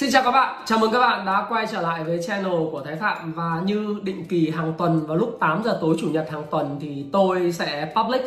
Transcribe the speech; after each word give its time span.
Xin 0.00 0.10
chào 0.10 0.22
các 0.22 0.30
bạn, 0.30 0.62
chào 0.66 0.78
mừng 0.78 0.92
các 0.92 0.98
bạn 0.98 1.26
đã 1.26 1.46
quay 1.48 1.66
trở 1.72 1.80
lại 1.80 2.04
với 2.04 2.22
channel 2.22 2.52
của 2.72 2.82
Thái 2.84 2.96
Phạm. 2.96 3.32
Và 3.32 3.60
như 3.64 4.00
định 4.02 4.24
kỳ 4.28 4.50
hàng 4.50 4.72
tuần 4.78 5.06
vào 5.06 5.16
lúc 5.16 5.36
8 5.40 5.62
giờ 5.64 5.78
tối 5.80 5.96
chủ 6.00 6.10
nhật 6.10 6.28
hàng 6.30 6.42
tuần 6.50 6.78
Thì 6.80 7.04
tôi 7.12 7.52
sẽ 7.52 7.92
public 7.96 8.22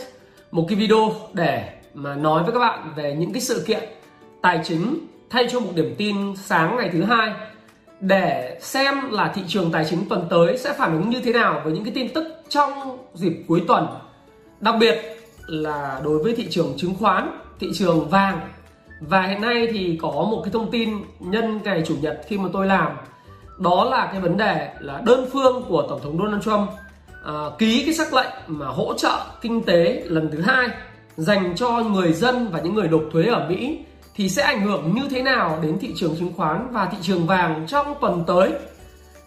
một 0.52 0.66
cái 0.70 0.80
video 0.80 1.12
để 1.34 1.74
mà 1.94 2.16
nói 2.16 2.44
với 2.44 2.52
các 2.52 2.60
bạn 2.60 2.94
về 2.96 3.16
những 3.20 3.34
cái 3.34 3.42
sự 3.42 3.64
kiện 3.68 3.84
tài 4.42 4.62
chính 4.64 5.08
Thay 5.30 5.48
cho 5.52 5.60
một 5.60 5.72
điểm 5.76 5.96
tin 5.98 6.36
sáng 6.36 6.76
ngày 6.78 6.90
thứ 6.94 7.04
hai 7.04 7.32
Để 8.00 8.60
xem 8.62 9.12
là 9.12 9.32
thị 9.36 9.42
trường 9.48 9.72
tài 9.72 9.86
chính 9.90 10.10
tuần 10.10 10.28
tới 10.30 10.58
sẽ 10.58 10.74
phản 10.74 10.94
ứng 10.94 11.10
như 11.10 11.22
thế 11.22 11.34
nào 11.34 11.62
với 11.64 11.74
những 11.74 11.84
cái 11.84 11.94
tin 11.94 12.14
tức 12.14 12.28
trong 12.50 12.98
dịp 13.14 13.44
cuối 13.48 13.64
tuần. 13.68 13.88
Đặc 14.60 14.76
biệt 14.80 15.18
là 15.48 16.02
đối 16.04 16.24
với 16.24 16.36
thị 16.36 16.48
trường 16.50 16.74
chứng 16.78 16.96
khoán, 16.96 17.40
thị 17.60 17.72
trường 17.74 18.10
vàng 18.10 18.40
và 19.08 19.22
hiện 19.22 19.42
nay 19.42 19.68
thì 19.72 20.00
có 20.02 20.10
một 20.10 20.42
cái 20.44 20.52
thông 20.54 20.72
tin 20.72 20.90
nhân 21.20 21.60
ngày 21.64 21.84
chủ 21.88 21.96
nhật 22.02 22.22
khi 22.28 22.38
mà 22.38 22.50
tôi 22.54 22.68
làm 22.68 22.92
đó 23.60 23.86
là 23.86 24.10
cái 24.12 24.22
vấn 24.22 24.38
đề 24.38 24.74
là 24.80 25.02
đơn 25.06 25.30
phương 25.34 25.64
của 25.68 25.86
tổng 25.90 26.00
thống 26.04 26.18
Donald 26.18 26.44
Trump 26.44 26.70
à, 27.26 27.34
ký 27.58 27.84
cái 27.86 27.94
sắc 27.94 28.14
lệnh 28.14 28.34
mà 28.48 28.68
hỗ 28.68 28.94
trợ 28.94 29.26
kinh 29.42 29.64
tế 29.64 30.04
lần 30.06 30.30
thứ 30.32 30.42
hai 30.42 30.68
dành 31.18 31.56
cho 31.56 31.84
người 31.84 32.14
dân 32.14 32.48
và 32.52 32.62
những 32.62 32.74
người 32.74 32.88
nộp 32.88 33.04
thuế 33.12 33.24
ở 33.24 33.50
Mỹ 33.50 33.80
thì 34.16 34.30
sẽ 34.30 34.44
ảnh 34.44 34.62
hưởng 34.62 34.96
như 34.96 35.02
thế 35.10 35.24
nào 35.24 35.60
đến 35.64 35.80
thị 35.80 35.94
trường 35.96 36.16
chứng 36.16 36.34
khoán 36.38 36.68
và 36.72 36.86
thị 36.86 36.98
trường 37.02 37.28
vàng 37.28 37.66
trong 37.68 37.96
tuần 38.02 38.24
tới. 38.28 38.52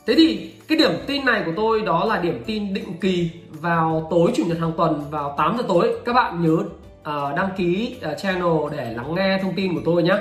Thế 0.06 0.14
thì 0.16 0.52
cái 0.68 0.78
điểm 0.78 0.90
tin 1.06 1.24
này 1.24 1.42
của 1.46 1.52
tôi 1.56 1.82
đó 1.82 2.04
là 2.04 2.18
điểm 2.18 2.42
tin 2.46 2.74
định 2.74 2.98
kỳ 3.00 3.30
vào 3.50 4.06
tối 4.10 4.32
chủ 4.36 4.44
nhật 4.46 4.58
hàng 4.58 4.72
tuần 4.76 5.04
vào 5.10 5.34
8 5.38 5.56
giờ 5.56 5.64
tối. 5.68 5.92
Các 6.04 6.12
bạn 6.12 6.42
nhớ 6.42 6.56
uh, 7.10 7.36
đăng 7.36 7.48
ký 7.56 7.96
uh, 8.12 8.18
channel 8.18 8.76
để 8.76 8.94
lắng 8.96 9.14
nghe 9.14 9.38
thông 9.42 9.54
tin 9.54 9.74
của 9.74 9.82
tôi 9.84 10.02
nhé 10.02 10.14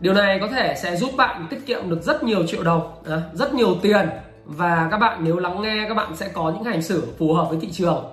điều 0.00 0.14
này 0.14 0.38
có 0.40 0.48
thể 0.48 0.74
sẽ 0.82 0.96
giúp 0.96 1.10
bạn 1.16 1.46
tiết 1.50 1.66
kiệm 1.66 1.90
được 1.90 2.02
rất 2.02 2.24
nhiều 2.24 2.46
triệu 2.46 2.62
đồng 2.62 2.92
uh, 3.00 3.34
rất 3.34 3.54
nhiều 3.54 3.76
tiền. 3.82 4.08
Và 4.44 4.88
các 4.90 4.98
bạn 4.98 5.18
nếu 5.24 5.38
lắng 5.38 5.62
nghe 5.62 5.84
các 5.88 5.94
bạn 5.94 6.16
sẽ 6.16 6.28
có 6.28 6.52
những 6.54 6.64
hành 6.64 6.82
xử 6.82 7.06
phù 7.18 7.32
hợp 7.32 7.46
với 7.50 7.58
thị 7.60 7.68
trường. 7.72 8.04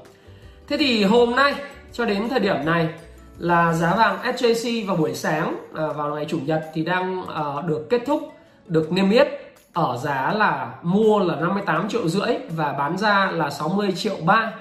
Thế 0.67 0.77
thì 0.77 1.03
hôm 1.03 1.35
nay 1.35 1.53
cho 1.91 2.05
đến 2.05 2.29
thời 2.29 2.39
điểm 2.39 2.65
này 2.65 2.89
là 3.37 3.73
giá 3.73 3.95
vàng 3.95 4.17
SJC 4.23 4.87
vào 4.87 4.95
buổi 4.95 5.13
sáng 5.13 5.55
uh, 5.71 5.95
vào 5.95 6.15
ngày 6.15 6.25
chủ 6.29 6.39
nhật 6.45 6.63
thì 6.73 6.83
đang 6.83 7.21
uh, 7.21 7.65
được 7.65 7.87
kết 7.89 8.01
thúc 8.05 8.33
được 8.65 8.91
niêm 8.91 9.09
yết 9.09 9.27
ở 9.73 9.97
giá 9.97 10.33
là 10.33 10.73
mua 10.81 11.19
là 11.19 11.35
58 11.35 11.89
triệu 11.89 12.07
rưỡi 12.07 12.37
và 12.49 12.73
bán 12.73 12.97
ra 12.97 13.31
là 13.33 13.49
60 13.49 13.91
triệu 13.95 14.15
ba 14.25 14.53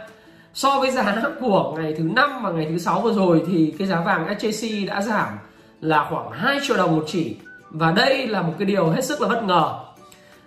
so 0.54 0.80
với 0.80 0.90
giá 0.90 1.22
của 1.40 1.74
ngày 1.76 1.94
thứ 1.98 2.04
năm 2.04 2.42
và 2.42 2.50
ngày 2.50 2.66
thứ 2.70 2.78
sáu 2.78 3.00
vừa 3.00 3.12
rồi 3.12 3.42
thì 3.46 3.74
cái 3.78 3.88
giá 3.88 4.00
vàng 4.00 4.26
SJC 4.26 4.86
đã 4.86 5.02
giảm 5.02 5.28
là 5.80 6.06
khoảng 6.10 6.30
2 6.30 6.58
triệu 6.62 6.76
đồng 6.76 6.96
một 6.96 7.04
chỉ. 7.06 7.36
Và 7.70 7.92
đây 7.92 8.26
là 8.26 8.42
một 8.42 8.52
cái 8.58 8.66
điều 8.66 8.88
hết 8.88 9.04
sức 9.04 9.20
là 9.20 9.28
bất 9.28 9.44
ngờ. 9.44 9.74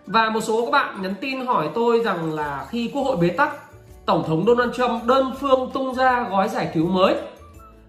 Và 0.07 0.29
một 0.29 0.41
số 0.41 0.65
các 0.65 0.71
bạn 0.71 1.01
nhắn 1.01 1.13
tin 1.21 1.45
hỏi 1.45 1.69
tôi 1.75 1.99
rằng 1.99 2.33
là 2.33 2.65
khi 2.69 2.91
quốc 2.93 3.03
hội 3.03 3.17
bế 3.17 3.29
tắc, 3.29 3.49
tổng 4.05 4.23
thống 4.27 4.45
Donald 4.47 4.73
Trump 4.75 5.03
đơn 5.05 5.33
phương 5.39 5.69
tung 5.73 5.95
ra 5.95 6.27
gói 6.29 6.49
giải 6.49 6.71
cứu 6.73 6.87
mới 6.87 7.15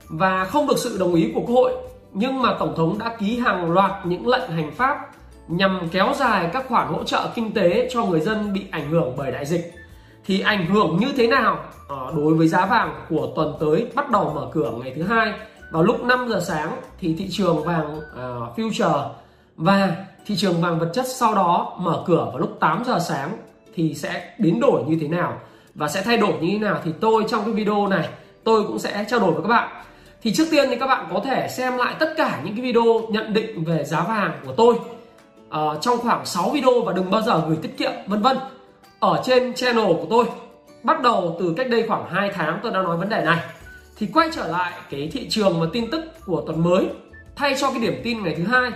và 0.09 0.45
không 0.45 0.67
được 0.67 0.79
sự 0.79 0.99
đồng 0.99 1.15
ý 1.15 1.33
của 1.35 1.41
quốc 1.41 1.55
hội, 1.55 1.73
nhưng 2.13 2.43
mà 2.43 2.57
tổng 2.59 2.75
thống 2.77 2.99
đã 2.99 3.17
ký 3.19 3.39
hàng 3.39 3.73
loạt 3.73 4.07
những 4.07 4.29
lệnh 4.29 4.51
hành 4.51 4.71
pháp 4.77 4.99
nhằm 5.49 5.89
kéo 5.93 6.13
dài 6.17 6.51
các 6.53 6.65
khoản 6.69 6.89
hỗ 6.89 7.05
trợ 7.05 7.31
kinh 7.35 7.53
tế 7.53 7.89
cho 7.93 8.05
người 8.05 8.21
dân 8.21 8.53
bị 8.53 8.65
ảnh 8.71 8.91
hưởng 8.91 9.13
bởi 9.17 9.33
đại 9.33 9.47
dịch 9.47 9.73
thì 10.27 10.41
ảnh 10.41 10.67
hưởng 10.67 10.97
như 10.97 11.13
thế 11.17 11.27
nào 11.27 11.59
à, 11.89 11.97
đối 12.17 12.35
với 12.35 12.49
giá 12.49 12.67
vàng 12.67 13.05
của 13.11 13.33
tuần 13.37 13.57
tới 13.61 13.87
bắt 13.95 14.11
đầu 14.11 14.33
mở 14.35 14.49
cửa 14.53 14.73
ngày 14.83 14.93
thứ 14.97 15.03
hai? 15.03 15.33
Vào 15.71 15.83
lúc 15.83 16.05
5 16.05 16.29
giờ 16.29 16.41
sáng 16.47 16.81
thì 17.01 17.15
thị 17.19 17.29
trường 17.31 17.65
vàng 17.65 17.99
uh, 17.99 18.59
future 18.59 19.09
và 19.57 19.97
thị 20.27 20.37
trường 20.37 20.63
vàng 20.63 20.79
vật 20.79 20.91
chất 20.95 21.07
sau 21.09 21.35
đó 21.35 21.77
mở 21.81 22.05
cửa 22.07 22.25
vào 22.31 22.39
lúc 22.39 22.57
8 22.61 22.83
giờ 22.87 22.99
sáng 22.99 23.39
thì 23.75 23.95
sẽ 23.95 24.35
biến 24.39 24.61
đổi 24.61 24.83
như 24.85 24.99
thế 25.01 25.09
nào? 25.09 25.41
Và 25.75 25.89
sẽ 25.89 26.03
thay 26.03 26.17
đổi 26.17 26.33
như 26.41 26.49
thế 26.53 26.59
nào? 26.59 26.81
Thì 26.85 26.93
tôi 27.01 27.25
trong 27.29 27.45
cái 27.45 27.55
video 27.55 27.87
này 27.87 28.09
tôi 28.45 28.65
cũng 28.67 28.79
sẽ 28.79 29.05
trao 29.11 29.21
đổi 29.21 29.33
với 29.33 29.43
các 29.43 29.49
bạn. 29.49 29.69
Thì 30.23 30.35
trước 30.35 30.45
tiên 30.51 30.67
thì 30.71 30.77
các 30.77 30.87
bạn 30.87 31.07
có 31.15 31.21
thể 31.25 31.49
xem 31.49 31.77
lại 31.77 31.95
tất 31.99 32.15
cả 32.17 32.41
những 32.45 32.57
cái 32.57 32.65
video 32.65 33.01
nhận 33.11 33.33
định 33.33 33.65
về 33.65 33.85
giá 33.85 34.03
vàng 34.03 34.33
của 34.47 34.53
tôi 34.57 34.75
uh, 34.75 35.81
trong 35.81 35.99
khoảng 35.99 36.27
6 36.27 36.51
video 36.51 36.83
và 36.87 36.93
đừng 36.93 37.11
bao 37.11 37.23
giờ 37.23 37.43
gửi 37.49 37.57
tiết 37.63 37.79
kiệm 37.79 37.93
vân 38.07 38.23
vân 38.23 38.37
ở 39.05 39.23
trên 39.25 39.55
channel 39.55 39.87
của 39.87 40.07
tôi, 40.11 40.25
bắt 40.83 41.03
đầu 41.03 41.37
từ 41.41 41.55
cách 41.57 41.71
đây 41.71 41.85
khoảng 41.89 42.07
2 42.11 42.31
tháng 42.35 42.61
tôi 42.63 42.73
đã 42.73 42.83
nói 42.83 42.97
vấn 42.97 43.09
đề 43.09 43.25
này, 43.25 43.39
thì 43.97 44.09
quay 44.15 44.29
trở 44.33 44.49
lại 44.49 44.73
cái 44.91 45.11
thị 45.13 45.29
trường 45.31 45.61
và 45.61 45.67
tin 45.73 45.91
tức 45.91 46.05
của 46.27 46.43
tuần 46.47 46.63
mới, 46.63 46.89
thay 47.37 47.55
cho 47.61 47.71
cái 47.71 47.81
điểm 47.81 48.01
tin 48.05 48.23
ngày 48.23 48.35
thứ 48.39 48.45
hai, 48.45 48.71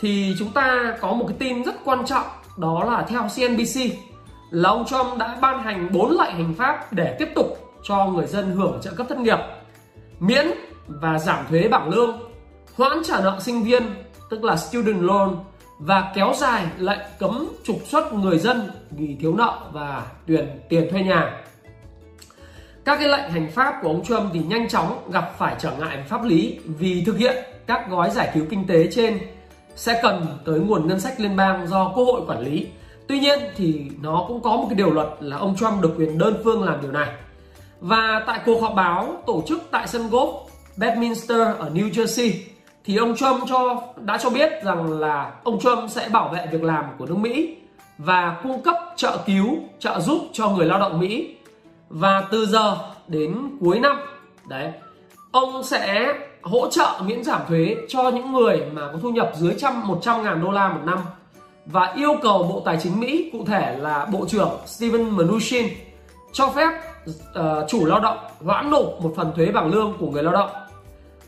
thì 0.00 0.34
chúng 0.38 0.52
ta 0.52 0.96
có 1.00 1.12
một 1.12 1.24
cái 1.28 1.36
tin 1.38 1.62
rất 1.62 1.74
quan 1.84 2.06
trọng, 2.06 2.26
đó 2.56 2.84
là 2.84 3.06
theo 3.08 3.22
CNBC 3.22 3.80
là 4.50 4.68
ông 4.68 4.86
Trump 4.86 5.18
đã 5.18 5.38
ban 5.40 5.62
hành 5.62 5.92
4 5.92 6.10
lệnh 6.10 6.34
hành 6.34 6.54
pháp 6.58 6.92
để 6.92 7.16
tiếp 7.18 7.28
tục 7.34 7.72
cho 7.82 8.06
người 8.06 8.26
dân 8.26 8.50
hưởng 8.50 8.78
trợ 8.82 8.90
cấp 8.90 9.06
thất 9.08 9.18
nghiệp, 9.18 9.38
miễn 10.20 10.46
và 10.86 11.18
giảm 11.18 11.46
thuế 11.48 11.68
bảng 11.68 11.88
lương, 11.88 12.20
hoãn 12.74 13.02
trả 13.04 13.20
nợ 13.20 13.38
sinh 13.40 13.62
viên, 13.62 13.82
tức 14.30 14.44
là 14.44 14.56
student 14.56 15.02
loan 15.02 15.36
và 15.78 16.12
kéo 16.14 16.32
dài 16.36 16.66
lệnh 16.78 16.98
cấm 17.18 17.48
trục 17.64 17.76
xuất 17.84 18.12
người 18.12 18.38
dân 18.38 18.70
vì 18.90 19.16
thiếu 19.20 19.34
nợ 19.34 19.58
và 19.72 20.06
tiền 20.26 20.60
tiền 20.68 20.90
thuê 20.90 21.02
nhà. 21.02 21.42
Các 22.84 22.98
cái 22.98 23.08
lệnh 23.08 23.30
hành 23.30 23.50
pháp 23.50 23.74
của 23.82 23.88
ông 23.88 24.04
Trump 24.04 24.30
thì 24.32 24.40
nhanh 24.40 24.68
chóng 24.68 25.10
gặp 25.12 25.34
phải 25.38 25.56
trở 25.58 25.72
ngại 25.78 26.04
pháp 26.08 26.24
lý 26.24 26.58
vì 26.64 27.02
thực 27.06 27.18
hiện 27.18 27.36
các 27.66 27.90
gói 27.90 28.10
giải 28.10 28.30
cứu 28.34 28.44
kinh 28.50 28.66
tế 28.66 28.86
trên 28.90 29.18
sẽ 29.76 30.00
cần 30.02 30.26
tới 30.44 30.60
nguồn 30.60 30.88
ngân 30.88 31.00
sách 31.00 31.20
liên 31.20 31.36
bang 31.36 31.66
do 31.66 31.92
quốc 31.94 32.04
hội 32.04 32.20
quản 32.26 32.40
lý. 32.40 32.66
Tuy 33.08 33.18
nhiên 33.18 33.38
thì 33.56 33.90
nó 34.02 34.24
cũng 34.28 34.42
có 34.42 34.56
một 34.56 34.66
cái 34.68 34.74
điều 34.74 34.90
luật 34.90 35.08
là 35.20 35.36
ông 35.36 35.56
Trump 35.56 35.82
được 35.82 35.94
quyền 35.96 36.18
đơn 36.18 36.40
phương 36.44 36.62
làm 36.64 36.82
điều 36.82 36.92
này. 36.92 37.08
Và 37.80 38.22
tại 38.26 38.40
cuộc 38.46 38.62
họp 38.62 38.74
báo 38.74 39.22
tổ 39.26 39.42
chức 39.46 39.62
tại 39.70 39.88
sân 39.88 40.08
golf 40.10 40.32
Bedminster 40.76 41.40
ở 41.58 41.70
New 41.74 41.90
Jersey 41.90 42.32
thì 42.86 42.96
ông 42.96 43.16
Trump 43.16 43.42
cho 43.48 43.82
đã 43.96 44.18
cho 44.18 44.30
biết 44.30 44.52
rằng 44.64 45.00
là 45.00 45.32
ông 45.44 45.60
Trump 45.60 45.90
sẽ 45.90 46.08
bảo 46.08 46.28
vệ 46.28 46.46
việc 46.52 46.62
làm 46.62 46.84
của 46.98 47.06
nước 47.06 47.18
Mỹ 47.18 47.56
và 47.98 48.40
cung 48.42 48.62
cấp 48.62 48.76
trợ 48.96 49.18
cứu, 49.26 49.58
trợ 49.78 50.00
giúp 50.00 50.18
cho 50.32 50.48
người 50.48 50.66
lao 50.66 50.80
động 50.80 51.00
Mỹ. 51.00 51.36
Và 51.88 52.24
từ 52.30 52.46
giờ 52.46 52.76
đến 53.08 53.56
cuối 53.60 53.78
năm, 53.78 53.96
đấy, 54.48 54.72
ông 55.30 55.62
sẽ 55.62 56.14
hỗ 56.42 56.70
trợ 56.70 57.00
miễn 57.04 57.24
giảm 57.24 57.40
thuế 57.48 57.76
cho 57.88 58.10
những 58.10 58.32
người 58.32 58.62
mà 58.72 58.82
có 58.92 58.98
thu 59.02 59.10
nhập 59.10 59.32
dưới 59.36 59.54
trăm 59.58 59.86
100 59.86 60.22
ngàn 60.22 60.42
đô 60.44 60.50
la 60.50 60.68
một 60.68 60.80
năm 60.84 60.98
và 61.66 61.92
yêu 61.96 62.14
cầu 62.22 62.42
Bộ 62.42 62.62
Tài 62.64 62.78
chính 62.82 63.00
Mỹ, 63.00 63.30
cụ 63.32 63.44
thể 63.46 63.76
là 63.78 64.06
Bộ 64.12 64.26
trưởng 64.28 64.50
Steven 64.66 65.10
Mnuchin 65.10 65.68
cho 66.32 66.48
phép 66.48 66.68
uh, 67.10 67.68
chủ 67.68 67.86
lao 67.86 68.00
động 68.00 68.18
hoãn 68.44 68.70
nộp 68.70 69.00
một 69.00 69.12
phần 69.16 69.32
thuế 69.36 69.46
bằng 69.46 69.70
lương 69.70 69.94
của 69.98 70.10
người 70.10 70.22
lao 70.22 70.32
động 70.32 70.50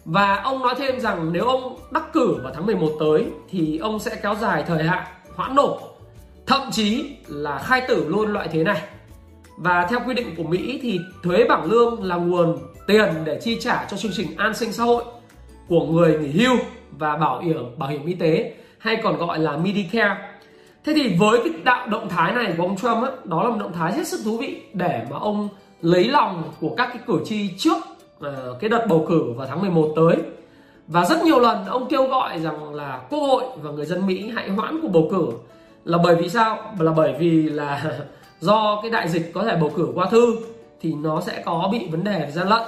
và 0.09 0.37
ông 0.43 0.63
nói 0.63 0.75
thêm 0.79 1.01
rằng 1.01 1.33
nếu 1.33 1.45
ông 1.45 1.79
đắc 1.91 2.13
cử 2.13 2.37
vào 2.43 2.53
tháng 2.55 2.67
11 2.67 2.93
tới 3.01 3.25
thì 3.51 3.79
ông 3.79 3.99
sẽ 3.99 4.17
kéo 4.23 4.35
dài 4.35 4.65
thời 4.67 4.83
hạn 4.85 5.05
hoãn 5.35 5.55
nộp 5.55 5.79
thậm 6.47 6.71
chí 6.71 7.17
là 7.27 7.59
khai 7.59 7.83
tử 7.89 8.09
luôn 8.09 8.33
loại 8.33 8.49
thuế 8.49 8.65
này 8.65 8.83
và 9.57 9.87
theo 9.91 10.01
quy 10.07 10.15
định 10.15 10.35
của 10.37 10.43
Mỹ 10.43 10.79
thì 10.83 11.01
thuế 11.23 11.45
bảng 11.49 11.65
lương 11.65 12.05
là 12.05 12.17
nguồn 12.17 12.59
tiền 12.87 13.15
để 13.25 13.41
chi 13.43 13.59
trả 13.61 13.85
cho 13.91 13.97
chương 13.97 14.13
trình 14.15 14.37
an 14.37 14.55
sinh 14.55 14.73
xã 14.73 14.85
hội 14.85 15.05
của 15.69 15.87
người 15.87 16.19
nghỉ 16.19 16.31
hưu 16.31 16.57
và 16.91 17.17
bảo 17.17 17.41
hiểm 17.41 17.79
bảo 17.79 17.91
hiểm 17.91 18.07
y 18.07 18.15
tế 18.15 18.55
hay 18.79 18.97
còn 19.03 19.17
gọi 19.17 19.39
là 19.39 19.57
Medicare. 19.57 20.17
Thế 20.85 20.93
thì 20.97 21.17
với 21.19 21.41
cái 21.45 21.53
đạo 21.65 21.87
động 21.89 22.09
thái 22.09 22.33
này 22.33 22.55
của 22.57 22.63
ông 22.63 22.77
Trump 22.77 23.05
á, 23.05 23.11
đó 23.25 23.43
là 23.43 23.51
một 23.51 23.57
động 23.61 23.73
thái 23.73 23.93
hết 23.93 24.09
sức 24.09 24.21
thú 24.25 24.37
vị 24.37 24.63
để 24.73 25.07
mà 25.11 25.17
ông 25.19 25.49
lấy 25.81 26.05
lòng 26.05 26.53
của 26.61 26.75
các 26.77 26.87
cái 26.87 26.99
cử 27.07 27.21
tri 27.25 27.51
trước 27.59 27.77
Ờ, 28.21 28.57
cái 28.61 28.71
đợt 28.71 28.87
bầu 28.89 29.07
cử 29.09 29.33
vào 29.37 29.47
tháng 29.47 29.61
11 29.61 29.93
tới. 29.97 30.17
Và 30.87 31.05
rất 31.05 31.23
nhiều 31.23 31.41
lần 31.41 31.67
ông 31.67 31.89
kêu 31.89 32.09
gọi 32.09 32.39
rằng 32.39 32.75
là 32.75 33.01
quốc 33.11 33.21
hội 33.21 33.45
và 33.63 33.71
người 33.71 33.87
dân 33.87 34.07
Mỹ 34.07 34.31
hãy 34.35 34.51
hoãn 34.51 34.81
cuộc 34.83 34.89
bầu 34.89 35.09
cử. 35.11 35.29
Là 35.85 35.99
bởi 35.99 36.15
vì 36.15 36.29
sao? 36.29 36.75
Là 36.79 36.93
bởi 36.93 37.15
vì 37.19 37.43
là 37.43 38.01
do 38.41 38.79
cái 38.83 38.91
đại 38.91 39.09
dịch 39.09 39.31
có 39.35 39.43
thể 39.43 39.57
bầu 39.57 39.73
cử 39.77 39.89
qua 39.95 40.07
thư 40.11 40.37
thì 40.81 40.95
nó 40.95 41.21
sẽ 41.21 41.43
có 41.47 41.69
bị 41.73 41.89
vấn 41.91 42.05
đề 42.05 42.31
gian 42.35 42.49
lận. 42.49 42.63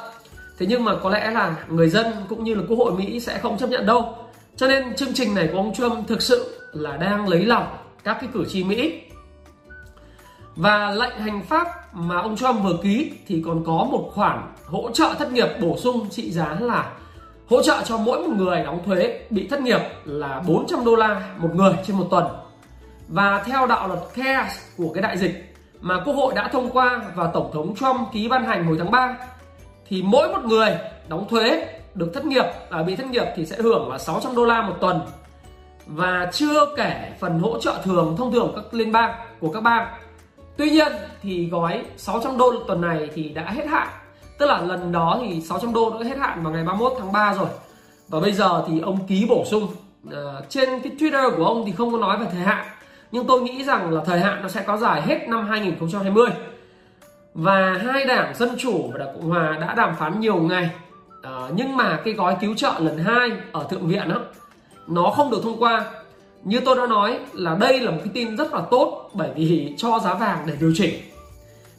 Thế 0.58 0.66
nhưng 0.68 0.84
mà 0.84 0.94
có 1.02 1.10
lẽ 1.10 1.30
là 1.30 1.56
người 1.68 1.88
dân 1.88 2.06
cũng 2.28 2.44
như 2.44 2.54
là 2.54 2.62
quốc 2.68 2.76
hội 2.76 2.92
Mỹ 2.92 3.20
sẽ 3.20 3.38
không 3.38 3.58
chấp 3.58 3.70
nhận 3.70 3.86
đâu. 3.86 4.14
Cho 4.56 4.68
nên 4.68 4.94
chương 4.96 5.14
trình 5.14 5.34
này 5.34 5.48
của 5.52 5.58
ông 5.58 5.74
Trump 5.74 6.08
thực 6.08 6.22
sự 6.22 6.60
là 6.72 6.96
đang 6.96 7.28
lấy 7.28 7.44
lòng 7.44 7.66
các 8.04 8.16
cái 8.20 8.30
cử 8.32 8.44
tri 8.48 8.64
Mỹ. 8.64 9.00
Và 10.56 10.90
lệnh 10.90 11.18
hành 11.18 11.42
pháp 11.42 11.66
mà 11.92 12.16
ông 12.16 12.36
Trump 12.36 12.62
vừa 12.62 12.76
ký 12.82 13.12
thì 13.26 13.42
còn 13.46 13.64
có 13.64 13.86
một 13.90 14.10
khoản 14.14 14.52
hỗ 14.66 14.90
trợ 14.90 15.14
thất 15.18 15.32
nghiệp 15.32 15.48
bổ 15.60 15.76
sung 15.76 16.08
trị 16.10 16.30
giá 16.30 16.56
là 16.60 16.92
hỗ 17.48 17.62
trợ 17.62 17.82
cho 17.84 17.98
mỗi 17.98 18.28
một 18.28 18.34
người 18.36 18.62
đóng 18.62 18.80
thuế 18.86 19.20
bị 19.30 19.46
thất 19.46 19.60
nghiệp 19.60 19.80
là 20.04 20.42
400 20.46 20.84
đô 20.84 20.96
la 20.96 21.34
một 21.36 21.50
người 21.54 21.72
trên 21.86 21.96
một 21.96 22.06
tuần. 22.10 22.26
Và 23.08 23.42
theo 23.46 23.66
đạo 23.66 23.88
luật 23.88 24.00
CARES 24.14 24.58
của 24.76 24.92
cái 24.94 25.02
đại 25.02 25.18
dịch 25.18 25.54
mà 25.80 26.02
Quốc 26.04 26.14
hội 26.14 26.34
đã 26.34 26.48
thông 26.48 26.70
qua 26.70 27.02
và 27.14 27.30
Tổng 27.34 27.50
thống 27.52 27.74
Trump 27.76 28.12
ký 28.12 28.28
ban 28.28 28.44
hành 28.44 28.66
hồi 28.66 28.76
tháng 28.78 28.90
3 28.90 29.16
thì 29.88 30.02
mỗi 30.02 30.28
một 30.28 30.44
người 30.44 30.76
đóng 31.08 31.26
thuế 31.30 31.66
được 31.94 32.10
thất 32.14 32.24
nghiệp 32.24 32.44
à, 32.70 32.82
bị 32.82 32.96
thất 32.96 33.06
nghiệp 33.06 33.26
thì 33.36 33.46
sẽ 33.46 33.56
hưởng 33.56 33.90
là 33.90 33.98
600 33.98 34.34
đô 34.34 34.44
la 34.44 34.62
một 34.62 34.74
tuần 34.80 35.00
và 35.86 36.30
chưa 36.32 36.66
kể 36.76 37.12
phần 37.20 37.40
hỗ 37.40 37.60
trợ 37.60 37.80
thường 37.84 38.14
thông 38.18 38.32
thường 38.32 38.52
các 38.56 38.74
liên 38.74 38.92
bang 38.92 39.14
của 39.40 39.52
các 39.52 39.62
bang 39.62 39.88
Tuy 40.56 40.70
nhiên 40.70 40.92
thì 41.22 41.48
gói 41.50 41.84
600 41.96 42.38
đô 42.38 42.52
tuần 42.68 42.80
này 42.80 43.10
thì 43.14 43.28
đã 43.28 43.50
hết 43.50 43.66
hạn. 43.66 43.88
Tức 44.38 44.46
là 44.46 44.60
lần 44.60 44.92
đó 44.92 45.18
thì 45.22 45.40
600 45.40 45.72
đô 45.72 45.90
đã 45.90 46.08
hết 46.08 46.18
hạn 46.18 46.42
vào 46.42 46.52
ngày 46.52 46.64
31 46.64 46.92
tháng 46.98 47.12
3 47.12 47.34
rồi. 47.34 47.48
Và 48.08 48.20
bây 48.20 48.32
giờ 48.32 48.64
thì 48.68 48.80
ông 48.80 49.06
ký 49.06 49.26
bổ 49.28 49.44
sung. 49.44 49.68
Uh, 50.08 50.14
Trên 50.48 50.80
cái 50.80 50.92
Twitter 50.98 51.36
của 51.36 51.44
ông 51.44 51.62
thì 51.66 51.72
không 51.72 51.92
có 51.92 51.98
nói 51.98 52.18
về 52.18 52.26
thời 52.32 52.40
hạn. 52.40 52.66
Nhưng 53.12 53.26
tôi 53.26 53.40
nghĩ 53.40 53.64
rằng 53.64 53.90
là 53.90 54.02
thời 54.06 54.20
hạn 54.20 54.42
nó 54.42 54.48
sẽ 54.48 54.62
có 54.62 54.76
dài 54.76 55.02
hết 55.02 55.28
năm 55.28 55.48
2020 55.48 56.28
Và 57.34 57.78
hai 57.86 58.04
đảng 58.06 58.34
Dân 58.34 58.50
Chủ 58.58 58.90
và 58.92 58.98
Đảng 58.98 59.14
Cộng 59.14 59.30
Hòa 59.30 59.58
đã 59.60 59.74
đàm 59.74 59.96
phán 59.96 60.20
nhiều 60.20 60.36
ngày. 60.36 60.70
Uh, 61.20 61.50
Nhưng 61.54 61.76
mà 61.76 62.00
cái 62.04 62.14
gói 62.14 62.36
cứu 62.40 62.54
trợ 62.54 62.72
lần 62.78 62.98
hai 62.98 63.30
ở 63.52 63.66
Thượng 63.70 63.88
viện 63.88 64.08
đó 64.08 64.20
Nó 64.86 65.10
không 65.10 65.30
được 65.30 65.40
thông 65.42 65.62
qua 65.62 65.84
như 66.44 66.60
tôi 66.64 66.76
đã 66.76 66.86
nói 66.86 67.18
là 67.32 67.54
đây 67.60 67.80
là 67.80 67.90
một 67.90 67.98
cái 68.04 68.10
tin 68.14 68.36
rất 68.36 68.52
là 68.52 68.62
tốt 68.70 69.10
bởi 69.14 69.30
vì 69.36 69.74
cho 69.76 70.00
giá 70.04 70.14
vàng 70.14 70.38
để 70.46 70.54
điều 70.60 70.72
chỉnh. 70.74 70.94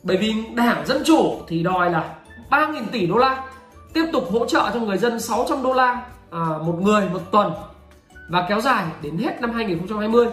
Bởi 0.04 0.18
vì 0.18 0.34
đảng 0.56 0.86
dân 0.86 1.04
chủ 1.06 1.36
thì 1.48 1.63
đòi 1.63 1.90
là 1.90 2.16
3.000 2.50 2.84
tỷ 2.92 3.08
đô 3.08 3.18
la 3.18 3.44
tiếp 3.94 4.06
tục 4.13 4.28
hỗ 4.31 4.46
trợ 4.46 4.69
cho 4.74 4.80
người 4.80 4.98
dân 4.98 5.19
600 5.19 5.63
đô 5.63 5.74
la 5.74 6.02
à, 6.31 6.40
một 6.66 6.80
người 6.81 7.10
một 7.13 7.31
tuần 7.31 7.52
và 8.30 8.46
kéo 8.50 8.62
dài 8.62 8.86
đến 9.02 9.18
hết 9.18 9.42
năm 9.42 9.52
2020 9.52 10.28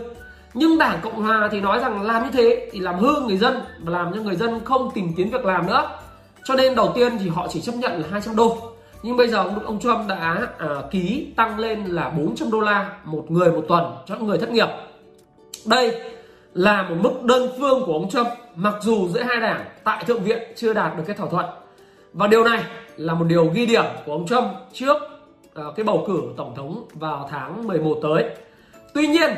nhưng 0.55 0.79
đảng 0.79 1.01
cộng 1.03 1.23
hòa 1.23 1.49
thì 1.53 1.61
nói 1.61 1.79
rằng 1.79 2.03
làm 2.03 2.25
như 2.25 2.31
thế 2.33 2.71
thì 2.73 2.79
làm 2.79 2.99
hư 2.99 3.21
người 3.21 3.37
dân 3.37 3.61
và 3.85 3.99
làm 3.99 4.15
cho 4.15 4.23
người 4.23 4.37
dân 4.37 4.61
không 4.65 4.91
tìm 4.95 5.13
kiếm 5.17 5.31
việc 5.31 5.45
làm 5.45 5.67
nữa. 5.67 5.91
Cho 6.45 6.55
nên 6.55 6.75
đầu 6.75 6.93
tiên 6.95 7.19
thì 7.19 7.29
họ 7.29 7.49
chỉ 7.51 7.61
chấp 7.61 7.75
nhận 7.75 8.01
là 8.01 8.09
200 8.11 8.37
đô 8.37 8.73
nhưng 9.03 9.17
bây 9.17 9.29
giờ 9.29 9.45
ông 9.65 9.81
Trump 9.81 10.09
đã 10.09 10.49
à, 10.59 10.69
ký 10.91 11.33
tăng 11.37 11.59
lên 11.59 11.85
là 11.85 12.11
400 12.11 12.51
đô 12.51 12.61
la 12.61 12.93
một 13.05 13.25
người 13.29 13.53
một 13.53 13.65
tuần 13.69 13.85
cho 14.07 14.17
người 14.17 14.39
thất 14.39 14.51
nghiệp. 14.51 14.69
Đây 15.67 16.01
là 16.55 16.83
một 16.83 16.95
mức 17.01 17.23
đơn 17.23 17.51
phương 17.59 17.83
của 17.87 17.93
ông 17.93 18.11
Trump 18.11 18.27
mặc 18.55 18.75
dù 18.81 19.09
giữa 19.09 19.23
hai 19.23 19.41
đảng 19.41 19.65
tại 19.85 20.05
thượng 20.05 20.23
viện 20.23 20.39
chưa 20.57 20.73
đạt 20.73 20.97
được 20.97 21.03
cái 21.07 21.17
thỏa 21.17 21.29
thuận. 21.29 21.47
Và 22.13 22.27
điều 22.27 22.45
này 22.45 22.63
là 22.97 23.15
một 23.15 23.25
điều 23.25 23.51
ghi 23.55 23.67
điểm 23.67 23.85
của 24.07 24.13
ông 24.13 24.27
Trump 24.27 24.47
trước 24.73 24.97
à, 25.55 25.65
cái 25.77 25.85
bầu 25.85 26.05
cử 26.07 26.23
tổng 26.37 26.55
thống 26.57 26.85
vào 26.95 27.29
tháng 27.31 27.67
11 27.67 27.99
tới. 28.03 28.25
Tuy 28.95 29.07
nhiên 29.07 29.31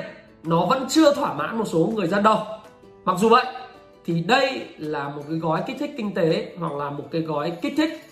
nó 0.42 0.66
vẫn 0.66 0.86
chưa 0.88 1.14
thỏa 1.14 1.34
mãn 1.34 1.58
một 1.58 1.68
số 1.68 1.92
người 1.94 2.06
dân 2.06 2.22
đâu. 2.22 2.38
Mặc 3.04 3.16
dù 3.18 3.28
vậy 3.28 3.46
thì 4.04 4.20
đây 4.20 4.66
là 4.78 5.08
một 5.08 5.22
cái 5.28 5.38
gói 5.38 5.62
kích 5.66 5.76
thích 5.80 5.94
kinh 5.96 6.14
tế 6.14 6.52
hoặc 6.58 6.72
là 6.72 6.90
một 6.90 7.04
cái 7.10 7.22
gói 7.22 7.52
kích 7.62 7.74
thích 7.76 8.09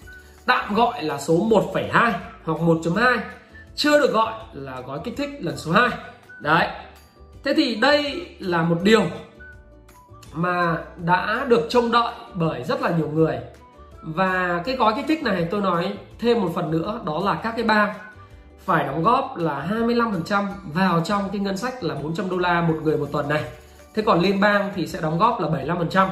tạm 0.49 0.75
gọi 0.75 1.05
là 1.05 1.19
số 1.19 1.35
1,2 1.35 2.13
hoặc 2.45 2.59
1.2 2.61 3.19
chưa 3.77 4.01
được 4.01 4.13
gọi 4.13 4.33
là 4.53 4.81
gói 4.81 4.99
kích 5.05 5.17
thích 5.17 5.31
lần 5.41 5.57
số 5.57 5.73
2 5.73 5.89
đấy. 6.41 6.69
Thế 7.45 7.55
thì 7.57 7.75
đây 7.75 8.27
là 8.39 8.63
một 8.63 8.79
điều 8.83 9.03
mà 10.33 10.79
đã 10.97 11.45
được 11.49 11.67
trông 11.69 11.93
đợi 11.93 12.13
bởi 12.35 12.65
rất 12.65 12.83
là 12.83 12.91
nhiều 12.91 13.09
người. 13.09 13.39
Và 14.03 14.63
cái 14.65 14.77
gói 14.77 14.93
kích 14.97 15.05
thích 15.09 15.23
này 15.23 15.49
tôi 15.51 15.61
nói 15.61 15.95
thêm 16.19 16.41
một 16.41 16.51
phần 16.55 16.71
nữa 16.71 17.01
đó 17.05 17.21
là 17.25 17.35
các 17.35 17.55
cái 17.57 17.65
bang 17.65 17.95
phải 18.65 18.85
đóng 18.85 19.03
góp 19.03 19.37
là 19.37 19.69
25% 19.71 20.47
vào 20.75 21.01
trong 21.01 21.29
cái 21.33 21.41
ngân 21.41 21.57
sách 21.57 21.85
là 21.85 21.95
400 21.95 22.31
đô 22.31 22.39
la 22.39 22.61
một 22.61 22.75
người 22.83 22.97
một 22.97 23.09
tuần 23.13 23.29
này. 23.29 23.45
Thế 23.95 24.03
còn 24.07 24.21
liên 24.21 24.41
bang 24.41 24.71
thì 24.75 24.87
sẽ 24.87 25.01
đóng 25.01 25.19
góp 25.19 25.41
là 25.41 25.49
75% 25.49 26.09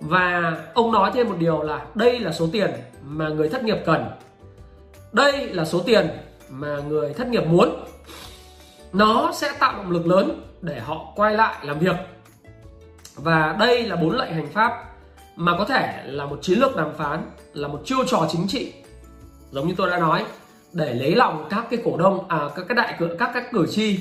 và 0.00 0.56
ông 0.74 0.92
nói 0.92 1.10
thêm 1.14 1.28
một 1.28 1.36
điều 1.38 1.62
là 1.62 1.86
đây 1.94 2.18
là 2.18 2.32
số 2.32 2.48
tiền 2.52 2.70
mà 3.02 3.28
người 3.28 3.48
thất 3.48 3.64
nghiệp 3.64 3.78
cần. 3.86 4.04
Đây 5.12 5.48
là 5.48 5.64
số 5.64 5.80
tiền 5.86 6.08
mà 6.50 6.76
người 6.88 7.14
thất 7.14 7.28
nghiệp 7.28 7.46
muốn. 7.46 7.84
Nó 8.92 9.32
sẽ 9.34 9.52
tạo 9.58 9.76
động 9.76 9.90
lực 9.90 10.06
lớn 10.06 10.42
để 10.60 10.80
họ 10.80 11.12
quay 11.16 11.34
lại 11.34 11.54
làm 11.66 11.78
việc. 11.78 11.96
Và 13.14 13.56
đây 13.58 13.86
là 13.86 13.96
bốn 13.96 14.16
lệnh 14.16 14.32
hành 14.32 14.52
pháp 14.52 14.84
mà 15.36 15.58
có 15.58 15.64
thể 15.64 16.02
là 16.06 16.26
một 16.26 16.38
chiến 16.42 16.58
lược 16.58 16.76
đàm 16.76 16.94
phán, 16.94 17.30
là 17.54 17.68
một 17.68 17.80
chiêu 17.84 17.98
trò 18.06 18.28
chính 18.30 18.48
trị, 18.48 18.72
giống 19.50 19.68
như 19.68 19.74
tôi 19.76 19.90
đã 19.90 19.98
nói, 19.98 20.24
để 20.72 20.94
lấy 20.94 21.14
lòng 21.14 21.46
các 21.50 21.66
cái 21.70 21.80
cổ 21.84 21.96
đông 21.96 22.28
à 22.28 22.48
các 22.56 22.64
cái 22.68 22.76
đại 22.76 22.94
cử, 22.98 23.16
các 23.18 23.30
các 23.34 23.52
cử 23.52 23.66
tri, 23.70 23.98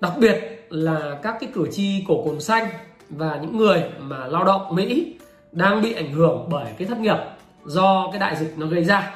đặc 0.00 0.12
biệt 0.18 0.66
là 0.70 1.18
các 1.22 1.36
cái 1.40 1.50
cử 1.54 1.68
tri 1.72 2.04
cổ 2.08 2.22
cồn 2.24 2.40
xanh 2.40 2.68
và 3.08 3.38
những 3.42 3.56
người 3.56 3.84
mà 3.98 4.26
lao 4.26 4.44
động 4.44 4.74
Mỹ 4.74 5.15
đang 5.56 5.82
bị 5.82 5.92
ảnh 5.92 6.12
hưởng 6.12 6.48
bởi 6.50 6.72
cái 6.78 6.88
thất 6.88 6.98
nghiệp 6.98 7.16
do 7.64 8.08
cái 8.10 8.20
đại 8.20 8.36
dịch 8.36 8.54
nó 8.56 8.66
gây 8.66 8.84
ra. 8.84 9.12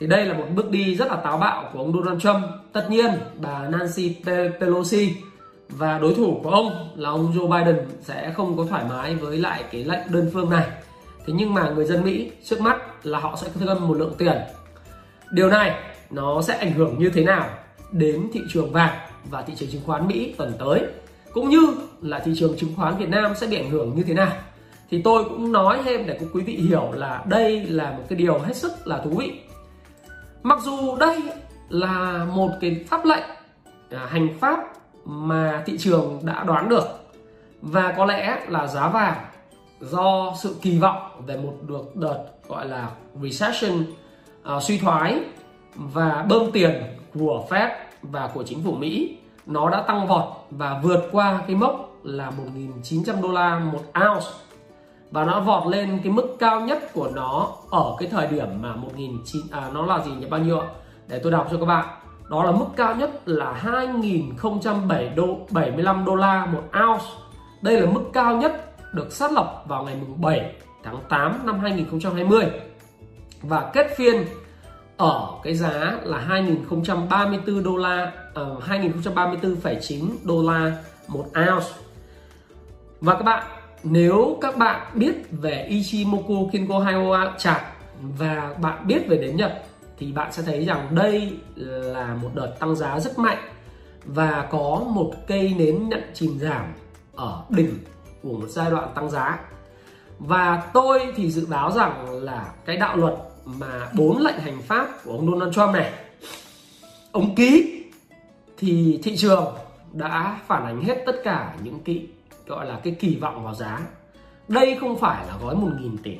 Thì 0.00 0.06
đây 0.06 0.26
là 0.26 0.34
một 0.34 0.44
bước 0.54 0.70
đi 0.70 0.96
rất 0.96 1.08
là 1.08 1.16
táo 1.16 1.38
bạo 1.38 1.70
của 1.72 1.78
ông 1.78 1.92
Donald 1.92 2.22
Trump. 2.22 2.44
Tất 2.72 2.86
nhiên, 2.90 3.10
bà 3.40 3.68
Nancy 3.68 4.16
Pelosi 4.60 5.14
và 5.68 5.98
đối 5.98 6.14
thủ 6.14 6.40
của 6.42 6.50
ông 6.50 6.88
là 6.96 7.10
ông 7.10 7.32
Joe 7.32 7.48
Biden 7.48 7.86
sẽ 8.02 8.32
không 8.36 8.56
có 8.56 8.66
thoải 8.70 8.84
mái 8.90 9.14
với 9.14 9.38
lại 9.38 9.64
cái 9.72 9.84
lệnh 9.84 10.12
đơn 10.12 10.30
phương 10.32 10.50
này. 10.50 10.66
Thế 11.26 11.32
nhưng 11.36 11.54
mà 11.54 11.70
người 11.70 11.84
dân 11.84 12.04
Mỹ 12.04 12.30
trước 12.44 12.60
mắt 12.60 13.06
là 13.06 13.18
họ 13.18 13.36
sẽ 13.36 13.48
thêm 13.60 13.88
một 13.88 13.94
lượng 13.94 14.14
tiền. 14.18 14.36
Điều 15.30 15.50
này 15.50 15.74
nó 16.10 16.42
sẽ 16.42 16.56
ảnh 16.56 16.72
hưởng 16.72 16.98
như 16.98 17.10
thế 17.10 17.24
nào 17.24 17.48
đến 17.92 18.28
thị 18.32 18.40
trường 18.52 18.72
vàng 18.72 18.98
và 19.30 19.42
thị 19.42 19.54
trường 19.56 19.68
chứng 19.68 19.82
khoán 19.86 20.08
Mỹ 20.08 20.34
tuần 20.36 20.52
tới, 20.58 20.82
cũng 21.32 21.48
như 21.48 21.60
là 22.02 22.18
thị 22.18 22.32
trường 22.36 22.56
chứng 22.56 22.76
khoán 22.76 22.96
Việt 22.96 23.08
Nam 23.08 23.34
sẽ 23.34 23.46
bị 23.46 23.56
ảnh 23.56 23.70
hưởng 23.70 23.96
như 23.96 24.02
thế 24.02 24.14
nào? 24.14 24.32
Thì 24.92 25.02
tôi 25.02 25.24
cũng 25.24 25.52
nói 25.52 25.80
thêm 25.84 26.06
để 26.06 26.18
quý 26.32 26.42
vị 26.42 26.56
hiểu 26.56 26.92
là 26.92 27.22
đây 27.26 27.60
là 27.60 27.90
một 27.90 28.02
cái 28.08 28.18
điều 28.18 28.38
hết 28.38 28.56
sức 28.56 28.72
là 28.86 28.98
thú 28.98 29.10
vị. 29.10 29.40
Mặc 30.42 30.58
dù 30.62 30.96
đây 30.96 31.22
là 31.68 32.26
một 32.34 32.50
cái 32.60 32.84
pháp 32.88 33.04
lệnh 33.04 33.24
à, 33.90 34.06
hành 34.10 34.28
pháp 34.40 34.58
mà 35.04 35.62
thị 35.66 35.78
trường 35.78 36.20
đã 36.22 36.44
đoán 36.44 36.68
được 36.68 36.84
và 37.62 37.94
có 37.96 38.04
lẽ 38.04 38.40
là 38.48 38.66
giá 38.66 38.88
vàng 38.88 39.24
do 39.80 40.34
sự 40.42 40.56
kỳ 40.62 40.78
vọng 40.78 41.22
về 41.26 41.36
một 41.36 41.54
được 41.68 41.96
đợt 41.96 42.24
gọi 42.48 42.68
là 42.68 42.90
recession 43.22 43.84
uh, 44.56 44.62
suy 44.62 44.78
thoái 44.78 45.20
và 45.74 46.26
bơm 46.28 46.52
tiền 46.52 46.82
của 47.14 47.44
Fed 47.48 47.68
và 48.02 48.30
của 48.34 48.42
chính 48.42 48.62
phủ 48.64 48.72
Mỹ 48.72 49.18
nó 49.46 49.70
đã 49.70 49.84
tăng 49.86 50.06
vọt 50.06 50.24
và 50.50 50.80
vượt 50.82 51.08
qua 51.12 51.40
cái 51.46 51.56
mốc 51.56 51.92
là 52.02 52.32
1.900 52.82 53.22
đô 53.22 53.32
la 53.32 53.58
một 53.58 53.82
ounce 54.10 54.26
và 55.12 55.24
nó 55.24 55.40
vọt 55.40 55.66
lên 55.66 56.00
cái 56.04 56.12
mức 56.12 56.36
cao 56.38 56.60
nhất 56.60 56.92
của 56.94 57.10
nó 57.14 57.48
ở 57.70 57.96
cái 57.98 58.08
thời 58.08 58.26
điểm 58.26 58.48
mà 58.62 58.74
1.900 58.96 59.40
à, 59.50 59.70
nó 59.74 59.86
là 59.86 60.04
gì 60.04 60.10
nhỉ? 60.10 60.26
Bao 60.26 60.40
nhiêu 60.40 60.60
ạ? 60.60 60.66
Để 61.08 61.20
tôi 61.22 61.32
đọc 61.32 61.48
cho 61.50 61.58
các 61.58 61.66
bạn. 61.66 61.88
Đó 62.30 62.44
là 62.44 62.52
mức 62.52 62.66
cao 62.76 62.94
nhất 62.94 63.28
là 63.28 63.52
2007 63.52 65.08
đô 65.08 65.38
75 65.50 66.04
đô 66.04 66.14
la 66.14 66.46
một 66.46 66.62
ounce. 66.88 67.04
Đây 67.62 67.80
là 67.80 67.90
mức 67.90 68.02
cao 68.12 68.36
nhất 68.36 68.72
được 68.94 69.12
xác 69.12 69.32
lập 69.32 69.64
vào 69.68 69.84
ngày 69.84 69.96
7 70.16 70.52
tháng 70.82 70.98
8 71.08 71.46
năm 71.46 71.58
2020 71.60 72.44
và 73.42 73.70
kết 73.72 73.86
phiên 73.96 74.24
ở 74.96 75.28
cái 75.42 75.54
giá 75.54 75.98
là 76.02 76.18
2034 76.18 77.62
đô 77.62 77.76
la 77.76 78.12
ờ, 78.34 78.54
uh, 78.56 78.64
2034,9 78.64 80.08
đô 80.24 80.42
la 80.42 80.72
một 81.08 81.24
ounce. 81.24 81.68
Và 83.00 83.14
các 83.14 83.22
bạn 83.22 83.42
nếu 83.82 84.38
các 84.40 84.56
bạn 84.56 84.86
biết 84.94 85.12
về 85.30 85.66
Ichimoku 85.68 86.48
Kinko 86.52 86.78
Hyoa 86.78 87.34
chart 87.38 87.62
và 88.00 88.54
bạn 88.62 88.86
biết 88.86 89.08
về 89.08 89.16
đến 89.16 89.36
Nhật, 89.36 89.64
thì 89.98 90.12
bạn 90.12 90.32
sẽ 90.32 90.42
thấy 90.42 90.64
rằng 90.64 90.88
đây 90.94 91.32
là 91.56 92.14
một 92.22 92.30
đợt 92.34 92.56
tăng 92.60 92.76
giá 92.76 93.00
rất 93.00 93.18
mạnh 93.18 93.38
và 94.04 94.48
có 94.50 94.82
một 94.86 95.12
cây 95.26 95.54
nến 95.58 95.88
nhận 95.88 96.02
chìm 96.14 96.38
giảm 96.38 96.72
ở 97.14 97.42
đỉnh 97.48 97.78
của 98.22 98.32
một 98.32 98.48
giai 98.48 98.70
đoạn 98.70 98.88
tăng 98.94 99.10
giá. 99.10 99.38
Và 100.18 100.62
tôi 100.72 101.12
thì 101.16 101.30
dự 101.30 101.46
báo 101.46 101.72
rằng 101.72 102.10
là 102.10 102.52
cái 102.64 102.76
đạo 102.76 102.96
luật 102.96 103.14
mà 103.44 103.88
bốn 103.94 104.18
lệnh 104.18 104.38
hành 104.38 104.62
pháp 104.62 104.88
của 105.04 105.12
ông 105.12 105.30
Donald 105.30 105.54
Trump 105.54 105.70
này, 105.70 105.92
ông 107.12 107.34
ký 107.34 107.84
thì 108.58 109.00
thị 109.02 109.16
trường 109.16 109.54
đã 109.92 110.40
phản 110.46 110.64
ánh 110.64 110.84
hết 110.84 111.02
tất 111.06 111.16
cả 111.24 111.54
những 111.62 111.78
cái 111.84 112.06
gọi 112.46 112.66
là 112.66 112.80
cái 112.84 112.96
kỳ 113.00 113.16
vọng 113.16 113.44
vào 113.44 113.54
giá. 113.54 113.80
Đây 114.48 114.76
không 114.80 114.98
phải 114.98 115.26
là 115.26 115.34
gói 115.42 115.54
1.000 115.54 115.96
tỷ. 116.02 116.16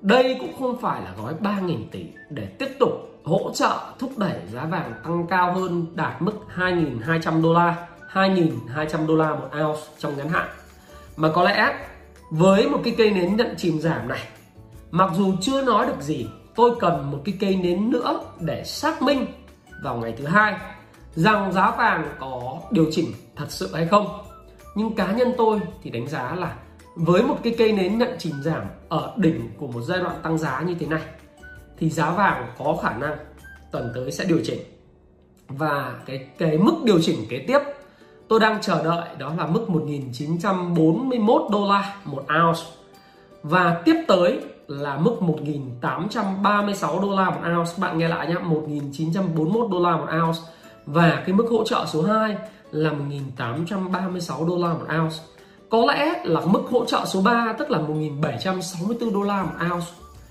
Đây 0.00 0.36
cũng 0.40 0.58
không 0.58 0.80
phải 0.80 1.02
là 1.02 1.14
gói 1.16 1.34
3.000 1.40 1.76
tỷ 1.90 2.04
để 2.30 2.46
tiếp 2.46 2.68
tục 2.78 2.90
hỗ 3.24 3.50
trợ 3.54 3.78
thúc 3.98 4.18
đẩy 4.18 4.38
giá 4.52 4.64
vàng 4.64 4.92
tăng 5.04 5.26
cao 5.26 5.52
hơn 5.52 5.86
đạt 5.94 6.22
mức 6.22 6.32
2.200 6.56 7.42
đô 7.42 7.52
la 7.52 7.86
2.200 8.12 9.06
đô 9.06 9.16
la 9.16 9.34
một 9.34 9.48
ounce 9.64 9.80
trong 9.98 10.16
ngắn 10.16 10.28
hạn. 10.28 10.48
Mà 11.16 11.30
có 11.34 11.42
lẽ 11.42 11.74
với 12.30 12.68
một 12.68 12.80
cái 12.84 12.94
cây 12.98 13.10
nến 13.10 13.36
nhận 13.36 13.54
chìm 13.56 13.80
giảm 13.80 14.08
này, 14.08 14.28
mặc 14.90 15.10
dù 15.14 15.34
chưa 15.40 15.62
nói 15.62 15.86
được 15.86 16.00
gì, 16.02 16.26
tôi 16.54 16.70
cần 16.80 17.10
một 17.10 17.20
cái 17.24 17.34
cây 17.40 17.56
nến 17.56 17.90
nữa 17.90 18.20
để 18.40 18.64
xác 18.64 19.02
minh 19.02 19.26
vào 19.82 19.96
ngày 19.96 20.14
thứ 20.18 20.26
hai 20.26 20.54
rằng 21.14 21.52
giá 21.52 21.70
vàng 21.70 22.14
có 22.20 22.58
điều 22.70 22.86
chỉnh 22.90 23.06
thật 23.36 23.46
sự 23.48 23.74
hay 23.74 23.86
không 23.86 24.06
nhưng 24.74 24.94
cá 24.94 25.12
nhân 25.12 25.32
tôi 25.36 25.60
thì 25.82 25.90
đánh 25.90 26.08
giá 26.08 26.34
là 26.34 26.56
với 26.94 27.22
một 27.22 27.36
cái 27.42 27.54
cây 27.58 27.72
nến 27.72 27.98
nhận 27.98 28.10
chìm 28.18 28.34
giảm 28.42 28.62
ở 28.88 29.12
đỉnh 29.16 29.50
của 29.58 29.66
một 29.66 29.80
giai 29.80 29.98
đoạn 30.00 30.16
tăng 30.22 30.38
giá 30.38 30.60
như 30.60 30.74
thế 30.74 30.86
này, 30.86 31.02
thì 31.78 31.90
giá 31.90 32.10
vàng 32.10 32.46
có 32.58 32.76
khả 32.82 32.92
năng 32.92 33.16
tuần 33.72 33.92
tới 33.94 34.12
sẽ 34.12 34.24
điều 34.24 34.38
chỉnh. 34.44 34.60
Và 35.48 35.94
cái 36.06 36.26
cái 36.38 36.58
mức 36.58 36.74
điều 36.84 37.02
chỉnh 37.02 37.26
kế 37.28 37.38
tiếp 37.38 37.58
tôi 38.28 38.40
đang 38.40 38.60
chờ 38.60 38.84
đợi 38.84 39.08
đó 39.18 39.32
là 39.38 39.46
mức 39.46 39.70
1941 39.70 41.42
đô 41.52 41.68
la 41.68 41.96
một 42.04 42.24
ounce. 42.44 42.60
Và 43.42 43.82
tiếp 43.84 44.04
tới 44.08 44.40
là 44.66 44.96
mức 44.96 45.22
1836 45.22 47.00
đô 47.00 47.16
la 47.16 47.30
một 47.30 47.40
ounce. 47.58 47.72
Bạn 47.78 47.98
nghe 47.98 48.08
lại 48.08 48.26
nhé 48.28 48.34
1941 48.42 49.70
đô 49.70 49.80
la 49.80 49.96
một 49.96 50.08
ounce. 50.22 50.40
Và 50.86 51.22
cái 51.26 51.34
mức 51.34 51.46
hỗ 51.50 51.64
trợ 51.64 51.84
số 51.88 52.02
2 52.02 52.36
là 52.74 52.92
1836 52.92 54.44
đô 54.46 54.58
la 54.58 54.72
một 54.72 54.86
ounce. 55.00 55.16
Có 55.70 55.84
lẽ 55.88 56.22
là 56.24 56.40
mức 56.40 56.62
hỗ 56.70 56.84
trợ 56.84 57.04
số 57.06 57.22
3 57.22 57.54
tức 57.58 57.70
là 57.70 57.78
1764 57.78 59.12
đô 59.12 59.22
la 59.22 59.42
một 59.42 59.52
ounce 59.72 59.86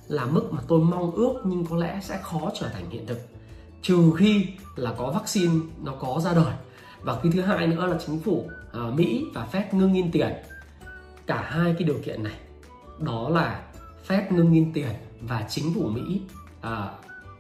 là 0.08 0.26
mức 0.26 0.48
mà 0.52 0.62
tôi 0.68 0.80
mong 0.80 1.12
ước 1.12 1.34
nhưng 1.44 1.66
có 1.66 1.78
lẽ 1.78 2.00
sẽ 2.04 2.20
khó 2.24 2.52
trở 2.60 2.68
thành 2.68 2.90
hiện 2.90 3.06
thực. 3.08 3.20
Trừ 3.82 4.12
khi 4.18 4.48
là 4.76 4.94
có 4.98 5.12
vaccine 5.12 5.54
nó 5.84 5.92
có 6.00 6.22
ra 6.24 6.34
đời. 6.34 6.54
Và 7.02 7.20
cái 7.24 7.32
thứ 7.32 7.42
hai 7.42 7.68
nữa 7.68 7.86
là 7.86 7.98
chính 8.06 8.20
phủ 8.20 8.50
uh, 8.88 8.94
Mỹ 8.94 9.26
và 9.34 9.48
Fed 9.52 9.64
ngưng 9.72 9.94
in 9.94 10.12
tiền. 10.12 10.34
Cả 11.28 11.48
hai 11.50 11.76
cái 11.80 11.84
điều 11.84 11.98
kiện 12.06 12.24
này 12.24 12.36
đó 13.00 13.30
là 13.30 13.62
Fed 14.08 14.22
ngưng 14.30 14.54
in 14.54 14.74
tiền 14.74 14.90
và 15.22 15.46
chính 15.50 15.74
phủ 15.74 15.82
Mỹ 15.82 16.22
uh, 16.60 16.70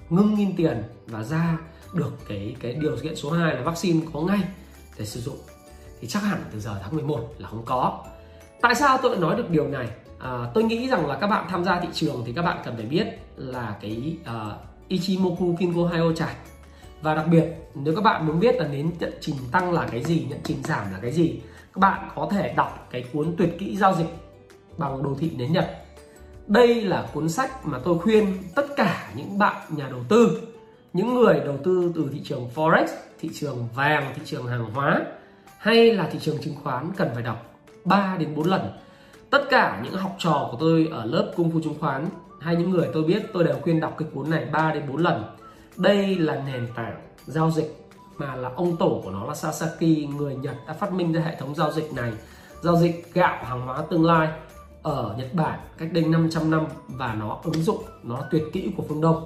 ngưng 0.09 0.35
in 0.35 0.55
tiền 0.55 0.83
và 1.07 1.23
ra 1.23 1.57
được 1.93 2.11
cái 2.27 2.55
cái 2.59 2.73
điều 2.73 2.97
kiện 3.03 3.15
số 3.15 3.31
2 3.31 3.55
là 3.55 3.61
vaccine 3.61 4.05
có 4.13 4.21
ngay 4.21 4.39
để 4.97 5.05
sử 5.05 5.21
dụng. 5.21 5.37
Thì 6.01 6.07
chắc 6.07 6.23
hẳn 6.23 6.43
từ 6.51 6.59
giờ 6.59 6.79
tháng 6.83 6.95
11 6.95 7.29
là 7.37 7.49
không 7.49 7.63
có. 7.65 8.05
Tại 8.61 8.75
sao 8.75 8.97
tôi 9.01 9.17
nói 9.17 9.35
được 9.35 9.49
điều 9.49 9.67
này? 9.67 9.87
À, 10.19 10.51
tôi 10.53 10.63
nghĩ 10.63 10.87
rằng 10.87 11.07
là 11.07 11.17
các 11.17 11.27
bạn 11.27 11.45
tham 11.49 11.63
gia 11.63 11.79
thị 11.79 11.87
trường 11.93 12.23
thì 12.25 12.33
các 12.33 12.41
bạn 12.41 12.61
cần 12.65 12.75
phải 12.75 12.85
biết 12.85 13.05
là 13.37 13.77
cái 13.81 14.17
uh, 14.21 14.53
Ichimoku 14.87 15.55
Kinko 15.59 15.87
Hayo 15.87 16.13
chart 16.15 16.31
và 17.01 17.15
đặc 17.15 17.25
biệt 17.31 17.45
nếu 17.75 17.95
các 17.95 18.01
bạn 18.01 18.27
muốn 18.27 18.39
biết 18.39 18.55
là 18.55 18.67
nến 18.67 18.91
nhận 18.99 19.13
trình 19.21 19.35
tăng 19.51 19.71
là 19.71 19.87
cái 19.91 20.03
gì 20.03 20.25
nhận 20.29 20.39
trình 20.43 20.63
giảm 20.63 20.91
là 20.91 20.99
cái 21.01 21.11
gì 21.11 21.39
các 21.73 21.79
bạn 21.79 22.09
có 22.15 22.27
thể 22.31 22.53
đọc 22.55 22.87
cái 22.91 23.03
cuốn 23.13 23.35
tuyệt 23.37 23.55
kỹ 23.59 23.77
giao 23.77 23.95
dịch 23.95 24.07
bằng 24.77 25.03
đồ 25.03 25.15
thị 25.19 25.31
nến 25.37 25.53
nhật. 25.53 25.69
Đây 26.47 26.81
là 26.81 27.07
cuốn 27.13 27.29
sách 27.29 27.65
mà 27.65 27.79
tôi 27.83 27.99
khuyên 27.99 28.37
tất 28.55 28.65
cả 28.75 29.11
những 29.15 29.37
bạn 29.37 29.61
nhà 29.69 29.87
đầu 29.89 29.99
tư 30.09 30.41
những 30.93 31.15
người 31.15 31.39
đầu 31.45 31.57
tư 31.63 31.91
từ 31.95 32.09
thị 32.13 32.21
trường 32.23 32.49
forex, 32.55 32.87
thị 33.19 33.29
trường 33.33 33.67
vàng, 33.75 34.13
thị 34.15 34.21
trường 34.25 34.47
hàng 34.47 34.71
hóa, 34.73 35.01
hay 35.57 35.93
là 35.93 36.09
thị 36.11 36.19
trường 36.21 36.37
chứng 36.41 36.55
khoán 36.63 36.91
cần 36.97 37.09
phải 37.13 37.23
đọc 37.23 37.55
3 37.85 38.17
đến 38.19 38.35
4 38.35 38.45
lần. 38.45 38.61
Tất 39.29 39.43
cả 39.49 39.81
những 39.83 39.93
học 39.93 40.15
trò 40.19 40.47
của 40.51 40.57
tôi 40.59 40.89
ở 40.91 41.05
lớp 41.05 41.31
cung 41.35 41.51
phu 41.51 41.61
chứng 41.61 41.79
khoán 41.79 42.05
hay 42.39 42.55
những 42.55 42.69
người 42.69 42.89
tôi 42.93 43.03
biết, 43.03 43.23
tôi 43.33 43.43
đều 43.43 43.55
khuyên 43.61 43.79
đọc 43.79 43.95
cái 43.97 44.07
cuốn 44.13 44.29
này 44.29 44.45
3 44.45 44.73
đến 44.73 44.83
4 44.87 44.97
lần. 44.97 45.23
Đây 45.77 46.15
là 46.15 46.43
nền 46.45 46.67
tảng 46.75 47.01
giao 47.25 47.51
dịch 47.51 47.89
mà 48.17 48.35
là 48.35 48.49
ông 48.55 48.77
tổ 48.77 49.01
của 49.03 49.11
nó 49.11 49.25
là 49.25 49.35
Sasaki, 49.35 50.07
người 50.17 50.35
Nhật 50.35 50.55
đã 50.67 50.73
phát 50.73 50.93
minh 50.93 51.13
ra 51.13 51.21
hệ 51.21 51.35
thống 51.39 51.55
giao 51.55 51.71
dịch 51.71 51.93
này, 51.93 52.11
giao 52.61 52.75
dịch 52.75 53.13
gạo 53.13 53.43
hàng 53.43 53.61
hóa 53.61 53.83
tương 53.89 54.05
lai 54.05 54.29
ở 54.83 55.15
Nhật 55.17 55.33
Bản 55.33 55.59
cách 55.77 55.89
đây 55.93 56.03
500 56.03 56.51
năm 56.51 56.65
và 56.87 57.13
nó 57.13 57.39
ứng 57.43 57.63
dụng, 57.63 57.83
nó 58.03 58.19
tuyệt 58.31 58.43
kỹ 58.53 58.71
của 58.77 58.83
phương 58.89 59.01
Đông 59.01 59.25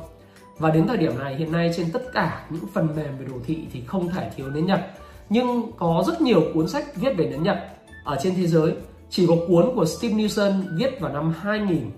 và 0.59 0.69
đến 0.69 0.87
thời 0.87 0.97
điểm 0.97 1.19
này, 1.19 1.35
hiện 1.35 1.51
nay 1.51 1.71
trên 1.77 1.91
tất 1.91 2.01
cả 2.13 2.45
những 2.49 2.67
phần 2.73 2.87
mềm 2.95 3.17
về 3.17 3.25
đồ 3.25 3.37
thị 3.45 3.67
thì 3.71 3.81
không 3.87 4.09
thể 4.09 4.31
thiếu 4.35 4.49
nến 4.49 4.65
Nhật. 4.65 4.81
Nhưng 5.29 5.71
có 5.77 6.03
rất 6.07 6.21
nhiều 6.21 6.43
cuốn 6.53 6.67
sách 6.67 6.95
viết 6.95 7.17
về 7.17 7.25
nến 7.25 7.43
Nhật. 7.43 7.57
Ở 8.03 8.17
trên 8.23 8.35
thế 8.35 8.47
giới, 8.47 8.73
chỉ 9.09 9.27
có 9.27 9.35
cuốn 9.47 9.75
của 9.75 9.85
Steve 9.85 10.15
Nielsen 10.15 10.53
viết 10.77 10.99
vào 10.99 11.13
năm 11.13 11.33
2000 11.39 11.91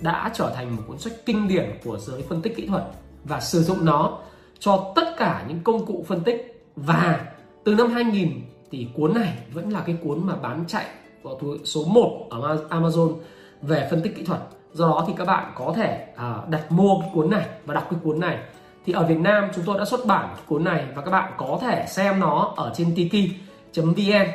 đã 0.00 0.30
trở 0.34 0.52
thành 0.56 0.76
một 0.76 0.82
cuốn 0.86 0.98
sách 0.98 1.12
kinh 1.26 1.48
điển 1.48 1.70
của 1.84 1.98
giới 1.98 2.22
phân 2.22 2.42
tích 2.42 2.56
kỹ 2.56 2.66
thuật 2.66 2.82
và 3.24 3.40
sử 3.40 3.62
dụng 3.62 3.84
nó 3.84 4.18
cho 4.58 4.92
tất 4.96 5.14
cả 5.16 5.44
những 5.48 5.60
công 5.64 5.86
cụ 5.86 6.04
phân 6.08 6.20
tích. 6.20 6.64
Và 6.76 7.26
từ 7.64 7.74
năm 7.74 7.90
2000 7.90 8.40
thì 8.70 8.86
cuốn 8.94 9.14
này 9.14 9.38
vẫn 9.52 9.70
là 9.70 9.82
cái 9.86 9.96
cuốn 10.04 10.26
mà 10.26 10.36
bán 10.36 10.64
chạy 10.68 10.86
của 11.22 11.38
số 11.64 11.84
1 11.84 12.26
ở 12.30 12.66
Amazon 12.70 13.14
về 13.62 13.88
phân 13.90 14.02
tích 14.02 14.16
kỹ 14.16 14.24
thuật 14.24 14.40
do 14.72 14.86
đó 14.86 15.04
thì 15.06 15.12
các 15.16 15.24
bạn 15.24 15.52
có 15.54 15.72
thể 15.76 16.06
uh, 16.14 16.48
đặt 16.48 16.72
mua 16.72 17.00
cái 17.00 17.10
cuốn 17.14 17.30
này 17.30 17.46
và 17.64 17.74
đọc 17.74 17.86
cái 17.90 18.00
cuốn 18.02 18.20
này. 18.20 18.38
Thì 18.86 18.92
ở 18.92 19.06
Việt 19.06 19.18
Nam 19.18 19.48
chúng 19.54 19.64
tôi 19.64 19.78
đã 19.78 19.84
xuất 19.84 20.06
bản 20.06 20.28
cuốn 20.46 20.64
này 20.64 20.84
và 20.94 21.02
các 21.02 21.10
bạn 21.10 21.32
có 21.36 21.58
thể 21.60 21.86
xem 21.88 22.20
nó 22.20 22.52
ở 22.56 22.72
trên 22.76 22.94
tiki.vn 22.96 24.26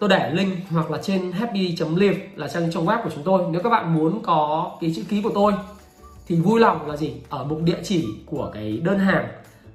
tôi 0.00 0.08
để 0.08 0.30
link 0.30 0.56
hoặc 0.70 0.90
là 0.90 0.98
trên 1.02 1.32
happy.live 1.32 2.18
là 2.36 2.48
trang 2.48 2.70
trong 2.72 2.86
web 2.86 3.02
của 3.02 3.10
chúng 3.14 3.24
tôi. 3.24 3.42
Nếu 3.50 3.62
các 3.62 3.70
bạn 3.70 3.94
muốn 3.94 4.22
có 4.22 4.70
cái 4.80 4.92
chữ 4.96 5.02
ký 5.08 5.22
của 5.22 5.30
tôi 5.34 5.52
thì 6.26 6.36
vui 6.36 6.60
lòng 6.60 6.88
là 6.88 6.96
gì? 6.96 7.14
Ở 7.28 7.44
mục 7.44 7.62
địa 7.62 7.78
chỉ 7.82 8.06
của 8.26 8.50
cái 8.54 8.80
đơn 8.82 8.98
hàng. 8.98 9.28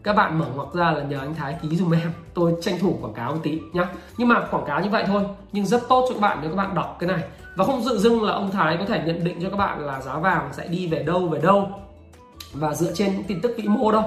Các 0.03 0.15
bạn 0.15 0.39
mở 0.39 0.45
ngoặc 0.55 0.73
ra 0.73 0.91
là 0.91 1.03
nhờ 1.03 1.19
anh 1.19 1.35
Thái 1.35 1.55
ký 1.61 1.75
dùm 1.75 1.91
em. 1.91 2.11
Tôi 2.33 2.53
tranh 2.61 2.79
thủ 2.79 2.97
quảng 3.01 3.13
cáo 3.13 3.31
một 3.31 3.39
tí 3.43 3.59
nhá. 3.73 3.87
Nhưng 4.17 4.27
mà 4.27 4.47
quảng 4.51 4.65
cáo 4.65 4.81
như 4.81 4.89
vậy 4.89 5.03
thôi 5.07 5.23
nhưng 5.51 5.65
rất 5.65 5.81
tốt 5.89 6.05
cho 6.09 6.13
các 6.13 6.21
bạn 6.21 6.37
nếu 6.41 6.49
các 6.49 6.57
bạn 6.57 6.75
đọc 6.75 6.95
cái 6.99 7.07
này 7.09 7.23
và 7.55 7.65
không 7.65 7.83
dự 7.83 7.97
dưng 7.97 8.23
là 8.23 8.33
ông 8.33 8.51
Thái 8.51 8.77
có 8.79 8.85
thể 8.85 9.03
nhận 9.05 9.23
định 9.23 9.39
cho 9.41 9.49
các 9.49 9.57
bạn 9.57 9.85
là 9.85 10.01
giá 10.01 10.19
vàng 10.19 10.53
sẽ 10.53 10.67
đi 10.67 10.87
về 10.87 11.03
đâu 11.03 11.27
về 11.27 11.39
đâu. 11.41 11.69
Và 12.53 12.73
dựa 12.73 12.93
trên 12.93 13.13
những 13.13 13.23
tin 13.23 13.41
tức 13.41 13.51
vĩ 13.57 13.67
mô 13.67 13.91
đâu. 13.91 14.03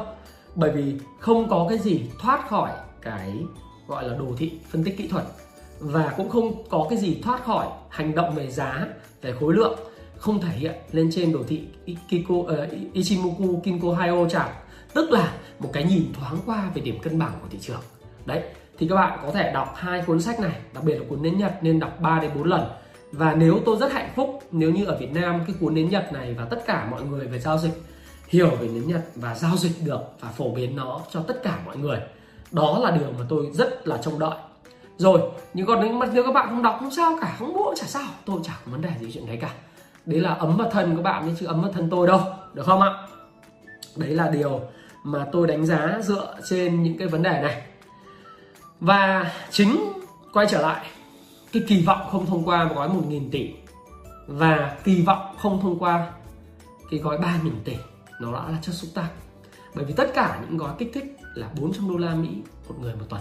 Bởi 0.54 0.70
vì 0.70 0.94
không 1.18 1.48
có 1.48 1.66
cái 1.68 1.78
gì 1.78 2.02
thoát 2.20 2.48
khỏi 2.48 2.70
cái 3.02 3.34
gọi 3.88 4.08
là 4.08 4.14
đồ 4.16 4.26
thị 4.36 4.52
phân 4.70 4.84
tích 4.84 4.96
kỹ 4.98 5.08
thuật. 5.08 5.24
Và 5.80 6.14
cũng 6.16 6.28
không 6.28 6.62
có 6.70 6.86
cái 6.90 6.98
gì 6.98 7.20
thoát 7.22 7.44
khỏi 7.44 7.66
hành 7.88 8.14
động 8.14 8.34
về 8.34 8.50
giá 8.50 8.86
về 9.22 9.34
khối 9.40 9.54
lượng 9.54 9.78
không 10.16 10.40
thể 10.40 10.48
hiện 10.48 10.74
lên 10.92 11.10
trên 11.12 11.32
đồ 11.32 11.40
thị 11.48 11.62
Kiko, 12.08 12.34
uh, 12.34 12.48
Ichimoku 12.92 13.60
Kinko 13.64 13.92
Hayo 13.92 14.28
chart 14.28 14.48
tức 14.94 15.10
là 15.10 15.32
một 15.58 15.70
cái 15.72 15.84
nhìn 15.84 16.04
thoáng 16.12 16.36
qua 16.46 16.70
về 16.74 16.82
điểm 16.82 16.98
cân 17.02 17.18
bằng 17.18 17.32
của 17.42 17.48
thị 17.50 17.58
trường. 17.60 17.80
Đấy 18.26 18.42
thì 18.78 18.88
các 18.88 18.94
bạn 18.94 19.18
có 19.22 19.30
thể 19.30 19.52
đọc 19.52 19.72
hai 19.76 20.02
cuốn 20.06 20.20
sách 20.20 20.40
này 20.40 20.52
đặc 20.74 20.84
biệt 20.84 20.94
là 20.94 21.04
cuốn 21.08 21.22
nến 21.22 21.38
nhật 21.38 21.52
nên 21.62 21.80
đọc 21.80 22.00
3 22.00 22.18
đến 22.22 22.30
4 22.34 22.44
lần 22.44 22.60
và 23.12 23.34
nếu 23.34 23.60
tôi 23.64 23.76
rất 23.76 23.92
hạnh 23.92 24.12
phúc 24.16 24.42
nếu 24.50 24.70
như 24.70 24.84
ở 24.84 24.96
Việt 25.00 25.12
Nam 25.14 25.40
cái 25.46 25.56
cuốn 25.60 25.74
nến 25.74 25.90
nhật 25.90 26.12
này 26.12 26.34
và 26.38 26.44
tất 26.44 26.66
cả 26.66 26.88
mọi 26.90 27.02
người 27.02 27.26
về 27.26 27.38
giao 27.38 27.58
dịch 27.58 27.82
hiểu 28.28 28.50
về 28.50 28.68
nến 28.68 28.88
nhật 28.88 29.00
và 29.14 29.34
giao 29.34 29.56
dịch 29.56 29.72
được 29.84 30.00
và 30.20 30.28
phổ 30.28 30.54
biến 30.54 30.76
nó 30.76 31.00
cho 31.10 31.20
tất 31.20 31.42
cả 31.42 31.58
mọi 31.66 31.76
người 31.76 31.98
đó 32.50 32.78
là 32.82 32.90
điều 32.90 33.12
mà 33.18 33.24
tôi 33.28 33.50
rất 33.52 33.88
là 33.88 33.98
trông 34.02 34.18
đợi. 34.18 34.34
Rồi 34.96 35.20
nhưng 35.54 35.66
còn 35.66 35.80
nếu, 35.80 36.10
nếu 36.14 36.24
các 36.24 36.32
bạn 36.32 36.48
không 36.48 36.62
đọc 36.62 36.76
không 36.80 36.90
sao 36.90 37.18
cả 37.20 37.36
không 37.38 37.54
bộ 37.54 37.74
chả 37.76 37.86
sao 37.86 38.06
tôi 38.24 38.40
chả 38.44 38.52
có 38.64 38.72
vấn 38.72 38.82
đề 38.82 38.90
gì 39.00 39.10
chuyện 39.12 39.26
đấy 39.26 39.38
cả. 39.40 39.50
Đấy 40.06 40.20
là 40.20 40.34
ấm 40.34 40.56
vào 40.56 40.70
thân 40.70 40.96
các 40.96 41.02
bạn 41.02 41.34
chứ 41.40 41.46
ấm 41.46 41.62
vào 41.62 41.72
thân 41.72 41.90
tôi 41.90 42.06
đâu 42.06 42.20
được 42.54 42.66
không 42.66 42.80
ạ? 42.80 42.90
Đấy 43.96 44.10
là 44.10 44.30
điều 44.30 44.60
mà 45.04 45.26
tôi 45.32 45.46
đánh 45.46 45.66
giá 45.66 45.98
dựa 46.02 46.36
trên 46.50 46.82
những 46.82 46.98
cái 46.98 47.08
vấn 47.08 47.22
đề 47.22 47.40
này. 47.42 47.62
Và 48.80 49.32
chính 49.50 49.92
quay 50.32 50.46
trở 50.50 50.62
lại 50.62 50.86
cái 51.52 51.62
kỳ 51.68 51.82
vọng 51.82 52.08
không 52.10 52.26
thông 52.26 52.44
qua 52.44 52.68
một 52.68 52.74
gói 52.74 52.88
1.000 52.88 53.30
tỷ 53.30 53.54
và 54.26 54.76
kỳ 54.84 55.02
vọng 55.02 55.36
không 55.38 55.60
thông 55.62 55.78
qua 55.78 56.12
cái 56.90 57.00
gói 57.00 57.18
3.000 57.18 57.50
tỷ, 57.64 57.76
nó 58.20 58.32
đã 58.32 58.48
là 58.48 58.58
chất 58.62 58.72
xúc 58.72 58.90
tác. 58.94 59.08
Bởi 59.74 59.84
vì 59.84 59.92
tất 59.92 60.10
cả 60.14 60.40
những 60.42 60.58
gói 60.58 60.74
kích 60.78 60.90
thích 60.94 61.16
là 61.34 61.48
400 61.60 61.88
đô 61.90 61.96
la 61.96 62.14
Mỹ 62.14 62.42
một 62.68 62.74
người 62.80 62.94
một 62.94 63.04
tuần, 63.08 63.20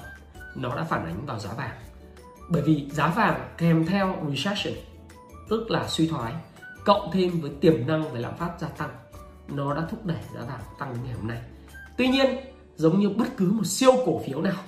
nó 0.55 0.75
đã 0.75 0.83
phản 0.83 1.05
ánh 1.05 1.25
vào 1.25 1.39
giá 1.39 1.49
vàng. 1.57 1.77
Bởi 2.49 2.61
vì 2.61 2.89
giá 2.91 3.07
vàng 3.07 3.49
kèm 3.57 3.85
theo 3.85 4.15
recession, 4.29 4.73
tức 5.49 5.71
là 5.71 5.87
suy 5.87 6.07
thoái, 6.07 6.33
cộng 6.85 7.11
thêm 7.11 7.41
với 7.41 7.51
tiềm 7.61 7.87
năng 7.87 8.11
về 8.11 8.19
lạm 8.19 8.37
phát 8.37 8.51
gia 8.59 8.67
tăng, 8.67 8.89
nó 9.47 9.73
đã 9.73 9.87
thúc 9.91 10.05
đẩy 10.05 10.21
giá 10.35 10.41
vàng 10.41 10.61
tăng 10.79 10.93
đến 10.93 10.99
ngày 11.05 11.13
hôm 11.13 11.27
nay. 11.27 11.41
Tuy 11.97 12.07
nhiên, 12.07 12.37
giống 12.75 12.99
như 12.99 13.09
bất 13.09 13.27
cứ 13.37 13.51
một 13.51 13.65
siêu 13.65 13.91
cổ 14.05 14.21
phiếu 14.25 14.41
nào, 14.41 14.63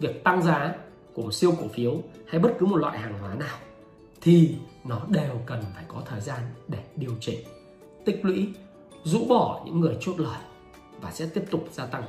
việc 0.00 0.24
tăng 0.24 0.42
giá 0.42 0.74
của 1.14 1.22
một 1.22 1.34
siêu 1.34 1.54
cổ 1.60 1.68
phiếu 1.68 2.02
hay 2.26 2.40
bất 2.40 2.52
cứ 2.58 2.66
một 2.66 2.76
loại 2.76 2.98
hàng 2.98 3.18
hóa 3.20 3.34
nào 3.34 3.56
thì 4.20 4.54
nó 4.84 5.00
đều 5.08 5.40
cần 5.46 5.62
phải 5.74 5.84
có 5.88 6.02
thời 6.06 6.20
gian 6.20 6.40
để 6.68 6.78
điều 6.96 7.12
chỉnh, 7.20 7.40
tích 8.04 8.24
lũy, 8.24 8.48
rũ 9.04 9.24
bỏ 9.28 9.62
những 9.64 9.80
người 9.80 9.96
chốt 10.00 10.14
lời 10.18 10.38
và 11.00 11.10
sẽ 11.10 11.26
tiếp 11.34 11.44
tục 11.50 11.68
gia 11.72 11.86
tăng. 11.86 12.02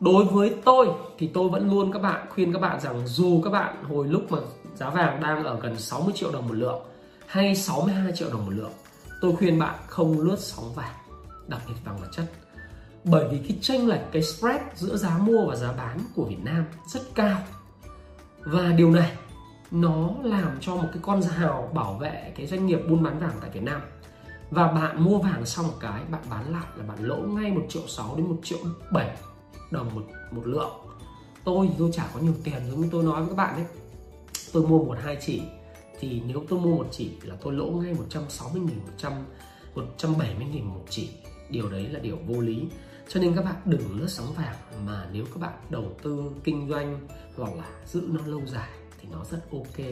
Đối 0.00 0.24
với 0.24 0.54
tôi 0.64 0.88
thì 1.18 1.30
tôi 1.34 1.48
vẫn 1.48 1.70
luôn 1.70 1.92
các 1.92 2.02
bạn 2.02 2.26
khuyên 2.30 2.52
các 2.52 2.58
bạn 2.58 2.80
rằng 2.80 3.06
dù 3.06 3.40
các 3.44 3.50
bạn 3.50 3.84
hồi 3.84 4.08
lúc 4.08 4.32
mà 4.32 4.38
giá 4.74 4.90
vàng 4.90 5.20
đang 5.20 5.44
ở 5.44 5.60
gần 5.60 5.78
60 5.78 6.12
triệu 6.16 6.32
đồng 6.32 6.48
một 6.48 6.54
lượng 6.54 6.82
hay 7.26 7.56
62 7.56 8.12
triệu 8.14 8.30
đồng 8.30 8.46
một 8.46 8.52
lượng, 8.54 8.72
tôi 9.20 9.36
khuyên 9.36 9.58
bạn 9.58 9.74
không 9.86 10.20
lướt 10.20 10.36
sóng 10.38 10.74
vàng, 10.74 10.94
đặc 11.48 11.60
biệt 11.68 11.74
vàng 11.84 11.96
vật 12.00 12.08
chất. 12.12 12.24
Bởi 13.04 13.28
vì 13.30 13.38
cái 13.48 13.58
chênh 13.60 13.88
lệch, 13.88 14.00
cái 14.12 14.22
spread 14.22 14.60
giữa 14.74 14.96
giá 14.96 15.18
mua 15.18 15.46
và 15.46 15.56
giá 15.56 15.72
bán 15.72 15.98
của 16.14 16.24
Việt 16.24 16.44
Nam 16.44 16.64
rất 16.86 17.00
cao 17.14 17.38
và 18.44 18.72
điều 18.72 18.90
này, 18.90 19.12
nó 19.70 20.10
làm 20.22 20.58
cho 20.60 20.76
một 20.76 20.88
cái 20.92 21.02
con 21.02 21.22
rào 21.22 21.70
bảo 21.74 21.94
vệ 21.94 22.32
cái 22.36 22.46
doanh 22.46 22.66
nghiệp 22.66 22.80
buôn 22.88 23.02
bán 23.02 23.18
vàng 23.18 23.36
tại 23.40 23.50
Việt 23.50 23.62
Nam. 23.62 23.80
Và 24.50 24.72
bạn 24.72 25.04
mua 25.04 25.18
vàng 25.18 25.46
xong 25.46 25.66
một 25.66 25.74
cái, 25.80 26.02
bạn 26.10 26.22
bán 26.30 26.52
lại 26.52 26.66
là 26.76 26.84
bạn 26.84 26.98
lỗ 27.00 27.16
ngay 27.16 27.52
một 27.52 27.62
triệu 27.68 27.82
sáu 27.86 28.16
đến 28.16 28.26
một 28.26 28.38
triệu 28.42 28.58
bảy 28.92 29.16
đồng 29.70 29.94
một 29.94 30.02
một 30.30 30.46
lượng. 30.46 30.70
Tôi 31.44 31.68
thì 31.68 31.74
tôi 31.78 31.90
chả 31.92 32.08
có 32.14 32.20
nhiều 32.20 32.34
tiền 32.44 32.62
giống 32.70 32.80
như 32.80 32.88
tôi 32.90 33.04
nói 33.04 33.20
với 33.20 33.28
các 33.28 33.36
bạn 33.36 33.54
đấy 33.56 33.66
tôi 34.52 34.66
mua 34.66 34.84
một 34.84 34.96
hai 35.02 35.18
chỉ, 35.20 35.42
thì 36.00 36.22
nếu 36.26 36.44
tôi 36.48 36.60
mua 36.60 36.76
một 36.76 36.86
chỉ 36.90 37.10
là 37.22 37.36
tôi 37.42 37.52
lỗ 37.52 37.66
ngay 37.66 37.94
160 37.94 38.62
nghìn 38.62 38.78
100 38.78 39.12
170 39.74 40.46
nghìn 40.52 40.64
một 40.64 40.84
chỉ. 40.88 41.10
Điều 41.50 41.70
đấy 41.70 41.88
là 41.88 42.00
điều 42.00 42.18
vô 42.26 42.40
lý 42.40 42.66
cho 43.12 43.20
nên 43.20 43.34
các 43.34 43.44
bạn 43.44 43.54
đừng 43.64 43.98
lướt 44.00 44.08
sóng 44.08 44.32
vàng, 44.36 44.56
mà 44.86 45.06
nếu 45.12 45.24
các 45.24 45.40
bạn 45.40 45.52
đầu 45.70 45.96
tư 46.02 46.30
kinh 46.44 46.68
doanh 46.68 47.00
hoặc 47.36 47.54
là 47.56 47.64
giữ 47.86 48.02
nó 48.08 48.26
lâu 48.26 48.46
dài 48.46 48.68
thì 49.00 49.08
nó 49.12 49.24
rất 49.24 49.40
ok. 49.52 49.86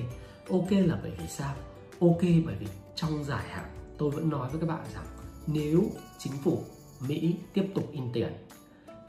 Ok 0.50 0.70
là 0.70 0.98
bởi 1.02 1.12
vì 1.18 1.26
sao? 1.28 1.54
Ok 2.00 2.20
bởi 2.46 2.56
vì 2.60 2.66
trong 2.94 3.24
dài 3.24 3.44
hạn, 3.48 3.64
tôi 3.98 4.10
vẫn 4.10 4.30
nói 4.30 4.48
với 4.50 4.60
các 4.60 4.66
bạn 4.66 4.84
rằng 4.94 5.04
nếu 5.46 5.82
chính 6.18 6.32
phủ 6.44 6.62
Mỹ 7.08 7.36
tiếp 7.54 7.70
tục 7.74 7.88
in 7.92 8.04
tiền, 8.12 8.32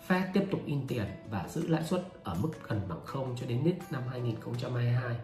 Fed 0.08 0.24
tiếp 0.34 0.48
tục 0.52 0.62
in 0.66 0.88
tiền 0.88 1.06
và 1.30 1.46
giữ 1.50 1.68
lãi 1.68 1.84
suất 1.84 2.08
ở 2.24 2.36
mức 2.42 2.52
gần 2.68 2.82
bằng 2.90 3.06
không 3.06 3.36
cho 3.40 3.46
đến 3.48 3.62
hết 3.62 3.76
năm 3.92 4.04
2022 4.10 5.16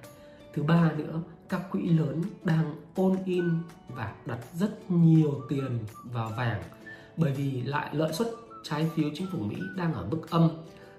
thứ 0.53 0.63
ba 0.63 0.91
nữa, 0.97 1.21
các 1.49 1.61
quỹ 1.71 1.89
lớn 1.89 2.21
đang 2.43 2.75
ôn 2.95 3.17
in 3.25 3.49
và 3.89 4.15
đặt 4.25 4.39
rất 4.53 4.91
nhiều 4.91 5.41
tiền 5.49 5.79
vào 6.03 6.29
vàng 6.29 6.63
bởi 7.17 7.31
vì 7.31 7.61
lại 7.61 7.95
lợi 7.95 8.13
suất 8.13 8.27
trái 8.69 8.89
phiếu 8.95 9.09
chính 9.13 9.27
phủ 9.31 9.39
Mỹ 9.39 9.55
đang 9.75 9.93
ở 9.93 10.05
mức 10.05 10.29
âm, 10.29 10.49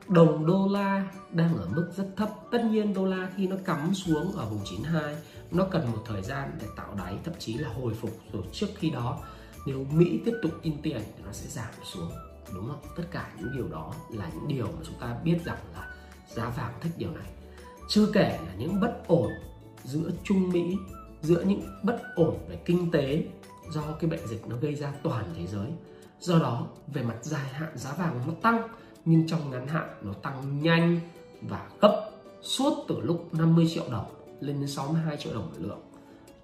đồng 0.09 0.47
đô 0.47 0.69
la 0.69 1.09
đang 1.33 1.57
ở 1.57 1.69
mức 1.77 1.93
rất 1.97 2.07
thấp. 2.17 2.31
Tất 2.51 2.65
nhiên 2.65 2.95
đô 2.95 3.05
la 3.05 3.31
khi 3.37 3.47
nó 3.47 3.57
cắm 3.65 3.95
xuống 3.95 4.33
ở 4.33 4.47
vùng 4.47 4.61
92 4.65 5.17
nó 5.51 5.67
cần 5.71 5.93
một 5.93 6.03
thời 6.07 6.23
gian 6.23 6.51
để 6.61 6.67
tạo 6.77 6.95
đáy, 6.99 7.19
thậm 7.25 7.35
chí 7.39 7.55
là 7.55 7.69
hồi 7.69 7.95
phục. 7.95 8.11
Rồi 8.33 8.43
trước 8.53 8.67
khi 8.77 8.91
đó, 8.91 9.19
nếu 9.67 9.87
Mỹ 9.93 10.21
tiếp 10.25 10.33
tục 10.43 10.53
in 10.63 10.83
tiền 10.83 11.01
thì 11.17 11.23
nó 11.25 11.33
sẽ 11.33 11.47
giảm 11.49 11.75
xuống, 11.85 12.11
đúng 12.55 12.69
không? 12.69 12.81
Tất 12.97 13.05
cả 13.11 13.31
những 13.39 13.57
điều 13.57 13.69
đó 13.69 13.95
là 14.11 14.31
những 14.35 14.49
điều 14.49 14.67
mà 14.67 14.79
chúng 14.85 14.99
ta 15.01 15.17
biết 15.25 15.39
rằng 15.45 15.59
là 15.75 15.95
giá 16.29 16.49
vàng 16.49 16.73
thích 16.81 16.93
điều 16.97 17.11
này. 17.11 17.31
Chưa 17.89 18.07
kể 18.13 18.39
là 18.47 18.55
những 18.59 18.81
bất 18.81 19.03
ổn 19.07 19.31
giữa 19.85 20.11
Trung 20.25 20.51
Mỹ, 20.51 20.77
giữa 21.23 21.43
những 21.43 21.63
bất 21.83 22.03
ổn 22.15 22.39
về 22.49 22.57
kinh 22.65 22.91
tế 22.91 23.25
do 23.71 23.83
cái 24.01 24.11
bệnh 24.11 24.27
dịch 24.27 24.47
nó 24.49 24.57
gây 24.57 24.75
ra 24.75 24.93
toàn 25.03 25.25
thế 25.37 25.47
giới 25.47 25.69
do 26.21 26.39
đó, 26.39 26.67
về 26.87 27.03
mặt 27.03 27.17
dài 27.23 27.49
hạn 27.53 27.79
giá 27.79 27.93
vàng 27.93 28.21
nó 28.27 28.33
tăng, 28.43 28.69
nhưng 29.05 29.29
trong 29.29 29.51
ngắn 29.51 29.69
hạn 29.69 29.89
nó 30.03 30.13
tăng 30.13 30.63
nhanh 30.63 31.01
và 31.43 31.69
gấp 31.81 32.11
suốt 32.43 32.85
từ 32.89 33.01
lúc 33.01 33.35
50 33.35 33.67
triệu 33.75 33.85
đồng 33.91 34.07
lên 34.41 34.61
đến 34.61 34.69
62 34.69 35.17
triệu 35.17 35.35
đồng 35.35 35.47
một 35.47 35.57
lượng. 35.59 35.81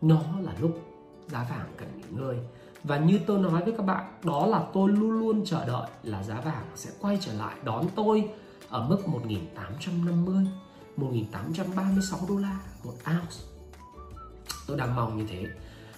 Nó 0.00 0.22
là 0.40 0.52
lúc 0.60 0.80
giá 1.28 1.46
vàng 1.50 1.66
cần 1.76 1.88
nghỉ 1.96 2.04
ngơi. 2.10 2.36
Và 2.84 2.98
như 2.98 3.20
tôi 3.26 3.38
nói 3.38 3.64
với 3.64 3.74
các 3.76 3.86
bạn, 3.86 4.12
đó 4.24 4.46
là 4.46 4.64
tôi 4.72 4.92
luôn 4.92 5.10
luôn 5.10 5.44
chờ 5.44 5.66
đợi 5.66 5.90
là 6.02 6.22
giá 6.22 6.40
vàng 6.40 6.64
sẽ 6.74 6.90
quay 7.00 7.18
trở 7.20 7.32
lại 7.32 7.56
đón 7.64 7.86
tôi 7.94 8.30
ở 8.68 8.88
mức 8.88 9.08
1850 9.08 10.46
1836 10.96 12.18
đô 12.28 12.36
la 12.36 12.58
một 12.84 12.94
ounce. 13.06 13.36
Tôi 14.66 14.76
đang 14.76 14.96
mong 14.96 15.16
như 15.16 15.26
thế. 15.30 15.46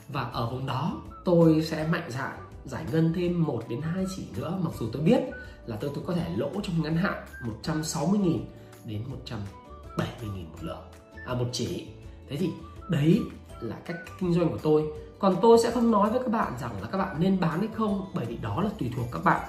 Và 0.08 0.22
ở 0.22 0.50
vùng 0.50 0.66
đó, 0.66 1.02
tôi 1.24 1.62
sẽ 1.62 1.86
mạnh 1.86 2.10
dạn 2.10 2.43
giải 2.64 2.85
ngân 2.92 3.12
thêm 3.16 3.44
1 3.44 3.62
đến 3.68 3.80
2 3.80 4.04
chỉ 4.16 4.26
nữa, 4.37 4.59
mặc 4.62 4.73
dù 4.78 4.87
tôi 4.92 5.02
biết 5.02 5.21
là 5.66 5.76
tôi 5.76 5.90
tôi 5.94 6.04
có 6.06 6.14
thể 6.14 6.30
lỗ 6.37 6.50
trong 6.62 6.83
ngắn 6.83 6.97
hạn 6.97 7.25
160 7.44 8.18
nghìn 8.18 8.44
đến 8.85 9.03
170 9.07 10.31
nghìn 10.37 10.44
một 10.44 10.59
lượng. 10.61 10.83
À 11.27 11.35
một 11.35 11.46
chỉ. 11.53 11.87
Thế 12.29 12.37
thì 12.37 12.50
đấy 12.88 13.20
là 13.61 13.77
cách 13.85 13.96
kinh 14.20 14.33
doanh 14.33 14.48
của 14.48 14.59
tôi. 14.62 14.85
Còn 15.18 15.37
tôi 15.42 15.59
sẽ 15.62 15.70
không 15.70 15.90
nói 15.90 16.11
với 16.11 16.20
các 16.20 16.33
bạn 16.33 16.53
rằng 16.61 16.83
là 16.83 16.88
các 16.92 16.98
bạn 16.98 17.16
nên 17.20 17.40
bán 17.40 17.59
hay 17.59 17.68
không, 17.74 18.11
bởi 18.14 18.27
vì 18.27 18.37
đó 18.37 18.62
là 18.62 18.70
tùy 18.79 18.90
thuộc 18.96 19.07
các 19.12 19.24
bạn. 19.24 19.40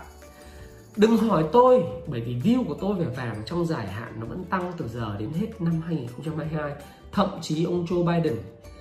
Đừng 0.96 1.18
hỏi 1.18 1.46
tôi, 1.52 1.84
bởi 2.08 2.22
vì 2.22 2.36
view 2.36 2.66
của 2.66 2.78
tôi 2.82 2.96
về 2.96 3.06
vàng 3.06 3.42
trong 3.46 3.66
dài 3.66 3.88
hạn 3.88 4.14
nó 4.20 4.26
vẫn 4.26 4.44
tăng 4.44 4.72
từ 4.78 4.88
giờ 4.88 5.16
đến 5.20 5.30
hết 5.34 5.62
năm 5.62 5.82
2022 5.82 6.74
thậm 7.12 7.30
chí 7.42 7.64
ông 7.64 7.86
Joe 7.86 8.06
Biden 8.06 8.38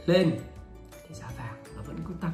lên, 0.07 0.39
thì 1.09 1.15
giá 1.15 1.31
vàng 1.39 1.55
nó 1.77 1.83
vẫn 1.87 1.97
cứ 2.09 2.15
tăng 2.21 2.33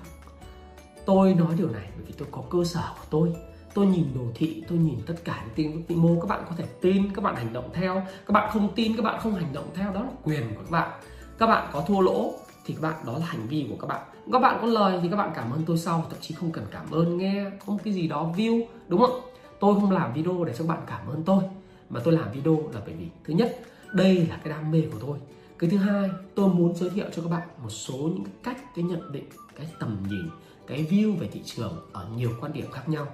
tôi 1.11 1.35
nói 1.35 1.55
điều 1.59 1.71
này 1.71 1.89
bởi 1.97 2.05
vì 2.07 2.15
tôi 2.19 2.29
có 2.31 2.43
cơ 2.51 2.65
sở 2.65 2.83
của 2.99 3.07
tôi. 3.11 3.33
Tôi 3.75 3.87
nhìn 3.87 4.05
đồ 4.15 4.21
thị, 4.35 4.65
tôi 4.69 4.79
nhìn 4.79 4.99
tất 5.07 5.15
cả 5.25 5.45
những 5.45 5.55
tin 5.55 5.85
vĩ 5.89 5.95
mô. 5.95 6.21
Các 6.21 6.29
bạn 6.29 6.45
có 6.49 6.55
thể 6.57 6.65
tin, 6.81 7.15
các 7.15 7.25
bạn 7.25 7.37
hành 7.37 7.53
động 7.53 7.71
theo. 7.73 8.03
Các 8.27 8.33
bạn 8.33 8.51
không 8.53 8.73
tin, 8.75 8.97
các 8.97 9.03
bạn 9.03 9.21
không 9.21 9.35
hành 9.35 9.53
động 9.53 9.71
theo. 9.75 9.93
Đó 9.93 10.03
là 10.03 10.11
quyền 10.25 10.43
của 10.55 10.63
các 10.63 10.71
bạn. 10.71 10.91
Các 11.39 11.47
bạn 11.47 11.71
có 11.73 11.85
thua 11.89 12.01
lỗ 12.01 12.35
thì 12.67 12.75
các 12.75 12.81
bạn, 12.83 12.95
đó 13.07 13.19
là 13.19 13.27
hành 13.27 13.47
vi 13.49 13.67
của 13.71 13.77
các 13.77 13.87
bạn. 13.87 14.01
Các 14.33 14.39
bạn 14.39 14.59
có 14.61 14.67
lời 14.67 14.99
thì 15.03 15.09
các 15.09 15.17
bạn 15.17 15.33
cảm 15.35 15.53
ơn 15.53 15.63
tôi 15.67 15.79
sau. 15.79 16.07
Thậm 16.11 16.19
chí 16.21 16.35
không 16.35 16.53
cần 16.53 16.65
cảm 16.71 16.91
ơn 16.91 17.19
nghe, 17.19 17.51
không 17.67 17.79
cái 17.85 17.95
gì 17.95 18.09
đó 18.09 18.33
view, 18.37 18.65
đúng 18.89 19.01
không? 19.01 19.21
Tôi 19.61 19.75
không 19.75 19.91
làm 19.91 20.13
video 20.13 20.45
để 20.45 20.53
cho 20.53 20.65
các 20.65 20.69
bạn 20.69 20.83
cảm 20.87 21.09
ơn 21.09 21.23
tôi. 21.23 21.43
Mà 21.91 22.01
tôi 22.05 22.15
làm 22.15 22.33
video 22.33 22.57
là 22.75 22.81
bởi 22.87 22.95
vì, 22.95 23.07
thứ 23.25 23.35
nhất, 23.35 23.61
đây 23.93 24.27
là 24.31 24.41
cái 24.45 24.53
đam 24.53 24.71
mê 24.71 24.83
của 24.93 24.99
tôi. 25.01 25.19
Cái 25.59 25.71
thứ 25.71 25.77
hai, 25.77 26.11
tôi 26.35 26.49
muốn 26.49 26.75
giới 26.75 26.91
thiệu 26.91 27.07
cho 27.17 27.23
các 27.23 27.29
bạn 27.29 27.49
một 27.63 27.71
số 27.71 27.97
những 27.97 28.25
cái 28.25 28.35
cách, 28.43 28.75
cái 28.75 28.85
nhận 28.85 29.13
định, 29.13 29.25
cái 29.57 29.67
tầm 29.81 29.97
nhìn 30.09 30.31
cái 30.71 30.87
view 30.91 31.17
về 31.17 31.29
thị 31.33 31.43
trường 31.45 31.89
ở 31.93 32.07
nhiều 32.17 32.31
quan 32.41 32.53
điểm 32.53 32.71
khác 32.73 32.89
nhau. 32.89 33.07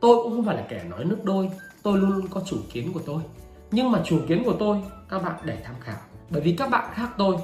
Tôi 0.00 0.16
cũng 0.22 0.32
không 0.32 0.44
phải 0.44 0.56
là 0.56 0.66
kẻ 0.68 0.84
nói 0.90 1.04
nước 1.04 1.24
đôi, 1.24 1.50
tôi 1.82 1.98
luôn 1.98 2.10
luôn 2.10 2.26
có 2.30 2.40
chủ 2.46 2.56
kiến 2.72 2.92
của 2.92 3.00
tôi. 3.06 3.22
Nhưng 3.70 3.90
mà 3.90 4.02
chủ 4.04 4.20
kiến 4.28 4.42
của 4.44 4.56
tôi, 4.58 4.82
các 5.08 5.22
bạn 5.22 5.40
để 5.44 5.62
tham 5.64 5.74
khảo. 5.80 5.98
Bởi 6.30 6.40
vì 6.40 6.52
các 6.52 6.70
bạn 6.70 6.90
khác 6.94 7.10
tôi, 7.18 7.36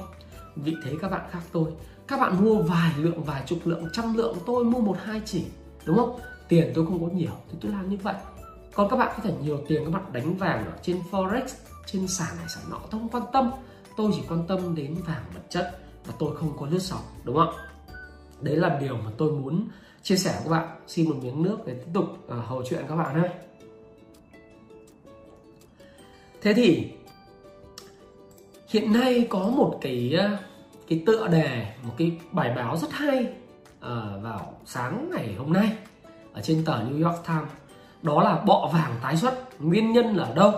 vị 0.55 0.75
thế 0.83 0.91
các 1.01 1.11
bạn 1.11 1.21
khác 1.31 1.41
tôi. 1.51 1.71
Các 2.07 2.19
bạn 2.19 2.45
mua 2.45 2.61
vài 2.61 2.91
lượng, 2.97 3.23
vài 3.23 3.43
chục 3.45 3.59
lượng, 3.63 3.85
trăm 3.93 4.17
lượng, 4.17 4.37
tôi 4.45 4.63
mua 4.63 4.79
một, 4.79 4.97
hai 5.03 5.21
chỉ, 5.25 5.45
đúng 5.85 5.97
không? 5.97 6.19
Tiền 6.47 6.71
tôi 6.75 6.85
không 6.85 7.09
có 7.09 7.15
nhiều, 7.15 7.31
thì 7.51 7.57
tôi 7.61 7.71
làm 7.71 7.89
như 7.89 7.97
vậy. 8.03 8.15
Còn 8.73 8.89
các 8.89 8.95
bạn 8.95 9.13
có 9.17 9.23
thể 9.23 9.33
nhiều 9.41 9.59
tiền, 9.67 9.85
các 9.85 9.91
bạn 9.91 10.13
đánh 10.13 10.37
vàng 10.37 10.65
ở 10.65 10.77
trên 10.81 10.99
forex, 11.11 11.45
trên 11.85 12.07
sàn 12.07 12.37
này, 12.37 12.45
sàn 12.49 12.63
nọ, 12.69 12.77
tôi 12.77 13.01
không 13.01 13.09
quan 13.09 13.23
tâm. 13.33 13.51
Tôi 13.97 14.11
chỉ 14.15 14.21
quan 14.29 14.47
tâm 14.47 14.75
đến 14.75 14.95
vàng 15.07 15.23
vật 15.33 15.41
chất 15.49 15.79
và 16.05 16.13
tôi 16.19 16.35
không 16.35 16.57
có 16.59 16.67
lướt 16.69 16.79
sóng, 16.79 17.01
đúng 17.23 17.35
không? 17.35 17.53
Đấy 18.43 18.55
là 18.55 18.77
điều 18.81 18.97
mà 18.97 19.11
tôi 19.17 19.31
muốn 19.31 19.67
chia 20.03 20.15
sẻ 20.15 20.31
với 20.33 20.43
các 20.43 20.49
bạn. 20.49 20.77
Xin 20.87 21.09
một 21.09 21.15
miếng 21.21 21.43
nước 21.43 21.57
để 21.65 21.73
tiếp 21.73 21.91
tục 21.93 22.05
uh, 22.05 22.45
hầu 22.45 22.63
chuyện 22.69 22.85
các 22.89 22.95
bạn 22.95 23.15
ha 23.15 23.29
thế 26.43 26.53
thì 26.53 26.87
hiện 28.67 28.93
nay 28.93 29.27
có 29.29 29.39
một 29.39 29.77
cái 29.81 30.15
à, 30.19 30.37
cái 30.87 31.03
tựa 31.05 31.27
đề 31.27 31.67
một 31.83 31.93
cái 31.97 32.17
bài 32.31 32.53
báo 32.55 32.77
rất 32.77 32.91
hay 32.91 33.23
uh, 33.23 34.23
vào 34.23 34.53
sáng 34.65 35.09
ngày 35.13 35.35
hôm 35.37 35.53
nay 35.53 35.77
ở 36.33 36.41
trên 36.41 36.65
tờ 36.65 36.83
New 36.83 37.07
York 37.07 37.27
Times. 37.27 37.49
Đó 38.01 38.23
là 38.23 38.43
bọ 38.45 38.69
vàng 38.73 38.95
tái 39.01 39.17
xuất 39.17 39.61
nguyên 39.61 39.93
nhân 39.93 40.15
là 40.15 40.23
ở 40.23 40.35
đâu? 40.35 40.51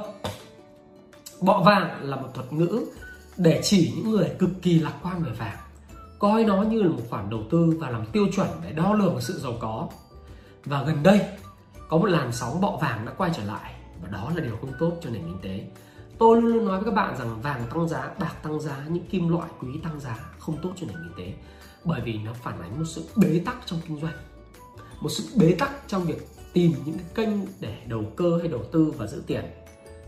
Bọ 1.41 1.61
vàng 1.65 2.09
là 2.09 2.15
một 2.15 2.27
thuật 2.33 2.53
ngữ 2.53 2.85
để 3.37 3.61
chỉ 3.63 3.93
những 3.95 4.11
người 4.11 4.29
cực 4.39 4.49
kỳ 4.61 4.79
lạc 4.79 4.93
quan 5.03 5.23
về 5.23 5.31
vàng 5.31 5.57
coi 6.19 6.43
nó 6.43 6.61
như 6.61 6.81
là 6.81 6.89
một 6.89 7.01
khoản 7.09 7.29
đầu 7.29 7.43
tư 7.51 7.77
và 7.79 7.89
làm 7.89 8.05
tiêu 8.05 8.25
chuẩn 8.35 8.47
để 8.63 8.71
đo 8.71 8.93
lường 8.93 9.21
sự 9.21 9.39
giàu 9.39 9.53
có. 9.59 9.89
Và 10.65 10.83
gần 10.83 11.03
đây, 11.03 11.21
có 11.89 11.97
một 11.97 12.05
làn 12.05 12.31
sóng 12.31 12.61
bọ 12.61 12.77
vàng 12.81 13.05
đã 13.05 13.11
quay 13.17 13.31
trở 13.35 13.43
lại 13.43 13.73
và 14.01 14.09
đó 14.09 14.31
là 14.35 14.43
điều 14.43 14.57
không 14.61 14.73
tốt 14.79 14.91
cho 15.01 15.09
nền 15.09 15.21
kinh 15.21 15.39
tế. 15.41 15.67
Tôi 16.17 16.41
luôn 16.41 16.53
luôn 16.53 16.65
nói 16.65 16.77
với 16.77 16.85
các 16.85 16.95
bạn 16.95 17.17
rằng 17.17 17.41
vàng 17.41 17.63
tăng 17.73 17.87
giá, 17.87 18.11
bạc 18.19 18.35
tăng 18.43 18.59
giá, 18.59 18.85
những 18.89 19.05
kim 19.05 19.29
loại 19.29 19.49
quý 19.61 19.69
tăng 19.83 19.99
giá 19.99 20.19
không 20.39 20.57
tốt 20.61 20.71
cho 20.75 20.87
nền 20.87 20.97
kinh 20.97 21.25
tế 21.25 21.33
bởi 21.85 22.01
vì 22.01 22.17
nó 22.17 22.33
phản 22.33 22.61
ánh 22.61 22.79
một 22.79 22.85
sự 22.85 23.05
bế 23.15 23.41
tắc 23.45 23.55
trong 23.65 23.79
kinh 23.87 23.99
doanh, 23.99 24.13
một 25.01 25.09
sự 25.09 25.23
bế 25.39 25.55
tắc 25.59 25.71
trong 25.87 26.03
việc 26.03 26.27
tìm 26.53 26.73
những 26.85 26.97
cái 26.97 27.07
kênh 27.15 27.37
để 27.59 27.77
đầu 27.87 28.03
cơ 28.15 28.37
hay 28.39 28.47
đầu 28.47 28.63
tư 28.71 28.93
và 28.97 29.07
giữ 29.07 29.23
tiền. 29.27 29.45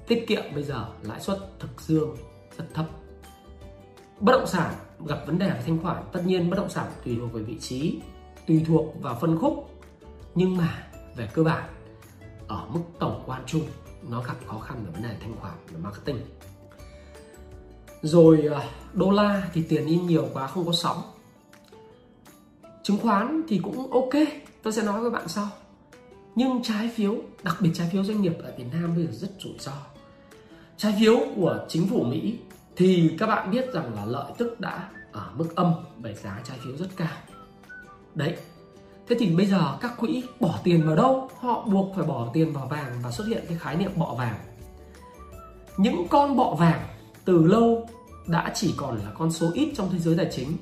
Tiết 0.07 0.27
kiệm 0.27 0.43
bây 0.53 0.63
giờ, 0.63 0.85
lãi 1.01 1.19
suất 1.19 1.39
thực 1.59 1.81
dương 1.81 2.15
rất 2.57 2.65
thấp. 2.73 2.85
Bất 4.19 4.31
động 4.31 4.47
sản 4.47 4.73
gặp 5.05 5.23
vấn 5.25 5.39
đề 5.39 5.49
về 5.49 5.61
thanh 5.65 5.81
khoản, 5.81 6.03
tất 6.11 6.21
nhiên 6.25 6.49
bất 6.49 6.55
động 6.57 6.69
sản 6.69 6.91
tùy 7.05 7.17
thuộc 7.19 7.33
về 7.33 7.41
vị 7.41 7.57
trí, 7.59 7.99
tùy 8.47 8.63
thuộc 8.67 9.01
vào 9.01 9.17
phân 9.21 9.37
khúc, 9.37 9.69
nhưng 10.35 10.57
mà 10.57 10.87
về 11.15 11.29
cơ 11.33 11.43
bản, 11.43 11.69
ở 12.47 12.67
mức 12.73 12.79
tổng 12.99 13.23
quan 13.25 13.43
chung, 13.45 13.67
nó 14.09 14.21
gặp 14.21 14.35
khó 14.47 14.59
khăn 14.59 14.83
về 14.85 14.91
vấn 14.91 15.03
đề 15.03 15.17
thanh 15.21 15.35
khoản 15.41 15.53
và 15.71 15.79
marketing. 15.83 16.19
Rồi 18.01 18.41
ờ, 18.41 18.63
đô 18.93 19.11
la 19.11 19.49
thì 19.53 19.63
tiền 19.63 19.85
in 19.85 20.07
nhiều 20.07 20.27
quá, 20.33 20.47
không 20.47 20.65
có 20.65 20.71
sóng. 20.73 21.01
Chứng 22.83 22.97
khoán 22.97 23.41
thì 23.47 23.59
cũng 23.63 23.91
ok, 23.91 24.13
tôi 24.63 24.73
sẽ 24.73 24.83
nói 24.83 25.01
với 25.01 25.11
bạn 25.11 25.27
sau. 25.27 25.47
Nhưng 26.35 26.63
trái 26.63 26.91
phiếu, 26.95 27.15
đặc 27.43 27.57
biệt 27.61 27.71
trái 27.73 27.89
phiếu 27.91 28.03
doanh 28.03 28.21
nghiệp 28.21 28.33
ở 28.43 28.53
Việt 28.57 28.65
Nam 28.73 28.95
bây 28.95 29.05
giờ 29.05 29.11
rất 29.11 29.29
rủi 29.39 29.53
ro. 29.59 29.71
Trái 30.77 30.95
phiếu 30.99 31.19
của 31.35 31.65
chính 31.69 31.87
phủ 31.87 32.03
Mỹ 32.03 32.37
thì 32.77 33.15
các 33.19 33.27
bạn 33.27 33.51
biết 33.51 33.73
rằng 33.73 33.95
là 33.95 34.05
lợi 34.05 34.31
tức 34.37 34.59
đã 34.59 34.89
ở 35.11 35.31
mức 35.35 35.55
âm, 35.55 35.73
bởi 35.97 36.13
giá 36.13 36.41
trái 36.43 36.59
phiếu 36.63 36.77
rất 36.77 36.87
cao. 36.97 37.17
Đấy. 38.15 38.37
Thế 39.07 39.15
thì 39.19 39.35
bây 39.35 39.45
giờ 39.45 39.77
các 39.81 39.97
quỹ 39.97 40.23
bỏ 40.39 40.59
tiền 40.63 40.87
vào 40.87 40.95
đâu? 40.95 41.29
Họ 41.39 41.61
buộc 41.61 41.95
phải 41.95 42.05
bỏ 42.05 42.29
tiền 42.33 42.53
vào 42.53 42.67
vàng 42.67 42.99
và 43.03 43.11
xuất 43.11 43.27
hiện 43.27 43.45
cái 43.49 43.57
khái 43.57 43.75
niệm 43.75 43.91
bọ 43.95 44.15
vàng. 44.17 44.35
Những 45.77 46.07
con 46.09 46.35
bọ 46.35 46.55
vàng 46.59 46.87
từ 47.25 47.43
lâu 47.43 47.89
đã 48.27 48.51
chỉ 48.55 48.73
còn 48.77 48.97
là 48.97 49.11
con 49.17 49.31
số 49.31 49.51
ít 49.53 49.73
trong 49.75 49.89
thế 49.91 49.99
giới 49.99 50.17
tài 50.17 50.27
chính. 50.31 50.57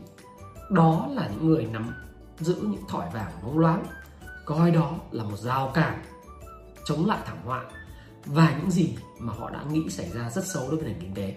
Đó 0.70 1.08
là 1.12 1.28
những 1.28 1.48
người 1.48 1.66
nắm 1.66 1.94
giữ 2.40 2.56
những 2.62 2.84
thỏi 2.88 3.10
vàng 3.14 3.32
bóng 3.44 3.60
loáng, 3.60 3.86
coi 4.46 4.72
đó 4.72 4.92
là 5.12 5.24
một 5.24 5.38
rào 5.38 5.72
cản 5.74 6.04
chống 6.86 7.06
lại 7.06 7.20
thảm 7.26 7.38
họa 7.46 7.66
và 8.26 8.56
những 8.60 8.72
gì 8.72 8.98
mà 9.20 9.34
họ 9.34 9.50
đã 9.50 9.64
nghĩ 9.72 9.90
xảy 9.90 10.10
ra 10.10 10.30
rất 10.30 10.48
xấu 10.48 10.70
đối 10.70 10.80
với 10.80 10.90
nền 10.90 11.02
kinh 11.02 11.14
tế. 11.14 11.36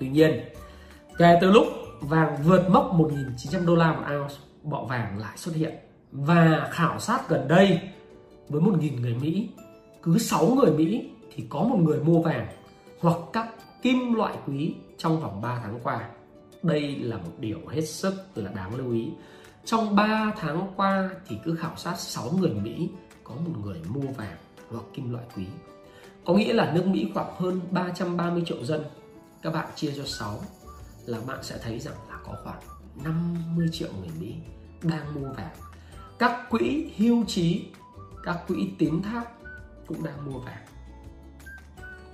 Tuy 0.00 0.08
nhiên, 0.08 0.40
kể 1.18 1.38
từ 1.40 1.50
lúc 1.50 1.66
vàng 2.00 2.36
vượt 2.44 2.70
mốc 2.70 2.94
1.900 2.94 3.66
đô 3.66 3.76
la 3.76 3.92
một 3.92 4.02
ounce, 4.20 4.34
bọ 4.62 4.84
vàng 4.84 5.18
lại 5.18 5.38
xuất 5.38 5.54
hiện 5.54 5.74
và 6.12 6.68
khảo 6.70 6.98
sát 6.98 7.28
gần 7.28 7.48
đây 7.48 7.80
với 8.48 8.62
1.000 8.62 9.00
người 9.00 9.14
Mỹ, 9.14 9.48
cứ 10.02 10.18
6 10.18 10.46
người 10.46 10.72
Mỹ 10.72 11.10
thì 11.34 11.44
có 11.48 11.62
một 11.62 11.76
người 11.76 12.00
mua 12.00 12.22
vàng 12.22 12.46
hoặc 13.00 13.16
các 13.32 13.48
kim 13.82 14.14
loại 14.14 14.36
quý 14.46 14.74
trong 14.98 15.20
vòng 15.20 15.40
3 15.40 15.60
tháng 15.62 15.80
qua. 15.82 16.08
Đây 16.62 16.96
là 16.96 17.16
một 17.16 17.32
điều 17.38 17.58
hết 17.68 17.82
sức 17.82 18.14
là 18.34 18.50
đáng 18.56 18.74
lưu 18.74 18.92
ý. 18.92 19.08
Trong 19.64 19.96
3 19.96 20.32
tháng 20.36 20.72
qua 20.76 21.10
thì 21.28 21.36
cứ 21.44 21.54
khảo 21.54 21.76
sát 21.76 21.94
6 21.98 22.30
người 22.38 22.50
Mỹ 22.50 22.88
có 23.24 23.34
một 23.34 23.52
người 23.64 23.80
mua 23.88 24.10
vàng 24.16 24.36
hoặc 24.70 24.84
kim 24.94 25.12
loại 25.12 25.24
quý. 25.36 25.46
Có 26.24 26.34
nghĩa 26.34 26.52
là 26.52 26.72
nước 26.74 26.86
Mỹ 26.86 27.10
khoảng 27.14 27.34
hơn 27.36 27.60
330 27.70 28.42
triệu 28.46 28.64
dân. 28.64 28.84
Các 29.42 29.50
bạn 29.50 29.68
chia 29.76 29.92
cho 29.96 30.04
6 30.06 30.40
là 31.06 31.20
bạn 31.26 31.42
sẽ 31.42 31.58
thấy 31.62 31.78
rằng 31.78 31.94
là 32.08 32.18
có 32.24 32.36
khoảng 32.44 32.60
50 33.04 33.68
triệu 33.72 33.88
người 34.00 34.10
Mỹ 34.20 34.34
đang 34.82 35.14
mua 35.14 35.32
vàng. 35.32 35.56
Các 36.18 36.50
quỹ 36.50 36.92
hưu 36.96 37.24
trí, 37.24 37.66
các 38.24 38.44
quỹ 38.48 38.70
tín 38.78 39.02
thác 39.02 39.24
cũng 39.86 40.04
đang 40.04 40.32
mua 40.32 40.38
vàng. 40.38 40.66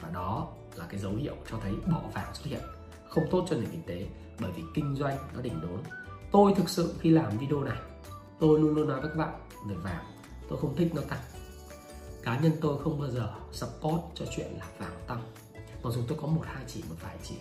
Và 0.00 0.10
đó 0.14 0.48
là 0.74 0.86
cái 0.88 1.00
dấu 1.00 1.12
hiệu 1.12 1.36
cho 1.50 1.58
thấy 1.62 1.72
bỏ 1.92 2.02
vàng 2.14 2.34
xuất 2.34 2.46
hiện 2.46 2.62
không 3.08 3.24
tốt 3.30 3.46
cho 3.50 3.56
nền 3.56 3.70
kinh 3.70 3.82
tế 3.86 4.06
bởi 4.40 4.52
vì 4.56 4.62
kinh 4.74 4.96
doanh 4.96 5.18
nó 5.34 5.40
đỉnh 5.40 5.60
đốn. 5.60 5.80
Tôi 6.32 6.54
thực 6.56 6.68
sự 6.68 6.94
khi 7.00 7.10
làm 7.10 7.38
video 7.38 7.60
này, 7.60 7.78
tôi 8.40 8.60
luôn 8.60 8.74
luôn 8.74 8.88
nói 8.88 9.00
với 9.00 9.10
các 9.10 9.16
bạn 9.16 9.48
về 9.68 9.74
vàng, 9.74 10.04
tôi 10.48 10.58
không 10.58 10.76
thích 10.76 10.92
nó 10.94 11.02
tăng 11.08 11.20
cá 12.26 12.38
nhân 12.38 12.52
tôi 12.60 12.78
không 12.84 13.00
bao 13.00 13.10
giờ 13.10 13.34
support 13.52 14.00
cho 14.14 14.24
chuyện 14.36 14.46
là 14.58 14.66
vàng 14.78 14.96
tăng 15.06 15.22
mặc 15.82 15.90
dù 15.90 16.02
tôi 16.08 16.18
có 16.20 16.26
một, 16.26 16.42
hai 16.44 16.64
chỉ, 16.66 16.82
một 16.88 16.96
vài 17.00 17.16
chỉ. 17.22 17.34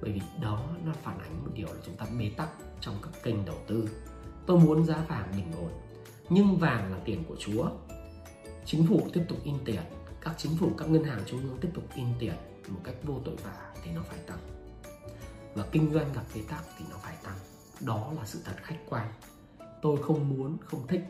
Bởi 0.00 0.12
vì 0.12 0.20
đó 0.40 0.68
nó 0.84 0.92
phản 1.02 1.18
ánh 1.18 1.44
một 1.44 1.50
điều 1.54 1.66
là 1.66 1.80
chúng 1.86 1.96
ta 1.96 2.06
bế 2.18 2.30
tắc 2.36 2.48
trong 2.80 2.94
các 3.02 3.22
kênh 3.22 3.44
đầu 3.44 3.56
tư. 3.66 3.88
Tôi 4.46 4.58
muốn 4.58 4.84
giá 4.84 5.04
vàng 5.08 5.32
bình 5.36 5.52
ổn, 5.52 5.70
nhưng 6.28 6.56
vàng 6.56 6.92
là 6.92 6.98
tiền 7.04 7.24
của 7.28 7.36
chúa. 7.38 7.70
Chính 8.64 8.86
phủ 8.86 9.08
tiếp 9.12 9.24
tục 9.28 9.38
in 9.44 9.54
tiền, 9.64 9.82
các 10.20 10.34
chính 10.38 10.56
phủ, 10.56 10.70
các 10.78 10.88
ngân 10.88 11.04
hàng 11.04 11.22
trung 11.26 11.40
ương 11.40 11.58
tiếp 11.60 11.68
tục 11.74 11.84
in 11.94 12.06
tiền 12.18 12.34
một 12.68 12.80
cách 12.84 12.94
vô 13.02 13.20
tội 13.24 13.36
vạ 13.36 13.74
thì 13.84 13.90
nó 13.90 14.02
phải 14.02 14.18
tăng. 14.18 14.38
Và 15.54 15.64
kinh 15.72 15.92
doanh 15.92 16.12
gặp 16.12 16.24
bế 16.34 16.40
tắc 16.48 16.64
thì 16.78 16.84
nó 16.90 16.96
phải 17.02 17.16
tăng. 17.24 17.36
Đó 17.80 18.12
là 18.16 18.24
sự 18.24 18.40
thật 18.44 18.56
khách 18.62 18.78
quan. 18.88 19.12
Tôi 19.82 20.02
không 20.02 20.28
muốn, 20.28 20.56
không 20.64 20.86
thích, 20.86 21.04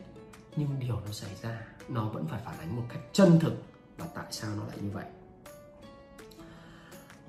nhưng 0.55 0.79
điều 0.79 0.95
nó 0.95 1.11
xảy 1.11 1.35
ra, 1.41 1.61
nó 1.87 2.09
vẫn 2.09 2.27
phải 2.27 2.41
phản 2.45 2.59
ánh 2.59 2.75
một 2.75 2.83
cách 2.89 3.01
chân 3.13 3.39
thực. 3.39 3.53
Và 3.97 4.07
tại 4.15 4.25
sao 4.31 4.55
nó 4.55 4.63
lại 4.65 4.77
như 4.81 4.89
vậy? 4.93 5.05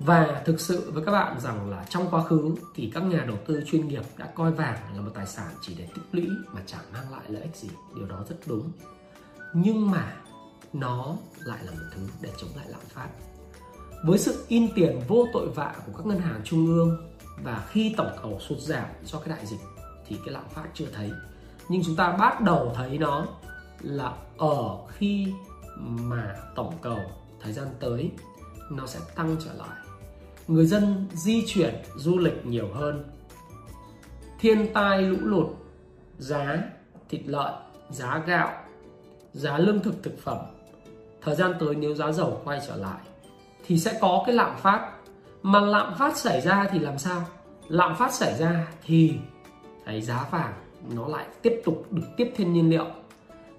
Và 0.05 0.41
thực 0.45 0.59
sự 0.59 0.91
với 0.91 1.05
các 1.05 1.11
bạn 1.11 1.39
rằng 1.39 1.69
là 1.69 1.85
trong 1.89 2.07
quá 2.11 2.23
khứ 2.23 2.55
thì 2.75 2.91
các 2.93 3.03
nhà 3.03 3.23
đầu 3.27 3.37
tư 3.47 3.63
chuyên 3.65 3.87
nghiệp 3.87 4.03
đã 4.17 4.25
coi 4.35 4.51
vàng 4.51 4.95
là 4.95 5.01
một 5.01 5.11
tài 5.13 5.27
sản 5.27 5.47
chỉ 5.61 5.75
để 5.77 5.87
tích 5.95 6.03
lũy 6.11 6.29
mà 6.53 6.61
chẳng 6.65 6.81
mang 6.93 7.11
lại 7.11 7.21
lợi 7.27 7.41
ích 7.41 7.55
gì. 7.55 7.69
Điều 7.95 8.05
đó 8.05 8.23
rất 8.29 8.35
đúng. 8.45 8.71
Nhưng 9.53 9.91
mà 9.91 10.15
nó 10.73 11.15
lại 11.39 11.59
là 11.63 11.71
một 11.71 11.85
thứ 11.95 12.01
để 12.21 12.29
chống 12.37 12.49
lại 12.55 12.65
lạm 12.69 12.81
phát. 12.89 13.07
Với 14.05 14.19
sự 14.19 14.45
in 14.47 14.67
tiền 14.75 15.01
vô 15.07 15.27
tội 15.33 15.49
vạ 15.49 15.75
của 15.85 15.93
các 15.97 16.05
ngân 16.05 16.19
hàng 16.19 16.41
trung 16.43 16.65
ương 16.65 17.11
và 17.43 17.65
khi 17.69 17.93
tổng 17.97 18.11
cầu 18.21 18.39
sụt 18.39 18.57
giảm 18.57 18.85
do 19.03 19.19
cái 19.19 19.35
đại 19.35 19.45
dịch 19.45 19.59
thì 20.07 20.17
cái 20.25 20.33
lạm 20.33 20.49
phát 20.49 20.65
chưa 20.73 20.87
thấy. 20.93 21.11
Nhưng 21.69 21.81
chúng 21.85 21.95
ta 21.95 22.11
bắt 22.11 22.41
đầu 22.41 22.73
thấy 22.75 22.97
nó 22.97 23.27
là 23.79 24.13
ở 24.37 24.77
khi 24.87 25.33
mà 25.85 26.35
tổng 26.55 26.73
cầu 26.81 26.99
thời 27.41 27.53
gian 27.53 27.67
tới 27.79 28.11
nó 28.71 28.87
sẽ 28.87 28.99
tăng 29.15 29.35
trở 29.45 29.53
lại 29.53 29.90
người 30.51 30.65
dân 30.65 31.05
di 31.13 31.43
chuyển 31.47 31.75
du 31.95 32.17
lịch 32.17 32.45
nhiều 32.45 32.67
hơn. 32.73 33.03
Thiên 34.39 34.73
tai 34.73 35.01
lũ 35.01 35.17
lụt, 35.21 35.47
giá 36.17 36.63
thịt 37.09 37.21
lợn, 37.25 37.53
giá 37.89 38.23
gạo, 38.27 38.49
giá 39.33 39.57
lương 39.57 39.79
thực 39.79 40.03
thực 40.03 40.19
phẩm. 40.23 40.37
Thời 41.21 41.35
gian 41.35 41.53
tới 41.59 41.75
nếu 41.75 41.95
giá 41.95 42.11
dầu 42.11 42.41
quay 42.43 42.61
trở 42.67 42.75
lại 42.75 42.99
thì 43.67 43.77
sẽ 43.79 43.97
có 44.01 44.23
cái 44.25 44.35
lạm 44.35 44.57
phát. 44.57 44.91
Mà 45.41 45.59
lạm 45.59 45.93
phát 45.97 46.17
xảy 46.17 46.41
ra 46.41 46.67
thì 46.71 46.79
làm 46.79 46.97
sao? 46.97 47.23
Lạm 47.67 47.95
phát 47.95 48.13
xảy 48.13 48.37
ra 48.37 48.67
thì 48.85 49.13
cái 49.85 50.01
giá 50.01 50.27
vàng 50.31 50.53
nó 50.95 51.07
lại 51.07 51.25
tiếp 51.41 51.61
tục 51.65 51.85
được 51.91 52.07
tiếp 52.17 52.33
thêm 52.35 52.53
nhiên 52.53 52.69
liệu. 52.69 52.85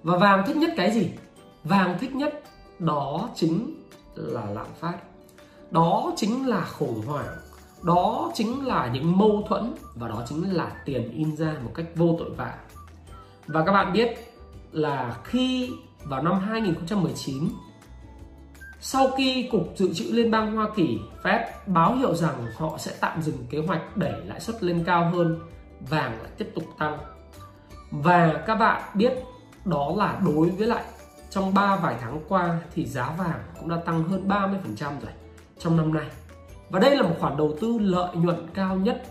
Và 0.03 0.17
vàng 0.17 0.43
thích 0.47 0.57
nhất 0.57 0.69
cái 0.77 0.91
gì? 0.91 1.09
Vàng 1.63 1.97
thích 1.99 2.15
nhất 2.15 2.41
đó 2.79 3.29
chính 3.35 3.83
là 4.15 4.45
lạm 4.45 4.67
phát 4.79 4.97
đó 5.73 6.13
chính 6.15 6.47
là 6.47 6.65
khủng 6.65 7.01
hoảng. 7.05 7.37
Đó 7.81 8.31
chính 8.35 8.65
là 8.65 8.89
những 8.93 9.17
mâu 9.17 9.43
thuẫn 9.47 9.75
và 9.95 10.07
đó 10.07 10.23
chính 10.25 10.53
là 10.53 10.71
tiền 10.85 11.11
in 11.11 11.35
ra 11.35 11.55
một 11.63 11.71
cách 11.75 11.85
vô 11.95 12.15
tội 12.19 12.29
vạ. 12.29 12.55
Và 13.47 13.65
các 13.65 13.71
bạn 13.71 13.93
biết 13.93 14.33
là 14.71 15.17
khi 15.23 15.71
vào 16.03 16.23
năm 16.23 16.39
2019 16.39 17.49
sau 18.85 19.11
khi 19.17 19.49
Cục 19.51 19.73
Dự 19.75 19.93
trữ 19.93 20.05
Liên 20.11 20.31
bang 20.31 20.55
Hoa 20.55 20.69
Kỳ, 20.75 20.99
Fed 21.23 21.45
báo 21.67 21.95
hiệu 21.95 22.15
rằng 22.15 22.45
họ 22.57 22.77
sẽ 22.77 22.91
tạm 22.99 23.21
dừng 23.21 23.45
kế 23.49 23.59
hoạch 23.67 23.97
đẩy 23.97 24.25
lãi 24.25 24.39
suất 24.39 24.63
lên 24.63 24.83
cao 24.85 25.09
hơn, 25.09 25.39
vàng 25.89 26.21
lại 26.21 26.31
tiếp 26.37 26.51
tục 26.55 26.63
tăng. 26.79 26.97
Và 27.91 28.43
các 28.47 28.55
bạn 28.55 28.81
biết 28.93 29.13
đó 29.65 29.93
là 29.97 30.19
đối 30.25 30.49
với 30.49 30.67
lại 30.67 30.83
trong 31.29 31.53
3 31.53 31.75
vài 31.75 31.95
tháng 32.01 32.19
qua 32.27 32.59
thì 32.73 32.85
giá 32.85 33.15
vàng 33.17 33.39
cũng 33.59 33.69
đã 33.69 33.77
tăng 33.85 34.03
hơn 34.03 34.27
30% 34.27 34.99
rồi 35.01 35.11
trong 35.63 35.77
năm 35.77 35.93
nay. 35.93 36.05
Và 36.69 36.79
đây 36.79 36.95
là 36.95 37.01
một 37.01 37.15
khoản 37.19 37.37
đầu 37.37 37.55
tư 37.61 37.77
lợi 37.81 38.15
nhuận 38.15 38.47
cao 38.53 38.75
nhất 38.75 39.03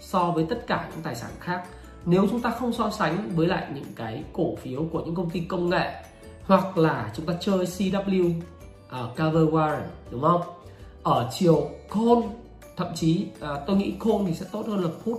so 0.00 0.30
với 0.30 0.46
tất 0.48 0.66
cả 0.66 0.88
những 0.90 1.02
tài 1.02 1.14
sản 1.14 1.30
khác. 1.40 1.62
Nếu 2.04 2.26
chúng 2.30 2.40
ta 2.40 2.50
không 2.50 2.72
so 2.72 2.90
sánh 2.90 3.30
với 3.34 3.46
lại 3.46 3.66
những 3.74 3.92
cái 3.96 4.24
cổ 4.32 4.56
phiếu 4.56 4.84
của 4.92 5.04
những 5.04 5.14
công 5.14 5.30
ty 5.30 5.40
công 5.40 5.70
nghệ 5.70 5.92
hoặc 6.46 6.78
là 6.78 7.10
chúng 7.16 7.26
ta 7.26 7.34
chơi 7.40 7.58
CW 7.58 8.28
uh, 8.28 8.34
à, 8.90 9.00
Cover 9.16 9.48
Warren 9.54 9.82
đúng 10.10 10.20
không? 10.20 10.40
Ở 11.02 11.30
chiều 11.32 11.70
call 11.90 12.28
thậm 12.76 12.88
chí 12.94 13.26
uh, 13.36 13.58
tôi 13.66 13.76
nghĩ 13.76 13.94
call 14.04 14.18
thì 14.26 14.34
sẽ 14.34 14.46
tốt 14.52 14.66
hơn 14.66 14.84
là 14.84 14.90
put 15.04 15.18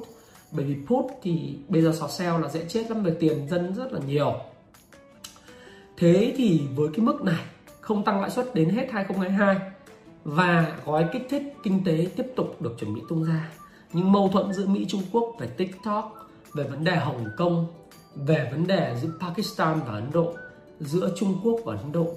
bởi 0.52 0.66
vì 0.66 0.76
put 0.88 1.06
thì 1.22 1.58
bây 1.70 1.82
giờ 1.82 1.92
short 1.92 2.12
sell 2.12 2.42
là 2.42 2.50
dễ 2.50 2.66
chết 2.68 2.90
lắm 2.90 3.04
về 3.04 3.16
tiền 3.20 3.48
dân 3.50 3.74
rất 3.76 3.94
là 3.94 4.00
nhiều 4.08 4.34
thế 5.98 6.34
thì 6.38 6.62
với 6.76 6.90
cái 6.94 7.06
mức 7.06 7.22
này 7.22 7.46
không 7.82 8.04
tăng 8.04 8.22
lãi 8.22 8.30
suất 8.30 8.56
đến 8.56 8.70
hết 8.70 8.88
2022 8.92 9.58
và 10.26 10.78
gói 10.86 11.10
kích 11.14 11.28
thích 11.30 11.44
kinh 11.64 11.84
tế 11.84 12.08
tiếp 12.16 12.26
tục 12.36 12.62
được 12.62 12.76
chuẩn 12.80 12.96
bị 12.96 13.02
tung 13.10 13.24
ra. 13.24 13.52
Nhưng 13.94 14.12
mâu 14.12 14.30
thuẫn 14.30 14.54
giữa 14.54 14.68
Mỹ, 14.68 14.86
Trung 14.90 15.02
Quốc 15.12 15.36
về 15.40 15.48
TikTok, 15.48 16.30
về 16.54 16.64
vấn 16.64 16.84
đề 16.84 16.96
Hồng 16.96 17.26
Kông, 17.38 17.68
về 18.16 18.50
vấn 18.52 18.68
đề 18.68 18.96
giữa 19.02 19.10
Pakistan 19.20 19.80
và 19.86 19.94
Ấn 19.94 20.12
Độ, 20.12 20.34
giữa 20.80 21.14
Trung 21.16 21.40
Quốc 21.44 21.60
và 21.66 21.76
Ấn 21.76 21.92
Độ. 21.92 22.08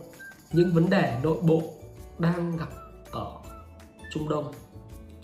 Những 0.53 0.71
vấn 0.75 0.91
đề 0.91 1.19
nội 1.23 1.39
bộ 1.43 1.63
đang 2.19 2.57
gặp 2.57 2.69
ở 3.11 3.33
Trung 4.15 4.29
Đông. 4.29 4.53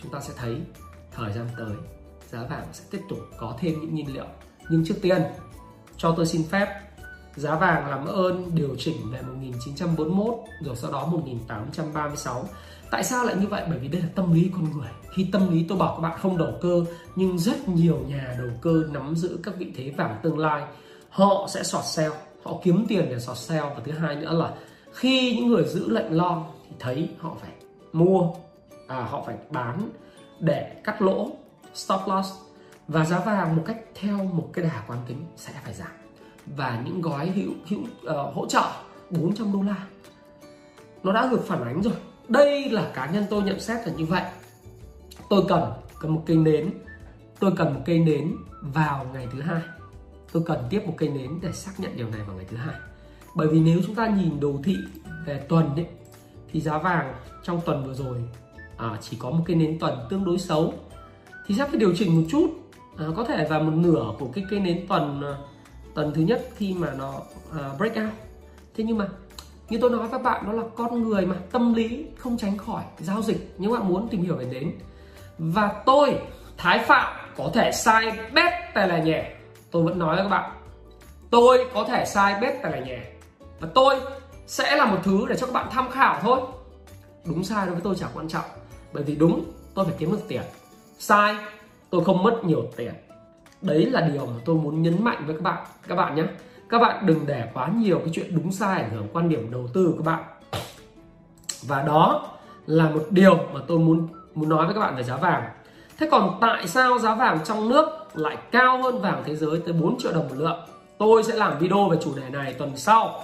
Chúng 0.02 0.12
ta 0.12 0.20
sẽ 0.20 0.34
thấy 0.36 0.60
thời 1.12 1.32
gian 1.32 1.46
tới, 1.58 1.76
giá 2.30 2.46
vàng 2.50 2.66
sẽ 2.72 2.84
tiếp 2.90 3.00
tục 3.08 3.18
có 3.38 3.56
thêm 3.60 3.80
những 3.80 3.94
nhiên 3.94 4.14
liệu. 4.14 4.26
Nhưng 4.70 4.84
trước 4.86 4.94
tiên, 5.02 5.22
cho 5.96 6.14
tôi 6.16 6.26
xin 6.26 6.42
phép, 6.50 6.80
giá 7.36 7.54
vàng 7.54 7.90
làm 7.90 8.06
ơn 8.06 8.50
điều 8.54 8.76
chỉnh 8.78 8.96
về 9.12 9.22
1941 9.22 10.34
rồi 10.60 10.76
sau 10.76 10.92
đó 10.92 11.06
1836 11.06 12.44
tại 12.90 13.04
sao 13.04 13.24
lại 13.24 13.36
như 13.40 13.46
vậy? 13.46 13.62
Bởi 13.68 13.78
vì 13.78 13.88
đây 13.88 14.02
là 14.02 14.08
tâm 14.14 14.32
lý 14.32 14.50
con 14.54 14.70
người. 14.70 14.88
Khi 15.14 15.28
tâm 15.32 15.52
lý 15.52 15.64
tôi 15.68 15.78
bảo 15.78 15.94
các 15.96 16.00
bạn 16.00 16.18
không 16.18 16.38
đầu 16.38 16.52
cơ 16.62 16.84
nhưng 17.16 17.38
rất 17.38 17.68
nhiều 17.68 17.98
nhà 18.08 18.34
đầu 18.38 18.50
cơ 18.60 18.84
nắm 18.92 19.14
giữ 19.16 19.38
các 19.42 19.54
vị 19.58 19.72
thế 19.76 19.90
vàng 19.96 20.18
tương 20.22 20.38
lai 20.38 20.62
họ 21.08 21.46
sẽ 21.48 21.62
sọt 21.62 21.84
sale 21.84 22.16
họ 22.44 22.60
kiếm 22.62 22.86
tiền 22.88 23.06
để 23.08 23.20
sọt 23.20 23.36
sale. 23.36 23.60
Và 23.60 23.80
thứ 23.84 23.92
hai 23.92 24.16
nữa 24.16 24.32
là 24.32 24.54
khi 24.92 25.36
những 25.36 25.46
người 25.46 25.64
giữ 25.64 25.88
lệnh 25.88 26.16
long 26.16 26.52
thì 26.68 26.76
thấy 26.78 27.08
họ 27.18 27.36
phải 27.40 27.50
mua 27.92 28.30
à, 28.88 29.00
họ 29.00 29.22
phải 29.26 29.36
bán 29.50 29.88
để 30.40 30.80
cắt 30.84 31.02
lỗ 31.02 31.30
stop 31.74 32.00
loss. 32.06 32.28
Và 32.88 33.04
giá 33.04 33.18
vàng 33.18 33.56
một 33.56 33.62
cách 33.66 33.78
theo 33.94 34.24
một 34.24 34.50
cái 34.52 34.64
đà 34.64 34.82
quán 34.86 34.98
tính 35.08 35.24
sẽ 35.36 35.52
phải 35.64 35.74
giảm. 35.74 35.92
Và 36.46 36.82
những 36.84 37.00
gói 37.00 37.30
hữu 37.30 37.52
hữu 37.66 37.80
uh, 37.80 38.34
hỗ 38.34 38.46
trợ 38.46 38.72
400 39.10 39.52
đô 39.52 39.62
la. 39.62 39.86
Nó 41.02 41.12
đã 41.12 41.26
được 41.30 41.44
phản 41.46 41.64
ánh 41.64 41.82
rồi 41.82 41.94
đây 42.28 42.70
là 42.70 42.90
cá 42.94 43.06
nhân 43.06 43.24
tôi 43.30 43.42
nhận 43.42 43.60
xét 43.60 43.86
là 43.86 43.92
như 43.94 44.04
vậy. 44.04 44.22
Tôi 45.30 45.44
cần 45.48 45.72
cần 46.00 46.14
một 46.14 46.22
cây 46.26 46.36
nến. 46.36 46.70
Tôi 47.40 47.52
cần 47.56 47.74
một 47.74 47.80
cây 47.86 47.98
nến 47.98 48.36
vào 48.60 49.06
ngày 49.12 49.28
thứ 49.32 49.40
hai. 49.40 49.62
Tôi 50.32 50.42
cần 50.46 50.64
tiếp 50.70 50.82
một 50.86 50.94
cây 50.96 51.08
nến 51.08 51.30
để 51.42 51.52
xác 51.52 51.72
nhận 51.78 51.96
điều 51.96 52.10
này 52.10 52.20
vào 52.26 52.36
ngày 52.36 52.46
thứ 52.50 52.56
hai. 52.56 52.74
Bởi 53.34 53.48
vì 53.48 53.60
nếu 53.60 53.80
chúng 53.86 53.94
ta 53.94 54.06
nhìn 54.06 54.40
đồ 54.40 54.54
thị 54.64 54.76
về 55.26 55.38
tuần 55.48 55.76
ấy 55.76 55.86
thì 56.52 56.60
giá 56.60 56.78
vàng 56.78 57.14
trong 57.42 57.60
tuần 57.66 57.84
vừa 57.84 57.94
rồi 57.94 58.16
à, 58.76 58.98
chỉ 59.00 59.16
có 59.20 59.30
một 59.30 59.44
cây 59.46 59.56
nến 59.56 59.78
tuần 59.78 59.98
tương 60.10 60.24
đối 60.24 60.38
xấu. 60.38 60.74
Thì 61.46 61.54
sẽ 61.54 61.68
phải 61.68 61.76
điều 61.76 61.94
chỉnh 61.96 62.16
một 62.16 62.28
chút. 62.30 62.50
À, 62.96 63.06
có 63.16 63.24
thể 63.24 63.46
vào 63.50 63.60
một 63.60 63.72
nửa 63.76 64.04
của 64.18 64.28
cái 64.32 64.44
cây 64.50 64.60
nến 64.60 64.86
tuần 64.88 65.22
à, 65.22 65.34
tuần 65.94 66.12
thứ 66.14 66.22
nhất 66.22 66.48
khi 66.56 66.74
mà 66.74 66.94
nó 66.98 67.20
à, 67.58 67.70
break 67.78 67.96
out. 67.96 68.14
Thế 68.76 68.84
nhưng 68.84 68.98
mà 68.98 69.08
như 69.68 69.78
tôi 69.80 69.90
nói 69.90 69.98
với 69.98 70.08
các 70.08 70.22
bạn, 70.22 70.46
đó 70.46 70.52
là 70.52 70.62
con 70.76 71.08
người 71.08 71.26
mà, 71.26 71.36
tâm 71.52 71.74
lý 71.74 72.06
không 72.16 72.36
tránh 72.36 72.58
khỏi 72.58 72.82
giao 72.98 73.22
dịch. 73.22 73.54
Nếu 73.58 73.70
bạn 73.70 73.88
muốn 73.88 74.08
tìm 74.08 74.22
hiểu 74.22 74.36
về 74.36 74.44
đến. 74.44 74.72
Và 75.38 75.82
tôi, 75.86 76.18
thái 76.56 76.78
phạm, 76.78 77.16
có 77.36 77.50
thể 77.54 77.72
sai 77.72 78.12
bét 78.34 78.52
tài 78.74 78.88
là 78.88 78.98
nhẹ. 78.98 79.32
Tôi 79.70 79.82
vẫn 79.82 79.98
nói 79.98 80.16
với 80.16 80.24
các 80.24 80.28
bạn. 80.28 80.50
Tôi 81.30 81.66
có 81.74 81.84
thể 81.88 82.04
sai 82.04 82.40
bét 82.40 82.54
tài 82.62 82.72
là 82.72 82.78
nhẹ. 82.78 83.00
Và 83.60 83.68
tôi 83.74 84.00
sẽ 84.46 84.76
là 84.76 84.84
một 84.86 84.98
thứ 85.02 85.26
để 85.28 85.36
cho 85.36 85.46
các 85.46 85.52
bạn 85.52 85.68
tham 85.70 85.90
khảo 85.90 86.18
thôi. 86.22 86.40
Đúng 87.24 87.44
sai 87.44 87.66
đối 87.66 87.74
với 87.74 87.82
tôi 87.84 87.94
chẳng 87.98 88.10
quan 88.14 88.28
trọng. 88.28 88.44
Bởi 88.92 89.02
vì 89.02 89.16
đúng, 89.16 89.44
tôi 89.74 89.84
phải 89.84 89.94
kiếm 89.98 90.10
được 90.10 90.22
tiền. 90.28 90.42
Sai, 90.98 91.36
tôi 91.90 92.04
không 92.04 92.22
mất 92.22 92.40
nhiều 92.44 92.64
tiền. 92.76 92.94
Đấy 93.62 93.86
là 93.86 94.00
điều 94.00 94.26
mà 94.26 94.32
tôi 94.44 94.56
muốn 94.56 94.82
nhấn 94.82 95.04
mạnh 95.04 95.22
với 95.26 95.34
các 95.34 95.42
bạn 95.42 95.64
các 95.88 95.94
bạn 95.94 96.14
nhé 96.14 96.24
các 96.68 96.78
bạn 96.78 97.06
đừng 97.06 97.26
để 97.26 97.50
quá 97.54 97.68
nhiều 97.76 97.98
cái 97.98 98.08
chuyện 98.12 98.34
đúng 98.34 98.52
sai 98.52 98.82
ảnh 98.82 98.90
hưởng 98.90 99.08
quan 99.12 99.28
điểm 99.28 99.50
đầu 99.50 99.68
tư 99.74 99.86
của 99.86 99.96
các 99.96 100.12
bạn. 100.12 100.24
Và 101.62 101.82
đó 101.82 102.28
là 102.66 102.90
một 102.90 103.06
điều 103.10 103.36
mà 103.36 103.60
tôi 103.68 103.78
muốn 103.78 104.08
muốn 104.34 104.48
nói 104.48 104.66
với 104.66 104.74
các 104.74 104.80
bạn 104.80 104.96
về 104.96 105.02
giá 105.02 105.16
vàng. 105.16 105.44
Thế 105.98 106.08
còn 106.10 106.38
tại 106.40 106.68
sao 106.68 106.98
giá 106.98 107.14
vàng 107.14 107.38
trong 107.44 107.68
nước 107.68 107.88
lại 108.14 108.36
cao 108.50 108.82
hơn 108.82 109.00
vàng 109.00 109.22
thế 109.26 109.36
giới 109.36 109.60
tới 109.64 109.72
4 109.72 109.98
triệu 109.98 110.12
đồng 110.12 110.28
một 110.28 110.34
lượng? 110.38 110.58
Tôi 110.98 111.22
sẽ 111.22 111.34
làm 111.34 111.58
video 111.58 111.88
về 111.88 111.98
chủ 112.04 112.14
đề 112.16 112.28
này 112.30 112.52
tuần 112.52 112.76
sau. 112.76 113.20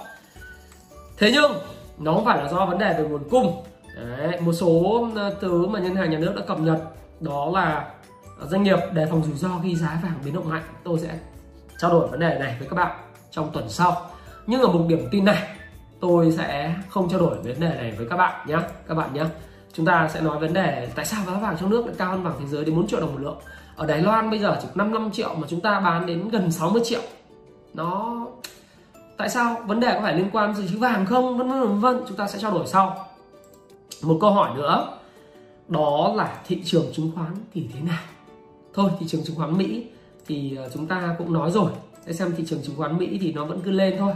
Thế 1.17 1.31
nhưng 1.33 1.51
nó 1.97 2.13
không 2.13 2.25
phải 2.25 2.43
là 2.43 2.51
do 2.51 2.65
vấn 2.65 2.77
đề 2.77 2.93
về 2.97 3.03
nguồn 3.03 3.29
cung. 3.29 3.63
Đấy, 3.95 4.41
một 4.41 4.53
số 4.53 5.07
ờ, 5.15 5.35
thứ 5.41 5.67
mà 5.67 5.79
ngân 5.79 5.95
hàng 5.95 6.09
nhà 6.09 6.19
nước 6.19 6.33
đã 6.35 6.41
cập 6.47 6.59
nhật 6.59 6.79
đó 7.19 7.51
là 7.53 7.89
doanh 8.41 8.63
nghiệp 8.63 8.79
đề 8.93 9.05
phòng 9.05 9.23
rủi 9.23 9.35
ro 9.35 9.49
khi 9.63 9.75
giá 9.75 9.99
vàng 10.03 10.19
biến 10.25 10.33
động 10.33 10.49
mạnh. 10.49 10.63
Tôi 10.83 10.99
sẽ 10.99 11.19
trao 11.77 11.91
đổi 11.91 12.07
vấn 12.07 12.19
đề 12.19 12.37
này 12.39 12.55
với 12.59 12.67
các 12.67 12.75
bạn 12.75 13.10
trong 13.31 13.49
tuần 13.53 13.69
sau. 13.69 14.09
Nhưng 14.47 14.61
ở 14.61 14.67
một 14.67 14.85
điểm 14.87 15.07
tin 15.11 15.25
này, 15.25 15.47
tôi 15.99 16.31
sẽ 16.31 16.75
không 16.89 17.09
trao 17.09 17.19
đổi 17.19 17.37
vấn 17.37 17.59
đề 17.59 17.69
này 17.69 17.93
với 17.97 18.07
các 18.09 18.17
bạn 18.17 18.47
nhé 18.47 18.57
các 18.87 18.93
bạn 18.93 19.13
nhé 19.13 19.23
chúng 19.73 19.85
ta 19.85 20.09
sẽ 20.13 20.21
nói 20.21 20.39
vấn 20.39 20.53
đề 20.53 20.89
tại 20.95 21.05
sao 21.05 21.25
giá 21.25 21.33
vàng 21.33 21.57
trong 21.59 21.69
nước 21.69 21.85
lại 21.85 21.95
cao 21.97 22.11
hơn 22.11 22.23
vàng 22.23 22.35
thế 22.39 22.45
giới 22.47 22.65
đến 22.65 22.75
4 22.75 22.87
triệu 22.87 22.99
đồng 22.99 23.13
một 23.13 23.21
lượng. 23.21 23.37
Ở 23.75 23.87
Đài 23.87 24.01
Loan 24.01 24.29
bây 24.29 24.39
giờ 24.39 24.59
chỉ 24.61 24.67
55 24.75 25.11
triệu 25.11 25.35
mà 25.35 25.47
chúng 25.49 25.61
ta 25.61 25.79
bán 25.79 26.05
đến 26.05 26.29
gần 26.29 26.51
60 26.51 26.81
triệu. 26.85 27.01
Nó, 27.73 28.17
tại 29.17 29.29
sao? 29.29 29.63
Vấn 29.67 29.79
đề 29.79 29.93
có 29.93 30.01
phải 30.01 30.15
liên 30.15 30.29
quan 30.33 30.55
gì 30.55 30.67
chữ 30.71 30.77
vàng 30.77 31.05
không? 31.05 31.37
Vân 31.37 31.49
vân 31.49 31.79
vân 31.79 32.01
chúng 32.07 32.17
ta 32.17 32.27
sẽ 32.27 32.39
trao 32.39 32.51
đổi 32.51 32.67
sau. 32.67 33.07
Một 34.01 34.17
câu 34.21 34.31
hỏi 34.31 34.55
nữa, 34.55 34.97
đó 35.67 36.13
là 36.15 36.41
thị 36.47 36.61
trường 36.65 36.85
chứng 36.93 37.11
khoán 37.15 37.35
thì 37.53 37.67
thế 37.73 37.79
nào? 37.81 38.03
Thôi, 38.73 38.91
thị 38.99 39.05
trường 39.09 39.23
chứng 39.23 39.35
khoán 39.35 39.57
Mỹ 39.57 39.85
thì 40.27 40.55
ờ, 40.55 40.69
chúng 40.73 40.87
ta 40.87 41.15
cũng 41.17 41.33
nói 41.33 41.51
rồi 41.51 41.71
để 42.05 42.13
xem 42.13 42.33
thị 42.37 42.43
trường 42.47 42.61
chứng 42.63 42.75
khoán 42.75 42.97
Mỹ 42.97 43.17
thì 43.21 43.33
nó 43.33 43.45
vẫn 43.45 43.61
cứ 43.63 43.71
lên 43.71 43.95
thôi. 43.99 44.13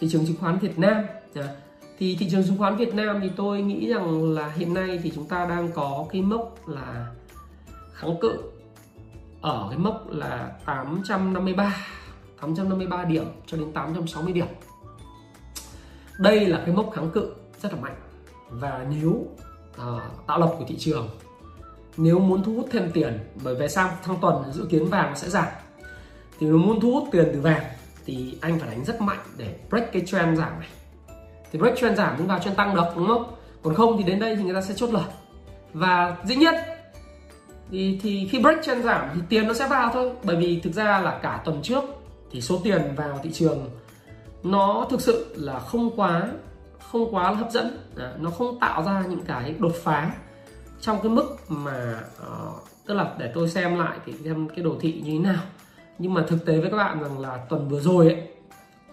Thị 0.00 0.08
trường 0.10 0.26
chứng 0.26 0.36
khoán 0.40 0.58
Việt 0.58 0.78
Nam. 0.78 1.04
À, 1.34 1.48
thì 1.98 2.16
thị 2.16 2.28
trường 2.30 2.44
chứng 2.44 2.58
khoán 2.58 2.76
Việt 2.76 2.94
Nam 2.94 3.18
thì 3.22 3.30
tôi 3.36 3.62
nghĩ 3.62 3.88
rằng 3.88 4.32
là 4.32 4.48
hiện 4.48 4.74
nay 4.74 5.00
thì 5.02 5.12
chúng 5.14 5.26
ta 5.26 5.46
đang 5.46 5.72
có 5.72 6.06
cái 6.12 6.22
mốc 6.22 6.68
là 6.68 7.06
kháng 7.92 8.16
cự 8.20 8.38
ở 9.40 9.66
cái 9.70 9.78
mốc 9.78 10.10
là 10.10 10.52
853 10.64 11.76
853 12.40 13.04
điểm 13.04 13.24
cho 13.46 13.56
đến 13.56 13.72
860 13.72 14.32
điểm. 14.32 14.46
Đây 16.18 16.46
là 16.46 16.62
cái 16.66 16.74
mốc 16.74 16.90
kháng 16.94 17.10
cự 17.10 17.34
rất 17.62 17.72
là 17.72 17.80
mạnh. 17.80 17.96
Và 18.50 18.86
nếu 18.90 19.10
uh, 19.10 20.26
tạo 20.26 20.38
lập 20.38 20.54
của 20.58 20.64
thị 20.68 20.76
trường 20.78 21.08
nếu 21.96 22.18
muốn 22.18 22.44
thu 22.44 22.54
hút 22.54 22.68
thêm 22.70 22.90
tiền 22.94 23.18
bởi 23.44 23.54
về 23.54 23.68
sang 23.68 23.96
thăng 24.02 24.16
tuần 24.20 24.52
dự 24.52 24.66
kiến 24.70 24.86
vàng 24.86 25.16
sẽ 25.16 25.28
giảm 25.28 25.48
thì 26.42 26.48
nếu 26.48 26.58
muốn 26.58 26.80
thu 26.80 26.92
hút 26.92 27.08
tiền 27.12 27.30
từ 27.32 27.40
vàng 27.40 27.62
thì 28.06 28.38
anh 28.40 28.58
phải 28.58 28.70
đánh 28.70 28.84
rất 28.84 29.00
mạnh 29.00 29.18
để 29.36 29.54
break 29.70 29.92
cái 29.92 30.02
trend 30.06 30.38
giảm 30.38 30.60
này. 30.60 30.68
Thì 31.52 31.58
break 31.58 31.76
trend 31.76 31.98
giảm 31.98 32.14
chúng 32.18 32.26
vào 32.26 32.38
trend 32.38 32.56
tăng 32.56 32.74
được 32.74 32.84
đúng 32.96 33.06
không? 33.06 33.34
Còn 33.62 33.74
không 33.74 33.96
thì 33.98 34.04
đến 34.04 34.18
đây 34.18 34.36
thì 34.36 34.42
người 34.42 34.54
ta 34.54 34.60
sẽ 34.60 34.74
chốt 34.74 34.90
lời. 34.90 35.04
Và 35.72 36.16
dĩ 36.24 36.36
nhiên 36.36 36.54
thì, 37.70 37.98
thì 38.02 38.28
khi 38.30 38.38
break 38.38 38.62
trend 38.62 38.84
giảm 38.84 39.08
thì 39.14 39.20
tiền 39.28 39.48
nó 39.48 39.54
sẽ 39.54 39.68
vào 39.68 39.90
thôi. 39.92 40.12
Bởi 40.22 40.36
vì 40.36 40.60
thực 40.60 40.72
ra 40.72 41.00
là 41.00 41.18
cả 41.22 41.42
tuần 41.44 41.62
trước 41.62 41.84
thì 42.30 42.40
số 42.40 42.60
tiền 42.64 42.82
vào 42.96 43.20
thị 43.22 43.32
trường 43.32 43.70
nó 44.42 44.86
thực 44.90 45.00
sự 45.00 45.34
là 45.38 45.58
không 45.58 45.96
quá 45.96 46.28
không 46.90 47.14
quá 47.14 47.30
hấp 47.30 47.50
dẫn. 47.50 47.78
À, 47.96 48.12
nó 48.18 48.30
không 48.30 48.60
tạo 48.60 48.82
ra 48.82 49.04
những 49.08 49.24
cái 49.24 49.54
đột 49.58 49.74
phá 49.82 50.10
trong 50.80 50.98
cái 51.02 51.10
mức 51.10 51.36
mà 51.48 52.00
uh, 52.22 52.68
tức 52.86 52.94
là 52.94 53.14
để 53.18 53.32
tôi 53.34 53.48
xem 53.48 53.78
lại 53.78 53.98
thì 54.06 54.12
xem 54.24 54.48
cái 54.48 54.64
đồ 54.64 54.76
thị 54.80 55.02
như 55.04 55.12
thế 55.12 55.18
nào 55.18 55.42
nhưng 55.98 56.14
mà 56.14 56.24
thực 56.28 56.46
tế 56.46 56.60
với 56.60 56.70
các 56.70 56.76
bạn 56.76 57.00
rằng 57.00 57.18
là 57.18 57.36
tuần 57.48 57.68
vừa 57.68 57.80
rồi 57.80 58.06
ấy, 58.06 58.28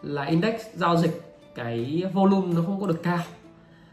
là 0.02 0.24
index 0.24 0.62
giao 0.74 0.98
dịch 0.98 1.40
cái 1.56 2.04
volume 2.14 2.54
nó 2.54 2.62
không 2.66 2.82
có 2.82 2.88
được 2.88 3.04
cao. 3.04 3.20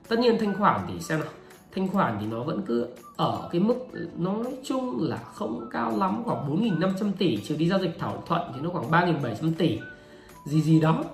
Tất 0.09 0.19
nhiên 0.19 0.37
thanh 0.40 0.55
khoản 0.59 0.81
thì 0.88 1.01
xem 1.01 1.21
nào, 1.21 1.29
thanh 1.75 1.88
khoản 1.88 2.16
thì 2.21 2.27
nó 2.27 2.42
vẫn 2.42 2.62
cứ 2.66 2.87
ở 3.16 3.49
cái 3.53 3.61
mức 3.61 3.75
nói 4.16 4.37
chung 4.64 5.03
là 5.03 5.16
không 5.16 5.69
cao 5.73 5.97
lắm, 5.97 6.23
khoảng 6.25 6.62
4.500 6.62 7.12
tỷ, 7.19 7.37
trừ 7.37 7.57
đi 7.57 7.69
giao 7.69 7.79
dịch 7.79 7.97
thảo 7.99 8.23
thuận 8.27 8.53
thì 8.55 8.61
nó 8.61 8.71
khoảng 8.71 8.90
3.700 8.90 9.53
tỷ. 9.59 9.79
Gì 10.47 10.62
gì 10.62 10.81
đó, 10.81 11.05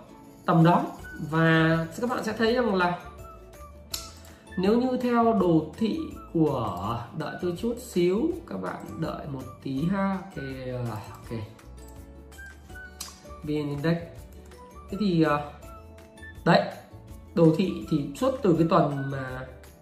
tầm 0.47 0.65
đó. 0.65 0.85
Và 1.31 1.87
các 2.01 2.11
bạn 2.11 2.25
sẽ 2.25 2.33
thấy 2.39 2.55
rằng 2.55 2.75
là 2.75 2.99
nếu 4.59 4.81
như 4.81 4.97
theo 4.97 5.39
đồ 5.41 5.67
thị 5.79 5.99
của 6.33 7.01
đợi 7.19 7.35
tôi 7.43 7.55
chút 7.59 7.75
xíu, 7.79 8.31
các 8.49 8.63
bạn 8.63 8.85
đợi 9.01 9.27
một 9.33 9.43
tí 9.63 9.85
ha. 9.85 10.19
Ok 10.37 10.45
ok 11.13 11.62
vn 13.43 13.69
index. 13.69 13.97
Thế 14.91 14.97
thì 15.01 15.23
ờ, 15.23 15.51
đấy, 16.45 16.63
đồ 17.35 17.55
thị 17.57 17.87
thì 17.91 18.05
suốt 18.15 18.31
từ 18.43 18.55
cái 18.59 18.67
tuần 18.71 19.11
mà 19.11 19.41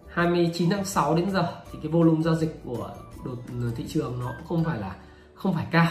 29 0.09 0.71
tháng 0.71 0.85
6 0.85 1.15
đến 1.15 1.31
giờ 1.31 1.49
thì 1.73 1.79
cái 1.83 1.93
volume 1.93 2.23
giao 2.23 2.35
dịch 2.35 2.61
của 2.65 2.91
đồ 3.25 3.33
thị 3.77 3.85
trường 3.89 4.21
nó 4.21 4.33
cũng 4.39 4.47
không 4.47 4.65
phải 4.65 4.81
là, 4.81 4.95
không 5.35 5.55
phải 5.55 5.67
cao. 5.71 5.87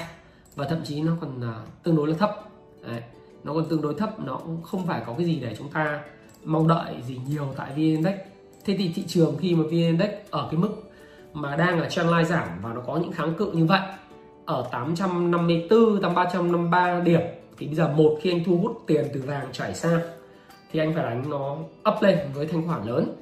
Và 0.56 0.66
thậm 0.70 0.80
chí 0.84 1.02
nó 1.02 1.12
còn 1.22 1.42
ờ, 1.42 1.64
tương 1.84 1.96
đối 1.96 2.08
là 2.08 2.18
thấp. 2.18 2.46
Đấy. 2.82 3.02
nó 3.44 3.54
còn 3.54 3.66
tương 3.70 3.82
đối 3.82 3.94
thấp, 3.94 4.20
nó 4.20 4.36
cũng 4.38 4.62
không 4.64 4.88
phải 4.88 5.04
có 5.08 5.14
cái 5.18 5.26
gì 5.26 5.40
để 5.40 5.56
chúng 5.58 5.70
ta 5.70 6.04
mong 6.44 6.68
đợi 6.68 6.96
gì 7.08 7.20
nhiều 7.28 7.48
tại 7.58 7.72
vn 7.72 7.76
index. 7.76 8.16
Thế 8.66 8.76
thì 8.78 8.92
thị 8.96 9.04
trường 9.08 9.38
khi 9.40 9.56
mà 9.56 9.64
vn 9.64 9.72
index 9.72 10.10
ở 10.30 10.48
cái 10.52 10.60
mức 10.60 10.70
mà 11.34 11.56
đang 11.56 11.80
là 11.80 11.90
trendline 11.90 12.24
giảm 12.24 12.48
và 12.62 12.74
nó 12.74 12.82
có 12.82 12.98
những 12.98 13.12
kháng 13.12 13.34
cự 13.34 13.52
như 13.52 13.66
vậy, 13.66 13.82
ở 14.46 14.68
854 14.72 16.02
353 16.16 17.00
điểm 17.00 17.22
thì 17.60 17.68
bây 17.68 17.76
giờ 17.76 17.88
một 17.88 18.18
khi 18.22 18.32
anh 18.32 18.44
thu 18.46 18.58
hút 18.58 18.84
tiền 18.88 19.08
từ 19.14 19.24
vàng 19.28 19.48
chảy 19.52 19.76
sang, 19.76 20.00
thì 20.72 20.80
anh 20.80 20.94
phải 20.94 21.04
đánh 21.04 21.30
nó 21.30 21.56
up 21.90 22.02
lên 22.02 22.20
với 22.34 22.46
thanh 22.46 22.68
khoản 22.68 22.84
lớn. 22.84 23.16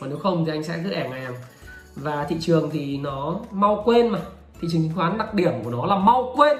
Còn 0.00 0.08
nếu 0.08 0.18
không 0.18 0.44
thì 0.44 0.52
anh 0.52 0.64
sẽ 0.64 0.80
cứ 0.84 0.90
ẻng 0.90 1.12
ẻng 1.12 1.34
và 1.96 2.24
thị 2.24 2.36
trường 2.40 2.70
thì 2.70 2.96
nó 2.96 3.40
mau 3.50 3.82
quên 3.84 4.08
mà. 4.08 4.18
Thị 4.60 4.68
trường 4.72 4.82
chứng 4.82 4.92
khoán 4.94 5.18
đặc 5.18 5.34
điểm 5.34 5.52
của 5.64 5.70
nó 5.70 5.86
là 5.86 5.96
mau 5.96 6.32
quên. 6.36 6.56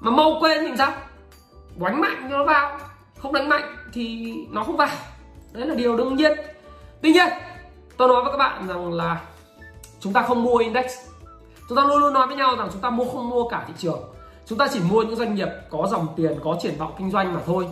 Mà 0.00 0.10
mau 0.10 0.36
quên 0.40 0.66
thì 0.68 0.72
sao? 0.78 0.92
Đánh 1.76 2.00
mạnh 2.00 2.26
cho 2.30 2.38
nó 2.38 2.44
vào, 2.44 2.78
không 3.18 3.32
đánh 3.32 3.48
mạnh 3.48 3.76
thì 3.92 4.34
nó 4.50 4.64
không 4.64 4.76
vào. 4.76 4.88
Đấy 5.52 5.66
là 5.66 5.74
điều 5.74 5.96
đương 5.96 6.16
nhiên. 6.16 6.32
Tuy 7.02 7.12
nhiên, 7.12 7.28
tôi 7.96 8.08
nói 8.08 8.22
với 8.22 8.32
các 8.32 8.38
bạn 8.38 8.68
rằng 8.68 8.92
là 8.92 9.20
chúng 10.00 10.12
ta 10.12 10.22
không 10.22 10.42
mua 10.42 10.56
index. 10.56 10.86
Chúng 11.68 11.76
ta 11.76 11.84
luôn 11.84 11.98
luôn 11.98 12.12
nói 12.12 12.26
với 12.26 12.36
nhau 12.36 12.56
rằng 12.56 12.68
chúng 12.72 12.80
ta 12.80 12.90
mua 12.90 13.04
không 13.04 13.28
mua 13.28 13.48
cả 13.48 13.64
thị 13.68 13.74
trường 13.78 14.00
chúng 14.50 14.58
ta 14.58 14.68
chỉ 14.72 14.80
mua 14.90 15.02
những 15.02 15.16
doanh 15.16 15.34
nghiệp 15.34 15.48
có 15.70 15.86
dòng 15.90 16.06
tiền, 16.16 16.32
có 16.44 16.56
triển 16.62 16.74
vọng 16.78 16.92
kinh 16.98 17.10
doanh 17.10 17.34
mà 17.34 17.40
thôi. 17.46 17.66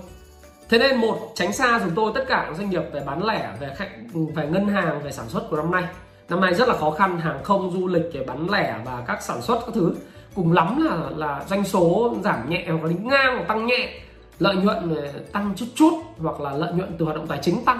Thế 0.68 0.78
nên 0.78 0.96
một, 0.96 1.18
tránh 1.34 1.52
xa 1.52 1.80
chúng 1.84 1.94
tôi 1.94 2.12
tất 2.14 2.24
cả 2.28 2.44
các 2.48 2.56
doanh 2.56 2.70
nghiệp 2.70 2.82
về 2.92 3.00
bán 3.06 3.26
lẻ, 3.26 3.52
về 3.60 3.74
khách, 3.76 3.90
về 4.34 4.46
ngân 4.46 4.68
hàng, 4.68 5.02
về 5.02 5.12
sản 5.12 5.28
xuất 5.28 5.50
của 5.50 5.56
năm 5.56 5.70
nay. 5.70 5.84
Năm 6.28 6.40
nay 6.40 6.54
rất 6.54 6.68
là 6.68 6.76
khó 6.76 6.90
khăn, 6.90 7.18
hàng 7.18 7.42
không, 7.42 7.70
du 7.72 7.86
lịch 7.86 8.02
về 8.12 8.24
bán 8.24 8.50
lẻ 8.50 8.78
và 8.84 9.04
các 9.06 9.22
sản 9.22 9.42
xuất 9.42 9.60
các 9.66 9.74
thứ. 9.74 9.94
Cùng 10.34 10.52
lắm 10.52 10.84
là 10.84 10.96
là 11.16 11.44
doanh 11.48 11.64
số 11.64 12.14
giảm 12.24 12.50
nhẹ 12.50 12.66
hoặc 12.68 12.84
là 12.84 12.90
ngang 13.02 13.36
hoặc 13.36 13.44
tăng 13.48 13.66
nhẹ. 13.66 14.00
Lợi 14.38 14.56
nhuận 14.56 14.96
tăng 15.32 15.52
chút 15.56 15.66
chút 15.74 15.92
hoặc 16.18 16.40
là 16.40 16.52
lợi 16.52 16.72
nhuận 16.72 16.96
từ 16.98 17.04
hoạt 17.04 17.16
động 17.16 17.26
tài 17.26 17.38
chính 17.42 17.64
tăng. 17.64 17.78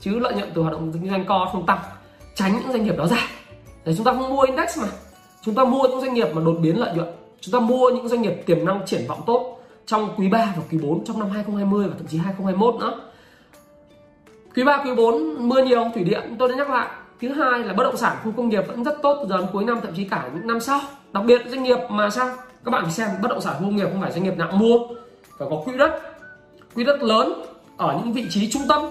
Chứ 0.00 0.18
lợi 0.18 0.34
nhuận 0.34 0.50
từ 0.54 0.62
hoạt 0.62 0.72
động 0.72 0.92
kinh 0.92 1.10
doanh 1.10 1.24
co 1.24 1.48
không 1.52 1.66
tăng. 1.66 1.78
Tránh 2.34 2.52
những 2.52 2.72
doanh 2.72 2.84
nghiệp 2.84 2.96
đó 2.98 3.06
ra. 3.06 3.28
Để 3.84 3.94
chúng 3.96 4.04
ta 4.04 4.12
không 4.12 4.28
mua 4.28 4.42
index 4.42 4.78
mà. 4.78 4.88
Chúng 5.42 5.54
ta 5.54 5.64
mua 5.64 5.82
những 5.82 6.00
doanh 6.00 6.14
nghiệp 6.14 6.28
mà 6.34 6.42
đột 6.44 6.56
biến 6.60 6.80
lợi 6.80 6.94
nhuận 6.94 7.08
chúng 7.42 7.52
ta 7.52 7.60
mua 7.60 7.90
những 7.90 8.08
doanh 8.08 8.22
nghiệp 8.22 8.42
tiềm 8.46 8.64
năng 8.64 8.86
triển 8.86 9.06
vọng 9.08 9.20
tốt 9.26 9.58
trong 9.86 10.14
quý 10.16 10.28
3 10.28 10.54
và 10.56 10.62
quý 10.70 10.78
4 10.78 11.04
trong 11.04 11.18
năm 11.18 11.30
2020 11.30 11.88
và 11.88 11.94
thậm 11.98 12.06
chí 12.06 12.18
2021 12.18 12.74
nữa. 12.80 13.00
Quý 14.56 14.64
3 14.64 14.82
quý 14.84 14.94
4 14.94 15.48
mưa 15.48 15.62
nhiều, 15.62 15.84
thủy 15.94 16.04
điện, 16.04 16.36
tôi 16.38 16.48
đã 16.48 16.54
nhắc 16.54 16.70
lại. 16.70 16.88
Thứ 17.20 17.28
hai 17.28 17.60
là 17.60 17.72
bất 17.72 17.84
động 17.84 17.96
sản, 17.96 18.16
khu 18.24 18.32
công 18.36 18.48
nghiệp 18.48 18.64
vẫn 18.68 18.84
rất 18.84 19.02
tốt 19.02 19.18
từ 19.22 19.28
giờ 19.28 19.38
đến 19.38 19.46
cuối 19.52 19.64
năm, 19.64 19.80
thậm 19.82 19.92
chí 19.96 20.04
cả 20.04 20.30
những 20.34 20.46
năm 20.46 20.60
sau. 20.60 20.80
Đặc 21.12 21.24
biệt 21.24 21.42
doanh 21.48 21.62
nghiệp 21.62 21.78
mà 21.90 22.10
sao? 22.10 22.28
Các 22.64 22.70
bạn 22.70 22.82
phải 22.82 22.92
xem, 22.92 23.08
bất 23.22 23.28
động 23.28 23.40
sản, 23.40 23.54
khu 23.58 23.64
công 23.64 23.76
nghiệp 23.76 23.88
không 23.92 24.00
phải 24.00 24.12
doanh 24.12 24.24
nghiệp 24.24 24.34
nặng 24.36 24.58
mua, 24.58 24.78
phải 25.38 25.48
có 25.50 25.62
quỹ 25.64 25.76
đất. 25.76 26.00
Quỹ 26.74 26.84
đất 26.84 27.02
lớn 27.02 27.32
ở 27.76 28.00
những 28.04 28.12
vị 28.12 28.26
trí 28.30 28.50
trung 28.50 28.62
tâm 28.68 28.82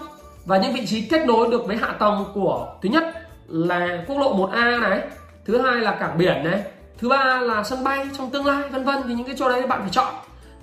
và 0.46 0.58
những 0.58 0.74
vị 0.74 0.86
trí 0.86 1.02
kết 1.02 1.26
nối 1.26 1.48
được 1.52 1.66
với 1.66 1.78
hạ 1.78 1.96
tầng 2.00 2.26
của, 2.34 2.76
thứ 2.82 2.90
nhất 2.90 3.04
là 3.48 4.04
quốc 4.08 4.18
lộ 4.18 4.36
1A 4.36 4.80
này, 4.80 5.02
thứ 5.46 5.62
hai 5.62 5.76
là 5.76 5.92
cảng 5.92 6.18
biển 6.18 6.44
này 6.44 6.64
thứ 7.02 7.10
ba 7.10 7.42
là 7.42 7.64
sân 7.64 7.84
bay 7.84 8.10
trong 8.18 8.30
tương 8.30 8.46
lai 8.46 8.70
vân 8.70 8.84
vân 8.84 8.98
thì 9.08 9.14
những 9.14 9.28
cái 9.28 9.36
chỗ 9.40 9.50
đấy 9.50 9.68
bạn 9.68 9.82
phải 9.82 9.90
chọn. 9.92 10.14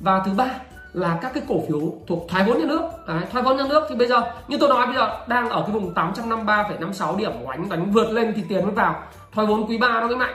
Và 0.01 0.23
thứ 0.27 0.33
ba 0.33 0.51
là 0.93 1.19
các 1.23 1.35
cái 1.35 1.43
cổ 1.49 1.63
phiếu 1.69 1.81
thuộc 2.07 2.27
thoái 2.29 2.45
vốn 2.45 2.59
nhà 2.59 2.65
nước. 2.67 2.81
Đấy, 3.07 3.23
thoái 3.33 3.45
vốn 3.45 3.57
nhà 3.57 3.65
nước 3.69 3.83
thì 3.89 3.95
bây 3.95 4.09
giờ 4.09 4.23
như 4.49 4.59
tôi 4.59 4.69
nói 4.69 4.87
bây 4.87 4.95
giờ 4.95 5.17
đang 5.29 5.49
ở 5.49 5.63
cái 5.63 5.71
vùng 5.71 5.95
853,56 5.95 7.17
điểm. 7.17 7.33
Đánh 7.49 7.69
đánh 7.69 7.93
vượt 7.93 8.11
lên 8.11 8.33
thì 8.37 8.43
tiền 8.49 8.65
mới 8.65 8.75
vào. 8.75 9.03
Thoái 9.33 9.47
vốn 9.47 9.67
quý 9.67 9.79
3 9.79 10.01
nó 10.01 10.07
mới 10.07 10.17
mạnh. 10.17 10.35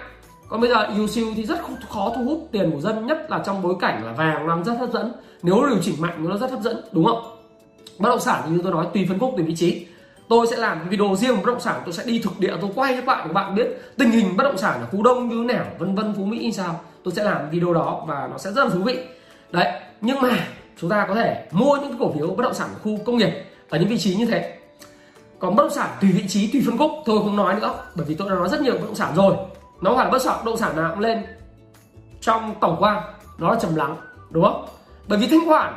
Còn 0.50 0.62
bây 0.62 0.70
giờ 0.70 0.88
yêu 0.96 1.08
siêu 1.08 1.28
thì 1.36 1.46
rất 1.46 1.60
khó 1.90 2.12
thu 2.16 2.24
hút 2.24 2.48
tiền 2.52 2.72
của 2.72 2.80
dân 2.82 3.08
nhất 3.08 3.26
là 3.30 3.40
trong 3.46 3.62
bối 3.62 3.76
cảnh 3.80 4.06
là 4.06 4.12
vàng 4.12 4.48
đang 4.48 4.64
rất 4.64 4.74
hấp 4.80 4.92
dẫn. 4.92 5.14
Nếu 5.44 5.66
điều 5.70 5.80
chỉnh 5.82 5.96
mạnh 6.00 6.30
nó 6.30 6.38
rất 6.38 6.52
hấp 6.52 6.62
dẫn 6.62 6.82
đúng 6.92 7.06
không? 7.06 7.38
Bất 8.00 8.10
động 8.10 8.20
sản 8.20 8.42
như 8.48 8.60
tôi 8.64 8.72
nói 8.72 8.88
tùy 8.94 9.06
phân 9.10 9.20
khúc 9.20 9.34
tùy 9.36 9.46
vị 9.46 9.56
trí 9.56 9.86
tôi 10.30 10.48
sẽ 10.48 10.56
làm 10.58 10.80
cái 10.80 10.88
video 10.90 11.16
riêng 11.16 11.36
bất 11.36 11.46
động 11.46 11.60
sản 11.60 11.82
tôi 11.86 11.94
sẽ 11.94 12.04
đi 12.06 12.20
thực 12.20 12.40
địa 12.40 12.54
tôi 12.62 12.72
quay 12.76 12.94
cho 12.94 13.00
các 13.00 13.06
bạn 13.06 13.28
các 13.28 13.34
bạn 13.34 13.56
biết 13.56 13.68
tình 13.98 14.12
hình 14.12 14.38
bất 14.38 14.44
động 14.44 14.58
sản 14.58 14.80
ở 14.82 14.88
phú 14.92 15.04
đông 15.04 15.30
như 15.30 15.46
thế 15.48 15.54
nào 15.54 15.66
vân 15.80 15.96
vân 15.96 16.14
phú 16.18 16.26
mỹ 16.26 16.40
như 16.40 16.52
sao. 16.52 16.82
Tôi 17.04 17.14
sẽ 17.14 17.24
làm 17.24 17.50
video 17.50 17.74
đó 17.74 18.04
và 18.08 18.28
nó 18.32 18.38
sẽ 18.38 18.52
rất 18.52 18.64
là 18.64 18.70
thú 18.70 18.80
vị. 18.84 19.00
Đấy 19.52 19.82
nhưng 20.02 20.22
mà 20.22 20.48
chúng 20.82 20.90
ta 20.90 21.06
có 21.08 21.16
thể 21.16 21.48
mua 21.52 21.76
những 21.76 21.90
cái 21.90 21.98
cổ 22.00 22.14
phiếu 22.14 22.28
bất 22.28 22.44
động 22.44 22.54
sản 22.54 22.70
khu 22.84 23.00
công 23.06 23.18
nghiệp 23.18 23.46
ở 23.70 23.80
những 23.80 23.90
vị 23.90 23.98
trí 23.98 24.16
như 24.16 24.26
thế. 24.26 24.58
Còn 25.40 25.56
bất 25.56 25.64
động 25.64 25.74
sản 25.74 25.90
tùy 26.02 26.12
vị 26.12 26.24
trí 26.28 26.52
tùy 26.52 26.62
phân 26.66 26.78
khúc 26.78 26.92
tôi 27.06 27.20
không 27.20 27.36
nói 27.36 27.56
nữa 27.60 27.74
bởi 27.96 28.06
vì 28.06 28.16
tôi 28.16 28.30
đã 28.30 28.36
nói 28.36 28.50
rất 28.50 28.62
nhiều 28.62 28.74
bất 28.74 28.86
động 28.86 28.96
sản 28.96 29.12
rồi. 29.16 29.36
Nó 29.82 29.90
không 29.90 29.98
phải 29.98 30.06
là 30.06 30.12
bất 30.12 30.22
động, 30.26 30.38
bất 30.38 30.46
động 30.46 30.58
sản 30.58 30.76
nào 30.76 30.92
cũng 30.92 31.00
lên 31.00 31.26
trong 32.22 32.56
tổng 32.62 32.78
quan 32.80 33.04
nó 33.38 33.52
là 33.52 33.60
trầm 33.60 33.76
lắng 33.76 33.98
đúng 34.30 34.44
không? 34.44 34.66
Bởi 35.08 35.20
vì 35.20 35.28
thanh 35.28 35.48
khoản 35.48 35.74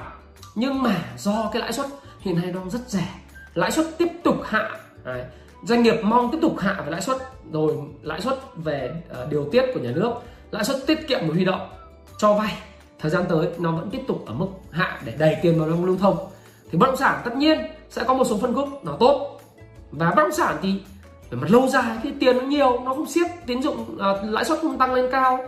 nhưng 0.55 0.83
mà 0.83 0.97
do 1.19 1.51
cái 1.53 1.63
lãi 1.63 1.73
suất 1.73 1.87
hiện 2.21 2.37
nay 2.37 2.53
đang 2.53 2.71
rất 2.71 2.81
rẻ 2.87 3.09
lãi 3.57 3.71
suất 3.71 3.87
tiếp 3.99 4.09
tục 4.25 4.37
hạ. 4.45 4.71
Đấy. 5.05 5.25
doanh 5.65 5.83
nghiệp 5.83 5.97
mong 6.03 6.31
tiếp 6.33 6.39
tục 6.43 6.59
hạ 6.59 6.83
về 6.85 6.91
lãi 6.91 7.01
suất 7.01 7.17
rồi 7.53 7.75
lãi 8.03 8.21
suất 8.21 8.39
về 8.57 9.03
uh, 9.23 9.31
điều 9.31 9.49
tiết 9.53 9.65
của 9.75 9.81
nhà 9.81 9.91
nước 9.95 10.13
lãi 10.51 10.65
suất 10.65 10.77
tiết 10.87 11.09
kiệm 11.09 11.21
và 11.21 11.35
huy 11.35 11.45
động 11.45 11.69
cho 12.19 12.35
vay. 12.35 12.53
Thời 12.99 13.11
gian 13.11 13.25
tới 13.29 13.49
nó 13.59 13.73
vẫn 13.73 13.91
tiếp 13.91 14.01
tục 14.09 14.23
ở 14.27 14.35
mức 14.35 14.47
hạ 14.71 15.01
để 15.05 15.15
đẩy 15.19 15.37
tiền 15.43 15.59
vào 15.59 15.69
lưu 15.69 15.97
thông. 15.97 16.17
Thì 16.71 16.79
bất 16.79 16.87
động 16.87 16.97
sản 16.97 17.21
tất 17.25 17.37
nhiên 17.37 17.59
sẽ 17.91 18.05
có 18.05 18.15
một 18.15 18.25
số 18.25 18.39
phân 18.39 18.55
khúc 18.55 18.69
nó 18.85 18.97
tốt. 19.01 19.41
Và 19.91 20.11
bất 20.11 20.23
động 20.23 20.33
sản 20.33 20.57
thì 20.63 20.75
về 21.31 21.39
mặt 21.41 21.51
lâu 21.51 21.69
dài 21.69 21.97
thì 22.03 22.13
tiền 22.21 22.39
nó 22.39 22.45
nhiều 22.45 22.81
nó 22.85 22.95
không 22.95 23.07
siết 23.07 23.27
tín 23.47 23.63
dụng 23.63 23.81
uh, 23.81 23.99
lãi 24.31 24.45
suất 24.45 24.59
không 24.63 24.79
tăng 24.79 24.95
lên 24.95 25.11
cao 25.13 25.39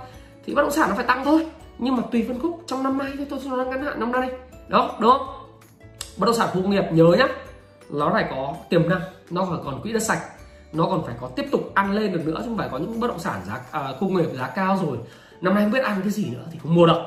thì 0.46 0.54
bất 0.54 0.62
động 0.62 0.70
sản 0.70 0.88
nó 0.88 0.94
phải 0.94 1.04
tăng 1.04 1.24
thôi. 1.24 1.46
Nhưng 1.78 1.96
mà 1.96 2.02
tùy 2.12 2.24
phân 2.28 2.40
khúc 2.40 2.62
trong 2.66 2.82
năm 2.82 2.98
nay 2.98 3.08
thì 3.18 3.24
tôi 3.24 3.40
nói 3.44 3.66
ngắn 3.66 3.84
hạn 3.84 4.00
năm 4.00 4.12
nay. 4.12 4.30
Đó 4.68 4.96
đúng 5.00 5.10
không? 5.10 5.26
Bất 6.16 6.26
động 6.26 6.34
sản 6.34 6.48
khu 6.52 6.62
công 6.62 6.70
nghiệp 6.70 6.84
nhớ 6.92 7.04
nhá 7.18 7.28
nó 7.90 8.10
phải 8.12 8.26
có 8.30 8.54
tiềm 8.70 8.88
năng 8.88 9.00
nó 9.30 9.44
phải 9.50 9.58
còn 9.64 9.82
quỹ 9.82 9.92
đất 9.92 10.02
sạch 10.02 10.20
nó 10.72 10.86
còn 10.86 11.02
phải 11.06 11.14
có 11.20 11.28
tiếp 11.28 11.46
tục 11.50 11.72
ăn 11.74 11.92
lên 11.92 12.12
được 12.12 12.26
nữa 12.26 12.34
chứ 12.36 12.44
không 12.44 12.58
phải 12.58 12.68
có 12.72 12.78
những 12.78 13.00
bất 13.00 13.08
động 13.08 13.18
sản 13.18 13.40
giá 13.46 13.60
à, 13.70 13.92
khu 14.00 14.08
nghiệp 14.08 14.30
giá 14.38 14.46
cao 14.46 14.78
rồi. 14.82 14.98
Năm 15.40 15.54
nay 15.54 15.64
không 15.64 15.72
biết 15.72 15.82
ăn 15.82 16.00
cái 16.00 16.10
gì 16.10 16.30
nữa 16.30 16.44
thì 16.52 16.58
không 16.62 16.74
mua 16.74 16.86
được 16.86 17.02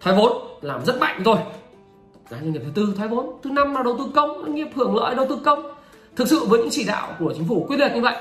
thoái 0.00 0.16
vốn 0.16 0.32
làm 0.60 0.84
rất 0.84 1.00
mạnh 1.00 1.22
rồi 1.22 1.36
đấy, 2.30 2.40
doanh 2.40 2.52
nghiệp 2.52 2.62
thứ 2.64 2.70
tư 2.74 2.94
thoái 2.96 3.08
vốn. 3.08 3.40
Thứ 3.42 3.50
năm 3.50 3.74
là 3.74 3.82
đầu 3.82 3.98
tư 3.98 4.04
công 4.14 4.42
doanh 4.42 4.54
nghiệp 4.54 4.68
hưởng 4.74 4.96
lợi 4.96 5.14
đầu 5.14 5.26
tư 5.28 5.38
công. 5.44 5.62
Thực 6.16 6.28
sự 6.28 6.44
với 6.44 6.58
những 6.58 6.70
chỉ 6.70 6.84
đạo 6.84 7.12
của 7.18 7.32
chính 7.36 7.48
phủ 7.48 7.64
quyết 7.68 7.76
liệt 7.76 7.92
như 7.94 8.00
vậy 8.00 8.16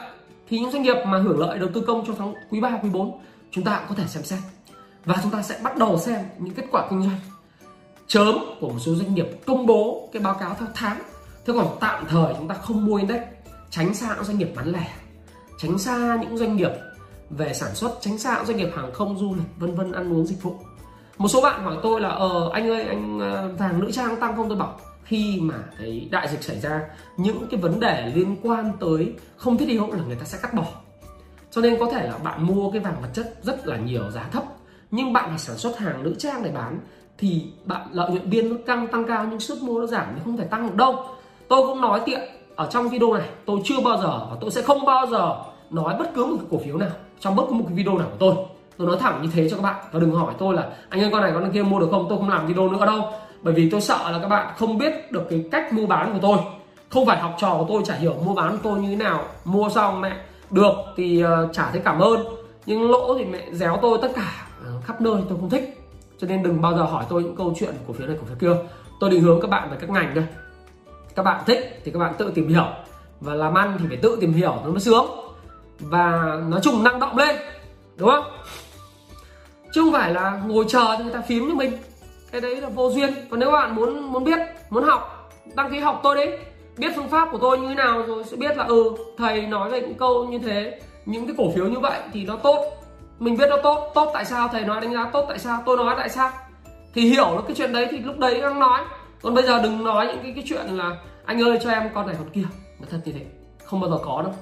thì 0.49 0.59
những 0.59 0.71
doanh 0.71 0.83
nghiệp 0.83 0.95
mà 1.05 1.17
hưởng 1.17 1.39
lợi 1.39 1.59
đầu 1.59 1.69
tư 1.73 1.81
công 1.81 2.05
trong 2.05 2.15
tháng 2.15 2.33
quý 2.49 2.59
3, 2.59 2.79
quý 2.83 2.89
4 2.89 3.19
chúng 3.51 3.63
ta 3.63 3.77
cũng 3.77 3.87
có 3.89 3.95
thể 4.01 4.07
xem 4.07 4.23
xét. 4.23 4.39
Và 5.05 5.15
chúng 5.23 5.31
ta 5.31 5.41
sẽ 5.41 5.59
bắt 5.63 5.77
đầu 5.77 5.97
xem 5.97 6.19
những 6.37 6.53
kết 6.53 6.65
quả 6.71 6.87
kinh 6.89 7.01
doanh. 7.01 7.19
Chớm 8.07 8.35
của 8.59 8.69
một 8.69 8.79
số 8.79 8.95
doanh 8.95 9.15
nghiệp 9.15 9.27
công 9.45 9.65
bố 9.65 10.09
cái 10.13 10.21
báo 10.21 10.33
cáo 10.33 10.55
theo 10.59 10.67
tháng 10.73 10.97
thế 11.49 11.55
còn 11.57 11.77
tạm 11.79 12.05
thời 12.09 12.33
chúng 12.37 12.47
ta 12.47 12.55
không 12.55 12.85
mua 12.85 12.95
index, 12.95 13.21
tránh 13.69 13.93
xa 13.93 14.15
những 14.15 14.23
doanh 14.23 14.37
nghiệp 14.37 14.51
bán 14.55 14.71
lẻ, 14.71 14.87
tránh 15.57 15.77
xa 15.77 16.17
những 16.21 16.37
doanh 16.37 16.55
nghiệp 16.55 16.71
về 17.29 17.53
sản 17.53 17.75
xuất, 17.75 17.91
tránh 18.01 18.17
xa 18.17 18.35
những 18.35 18.45
doanh 18.45 18.57
nghiệp 18.57 18.69
hàng 18.75 18.93
không, 18.93 19.17
du 19.17 19.35
lịch, 19.35 19.47
vân 19.57 19.75
vân, 19.75 19.91
ăn 19.91 20.13
uống, 20.13 20.25
dịch 20.25 20.43
vụ. 20.43 20.55
Một 21.17 21.27
số 21.27 21.41
bạn 21.41 21.63
hỏi 21.63 21.77
tôi 21.83 22.01
là 22.01 22.09
ờ 22.09 22.49
anh 22.53 22.69
ơi, 22.69 22.83
anh 22.83 23.19
ờ, 23.19 23.53
vàng 23.57 23.79
nữ 23.79 23.91
trang 23.91 24.19
tăng 24.19 24.35
không? 24.35 24.49
Tôi 24.49 24.57
bảo, 24.57 24.79
khi 25.03 25.39
mà 25.41 25.55
cái 25.79 26.07
đại 26.11 26.27
dịch 26.27 26.43
xảy 26.43 26.59
ra, 26.59 26.81
những 27.17 27.47
cái 27.51 27.59
vấn 27.59 27.79
đề 27.79 28.11
liên 28.15 28.35
quan 28.43 28.71
tới 28.79 29.13
không 29.37 29.57
thiết 29.57 29.69
yếu 29.69 29.87
là 29.91 30.03
người 30.07 30.15
ta 30.15 30.25
sẽ 30.25 30.37
cắt 30.41 30.53
bỏ. 30.53 30.65
Cho 31.51 31.61
nên 31.61 31.79
có 31.79 31.89
thể 31.91 32.07
là 32.07 32.17
bạn 32.17 32.47
mua 32.47 32.71
cái 32.71 32.81
vàng 32.81 33.01
vật 33.01 33.09
chất 33.13 33.35
rất 33.43 33.67
là 33.67 33.77
nhiều, 33.77 34.11
giá 34.11 34.29
thấp, 34.31 34.43
nhưng 34.91 35.13
bạn 35.13 35.29
phải 35.29 35.39
sản 35.39 35.57
xuất 35.57 35.77
hàng 35.77 36.03
nữ 36.03 36.15
trang 36.17 36.43
để 36.43 36.51
bán, 36.51 36.79
thì 37.17 37.51
bạn 37.65 37.87
lợi 37.91 38.11
nhuận 38.11 38.29
biên 38.29 38.49
nó 38.49 38.55
tăng 38.65 38.87
tăng 38.87 39.05
cao, 39.07 39.27
nhưng 39.29 39.39
sức 39.39 39.63
mua 39.63 39.79
nó 39.79 39.85
giảm 39.85 40.05
thì 40.15 40.21
không 40.25 40.37
thể 40.37 40.45
tăng 40.45 40.67
được 40.67 40.75
đâu 40.75 41.05
tôi 41.49 41.67
cũng 41.67 41.81
nói 41.81 42.01
tiện, 42.05 42.19
ở 42.55 42.67
trong 42.71 42.89
video 42.89 43.13
này, 43.13 43.29
tôi 43.45 43.59
chưa 43.63 43.81
bao 43.85 43.97
giờ 43.97 44.27
và 44.29 44.37
tôi 44.41 44.51
sẽ 44.51 44.61
không 44.61 44.85
bao 44.85 45.07
giờ 45.07 45.35
nói 45.69 45.95
bất 45.99 46.11
cứ 46.15 46.25
một 46.25 46.37
cổ 46.51 46.57
phiếu 46.65 46.77
nào 46.77 46.89
trong 47.19 47.35
bất 47.35 47.43
cứ 47.49 47.53
một 47.53 47.63
cái 47.67 47.75
video 47.75 47.97
nào 47.97 48.07
của 48.11 48.17
tôi. 48.19 48.35
Tôi 48.77 48.87
nói 48.87 48.97
thẳng 48.99 49.21
như 49.21 49.29
thế 49.33 49.49
cho 49.49 49.55
các 49.55 49.63
bạn 49.63 49.75
và 49.91 49.99
đừng 49.99 50.11
hỏi 50.11 50.33
tôi 50.37 50.55
là 50.55 50.69
anh 50.89 51.01
ơi, 51.01 51.09
con 51.11 51.21
này 51.21 51.31
con 51.33 51.51
kia 51.51 51.63
mua 51.63 51.79
được 51.79 51.87
không? 51.91 52.05
Tôi 52.09 52.17
không 52.17 52.29
làm 52.29 52.47
video 52.47 52.69
nữa 52.69 52.85
đâu. 52.85 53.11
Bởi 53.41 53.53
vì 53.53 53.69
tôi 53.69 53.81
sợ 53.81 54.11
là 54.11 54.19
các 54.19 54.27
bạn 54.27 54.53
không 54.57 54.77
biết 54.77 55.11
được 55.11 55.23
cái 55.29 55.45
cách 55.51 55.73
mua 55.73 55.85
bán 55.85 56.13
của 56.13 56.19
tôi. 56.21 56.37
Không 56.89 57.05
phải 57.05 57.17
học 57.17 57.35
trò 57.39 57.55
của 57.57 57.65
tôi 57.69 57.81
chả 57.85 57.93
hiểu 57.93 58.13
mua 58.25 58.33
bán 58.33 58.51
của 58.51 58.57
tôi 58.63 58.79
như 58.79 58.89
thế 58.89 58.95
nào, 58.95 59.23
mua 59.45 59.69
xong 59.69 60.01
mẹ 60.01 60.17
được 60.51 60.71
thì 60.97 61.21
ờ, 61.21 61.47
chả 61.53 61.69
thấy 61.71 61.81
cảm 61.85 61.99
ơn. 61.99 62.19
Nhưng 62.65 62.91
lỗ 62.91 63.17
thì 63.17 63.25
mẹ 63.25 63.39
déo 63.51 63.79
tôi 63.81 63.97
tất 64.01 64.11
cả 64.15 64.47
ờ, 64.65 64.71
khắp 64.83 65.01
nơi 65.01 65.21
tôi 65.29 65.37
không 65.39 65.49
thích. 65.49 65.75
Cho 66.17 66.27
nên 66.27 66.43
đừng 66.43 66.61
bao 66.61 66.77
giờ 66.77 66.83
hỏi 66.83 67.05
tôi 67.09 67.23
những 67.23 67.35
câu 67.35 67.53
chuyện 67.59 67.73
cổ 67.87 67.93
phiếu 67.93 68.07
này, 68.07 68.17
cổ 68.19 68.25
phiếu 68.27 68.37
kia. 68.39 68.61
Tôi 68.99 69.09
định 69.09 69.21
hướng 69.21 69.41
các 69.41 69.49
bạn 69.49 69.69
về 69.71 69.77
các 69.81 69.89
ngành 69.89 70.15
đây 70.15 70.25
các 71.19 71.23
bạn 71.23 71.43
thích 71.45 71.81
thì 71.85 71.91
các 71.91 71.99
bạn 71.99 72.13
tự 72.17 72.31
tìm 72.35 72.47
hiểu. 72.47 72.65
Và 73.19 73.33
làm 73.33 73.53
ăn 73.53 73.77
thì 73.79 73.85
phải 73.87 73.97
tự 73.97 74.17
tìm 74.21 74.33
hiểu, 74.33 74.55
nó 74.63 74.69
mới 74.69 74.79
sướng. 74.79 75.05
Và 75.79 76.37
nói 76.49 76.59
chung 76.63 76.83
năng 76.83 76.99
động 76.99 77.17
lên, 77.17 77.35
đúng 77.97 78.09
không? 78.09 78.23
Chứ 79.73 79.81
không 79.81 79.93
phải 79.93 80.13
là 80.13 80.41
ngồi 80.47 80.65
chờ 80.67 80.95
thì 80.97 81.03
người 81.03 81.13
ta 81.13 81.21
phím 81.21 81.49
cho 81.49 81.55
mình. 81.55 81.71
Cái 82.31 82.41
đấy 82.41 82.61
là 82.61 82.69
vô 82.69 82.91
duyên. 82.91 83.13
Còn 83.29 83.39
nếu 83.39 83.51
bạn 83.51 83.75
muốn 83.75 84.11
muốn 84.11 84.23
biết, 84.23 84.39
muốn 84.69 84.83
học, 84.83 85.31
đăng 85.55 85.71
ký 85.71 85.79
học 85.79 85.99
tôi 86.03 86.15
đấy 86.15 86.39
biết 86.77 86.91
phương 86.95 87.09
pháp 87.09 87.29
của 87.31 87.37
tôi 87.37 87.59
như 87.59 87.67
thế 87.67 87.75
nào 87.75 88.03
rồi 88.07 88.23
sẽ 88.23 88.37
biết 88.37 88.57
là 88.57 88.63
ừ 88.63 88.95
thầy 89.17 89.41
nói 89.41 89.69
về 89.69 89.81
những 89.81 89.95
câu 89.95 90.25
như 90.25 90.39
thế. 90.39 90.79
Những 91.05 91.25
cái 91.25 91.35
cổ 91.37 91.51
phiếu 91.55 91.65
như 91.65 91.79
vậy 91.79 91.99
thì 92.13 92.25
nó 92.25 92.35
tốt. 92.35 92.65
Mình 93.19 93.37
biết 93.37 93.49
nó 93.49 93.57
tốt 93.63 93.91
tốt 93.95 94.11
tại 94.13 94.25
sao? 94.25 94.47
Thầy 94.47 94.61
nói 94.61 94.81
đánh 94.81 94.93
giá 94.93 95.09
tốt 95.13 95.25
tại 95.29 95.39
sao? 95.39 95.63
Tôi 95.65 95.77
nói 95.77 95.95
tại 95.97 96.09
sao? 96.09 96.31
Thì 96.93 97.01
hiểu 97.01 97.31
được 97.35 97.43
cái 97.47 97.55
chuyện 97.55 97.73
đấy 97.73 97.87
thì 97.91 97.97
lúc 97.97 98.17
đấy 98.17 98.41
đang 98.41 98.59
nói. 98.59 98.81
Còn 99.21 99.33
bây 99.33 99.43
giờ 99.43 99.59
đừng 99.63 99.83
nói 99.83 100.07
những 100.07 100.19
cái 100.23 100.31
cái 100.35 100.43
chuyện 100.47 100.65
là 100.65 100.97
anh 101.29 101.41
ơi, 101.41 101.59
cho 101.63 101.69
em 101.69 101.89
con 101.93 102.07
này 102.07 102.15
con 102.19 102.29
kia. 102.29 102.45
Nó 102.79 102.87
thật 102.89 103.01
như 103.05 103.11
thế, 103.11 103.25
không 103.65 103.79
bao 103.79 103.89
giờ 103.89 103.97
có 104.03 104.21
đâu. 104.21 104.33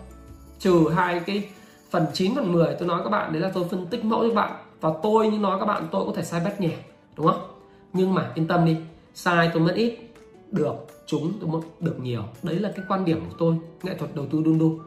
Trừ 0.60 0.90
hai 0.96 1.20
cái 1.20 1.50
phần 1.90 2.06
9 2.14 2.36
phần 2.36 2.54
10 2.54 2.76
tôi 2.80 2.88
nói 2.88 3.02
các 3.04 3.10
bạn, 3.10 3.34
đấy 3.34 3.42
là 3.42 3.52
tôi 3.54 3.66
phân 3.72 3.86
tích 3.88 4.06
mẫu 4.06 4.22
cho 4.22 4.28
các 4.28 4.36
bạn. 4.36 4.52
Và 4.82 4.90
tôi 5.04 5.28
như 5.28 5.38
nói 5.38 5.60
các 5.60 5.66
bạn, 5.66 5.88
tôi 5.92 6.06
có 6.06 6.12
thể 6.16 6.24
sai 6.24 6.42
bét 6.46 6.62
nhẹ, 6.62 6.78
đúng 7.16 7.28
không? 7.28 7.48
Nhưng 7.94 8.14
mà 8.14 8.32
yên 8.36 8.48
tâm 8.48 8.66
đi, 8.66 8.78
sai 9.14 9.52
tôi 9.54 9.62
mất 9.62 9.74
ít, 9.76 9.98
được 10.52 10.76
chúng 11.06 11.34
tôi 11.40 11.50
mất 11.50 11.60
được 11.80 12.00
nhiều. 12.00 12.24
Đấy 12.44 12.56
là 12.56 12.72
cái 12.76 12.86
quan 12.88 13.06
điểm 13.06 13.20
của 13.30 13.36
tôi, 13.38 13.56
nghệ 13.84 13.96
thuật 13.96 14.16
đầu 14.16 14.26
tư 14.32 14.42
đun 14.46 14.60
đu. 14.60 14.80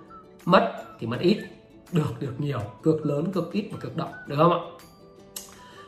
Mất 0.44 0.72
thì 0.98 1.06
mất 1.06 1.18
ít, 1.20 1.38
được 1.92 2.20
được 2.20 2.34
nhiều. 2.38 2.60
Cực 2.82 3.06
lớn, 3.06 3.32
cực 3.32 3.52
ít 3.52 3.68
và 3.72 3.78
cực 3.80 3.96
động, 3.96 4.12
được 4.26 4.36
không 4.38 4.52
ạ? 4.52 4.60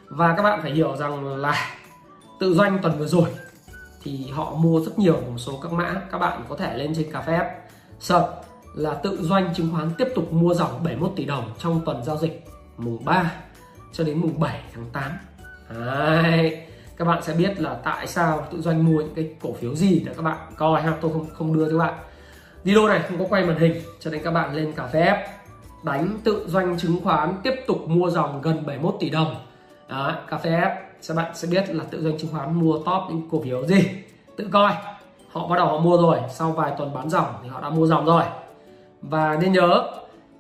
Và 0.08 0.34
các 0.36 0.42
bạn 0.42 0.62
phải 0.62 0.72
hiểu 0.72 0.96
rằng 0.96 1.36
là 1.36 1.76
tự 2.40 2.54
doanh 2.54 2.78
tuần 2.82 2.98
vừa 2.98 3.06
rồi 3.06 3.28
thì 4.02 4.26
họ 4.32 4.54
mua 4.54 4.80
rất 4.80 4.98
nhiều 4.98 5.14
một 5.14 5.38
số 5.38 5.58
các 5.62 5.72
mã. 5.72 6.02
Các 6.10 6.18
bạn 6.18 6.44
có 6.48 6.56
thể 6.56 6.76
lên 6.76 6.92
trên 6.96 7.12
cà 7.12 7.20
phê 7.20 7.38
search 8.00 8.26
là 8.74 8.94
tự 8.94 9.18
doanh 9.22 9.54
chứng 9.54 9.72
khoán 9.72 9.90
tiếp 9.98 10.08
tục 10.14 10.32
mua 10.32 10.54
dòng 10.54 10.70
71 10.84 11.12
tỷ 11.16 11.24
đồng 11.24 11.50
trong 11.58 11.80
tuần 11.84 12.04
giao 12.04 12.16
dịch 12.16 12.44
mùng 12.76 13.04
3 13.04 13.32
cho 13.92 14.04
đến 14.04 14.18
mùng 14.18 14.40
7 14.40 14.60
tháng 14.74 14.84
8 14.92 15.12
Đấy. 15.74 16.66
các 16.96 17.04
bạn 17.04 17.22
sẽ 17.22 17.34
biết 17.34 17.60
là 17.60 17.74
tại 17.84 18.06
sao 18.06 18.46
tự 18.52 18.60
doanh 18.60 18.84
mua 18.84 18.98
những 18.98 19.14
cái 19.14 19.30
cổ 19.42 19.52
phiếu 19.52 19.74
gì 19.74 20.02
để 20.06 20.12
các 20.16 20.22
bạn 20.22 20.38
coi 20.56 20.82
ha. 20.82 20.92
Tôi 21.00 21.12
không 21.12 21.26
không 21.32 21.56
đưa 21.56 21.64
cho 21.64 21.78
các 21.78 21.84
bạn. 21.84 21.98
Video 22.64 22.88
này 22.88 23.02
không 23.08 23.18
có 23.18 23.24
quay 23.28 23.44
màn 23.44 23.58
hình 23.58 23.82
cho 24.00 24.10
nên 24.10 24.22
các 24.22 24.30
bạn 24.30 24.54
lên 24.54 24.72
cà 24.72 24.86
phê 24.86 25.26
đánh 25.82 26.18
tự 26.24 26.48
doanh 26.48 26.78
chứng 26.78 27.00
khoán 27.04 27.34
tiếp 27.42 27.54
tục 27.66 27.88
mua 27.88 28.10
dòng 28.10 28.42
gần 28.42 28.66
71 28.66 28.94
tỷ 29.00 29.10
đồng. 29.10 29.34
Đó, 29.88 30.16
cà 30.28 30.38
phê 30.38 30.60
các 31.08 31.14
bạn 31.14 31.34
sẽ 31.34 31.48
biết 31.48 31.68
là 31.68 31.84
tự 31.84 32.02
doanh 32.02 32.18
chứng 32.18 32.30
khoán 32.30 32.60
mua 32.60 32.78
top 32.78 33.02
những 33.08 33.28
cổ 33.30 33.42
phiếu 33.42 33.66
gì? 33.66 33.88
Tự 34.36 34.48
coi. 34.52 34.72
Họ 35.28 35.46
bắt 35.46 35.56
đầu 35.56 35.66
họ 35.66 35.78
mua 35.78 35.96
rồi 35.96 36.18
sau 36.34 36.52
vài 36.52 36.72
tuần 36.78 36.94
bán 36.94 37.10
dòng 37.10 37.26
thì 37.42 37.48
họ 37.48 37.60
đã 37.60 37.70
mua 37.70 37.86
dòng 37.86 38.04
rồi. 38.04 38.24
Và 39.02 39.38
nên 39.40 39.52
nhớ 39.52 39.90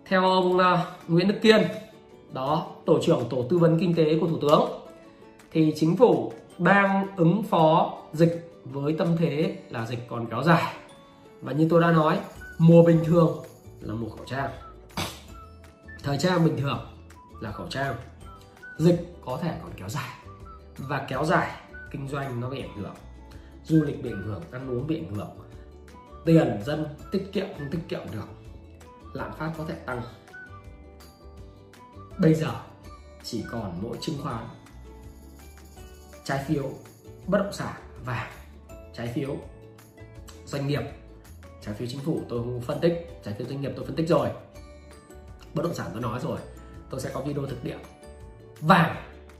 theo 0.04 0.24
ông 0.24 0.56
uh, 0.56 0.62
Nguyễn 1.08 1.28
Đức 1.28 1.34
Kiên 1.42 1.62
đó 2.32 2.66
tổ 2.84 2.98
trưởng 3.02 3.28
tổ 3.30 3.44
tư 3.50 3.58
vấn 3.58 3.78
kinh 3.80 3.94
tế 3.94 4.18
của 4.20 4.26
thủ 4.26 4.38
tướng 4.40 4.70
thì 5.52 5.72
chính 5.76 5.96
phủ 5.96 6.32
đang 6.58 7.06
ứng 7.16 7.42
phó 7.42 7.92
dịch 8.12 8.52
với 8.64 8.94
tâm 8.98 9.16
thế 9.16 9.56
là 9.70 9.86
dịch 9.86 10.08
còn 10.08 10.26
kéo 10.26 10.42
dài. 10.42 10.74
Và 11.40 11.52
như 11.52 11.66
tôi 11.70 11.80
đã 11.80 11.90
nói 11.90 12.18
mùa 12.58 12.82
bình 12.82 13.00
thường 13.04 13.38
là 13.80 13.94
mùa 13.94 14.08
khẩu 14.08 14.26
trang. 14.26 14.50
Thời 16.02 16.18
trang 16.18 16.44
bình 16.44 16.56
thường 16.56 16.78
là 17.40 17.52
khẩu 17.52 17.66
trang. 17.66 17.94
Dịch 18.78 19.14
có 19.24 19.38
thể 19.42 19.54
còn 19.62 19.72
kéo 19.76 19.88
dài 19.88 20.10
và 20.76 21.06
kéo 21.08 21.24
dài, 21.24 21.60
kinh 21.90 22.08
doanh 22.08 22.40
nó 22.40 22.50
bị 22.50 22.60
ảnh 22.60 22.76
hưởng, 22.76 22.94
du 23.64 23.82
lịch 23.82 24.02
bị 24.02 24.10
ảnh 24.10 24.22
hưởng, 24.22 24.42
ăn 24.50 24.70
uống 24.70 24.86
bị 24.86 24.98
ảnh 24.98 25.14
hưởng, 25.14 25.30
tiền 26.24 26.62
dân 26.66 26.86
tiết 27.12 27.28
kiệm 27.32 27.46
không 27.58 27.70
tiết 27.70 27.80
kiệm 27.88 28.00
được, 28.12 28.28
lạm 29.12 29.32
phát 29.32 29.52
có 29.58 29.64
thể 29.68 29.74
tăng. 29.74 30.02
Bây 32.18 32.34
giờ 32.34 32.50
chỉ 33.22 33.44
còn 33.50 33.78
mỗi 33.82 33.96
chứng 34.00 34.18
khoán, 34.22 34.48
trái 36.24 36.44
phiếu, 36.48 36.70
bất 37.26 37.38
động 37.38 37.52
sản 37.52 37.74
và 38.04 38.30
trái 38.94 39.12
phiếu 39.14 39.36
doanh 40.46 40.66
nghiệp. 40.66 40.82
Trái 41.62 41.74
phiếu 41.74 41.88
chính 41.88 42.00
phủ 42.00 42.22
tôi 42.28 42.42
không 42.42 42.60
phân 42.60 42.80
tích, 42.80 43.20
trái 43.24 43.34
phiếu 43.34 43.46
doanh 43.48 43.60
nghiệp 43.60 43.72
tôi 43.76 43.86
phân 43.86 43.96
tích 43.96 44.08
rồi. 44.08 44.28
Bất 45.54 45.62
động 45.62 45.74
sản 45.74 45.86
tôi 45.92 46.02
nói 46.02 46.20
rồi, 46.20 46.38
tôi 46.90 47.00
sẽ 47.00 47.10
có 47.14 47.20
video 47.20 47.46
thực 47.46 47.64
địa. 47.64 47.78
Vàng, 48.60 48.96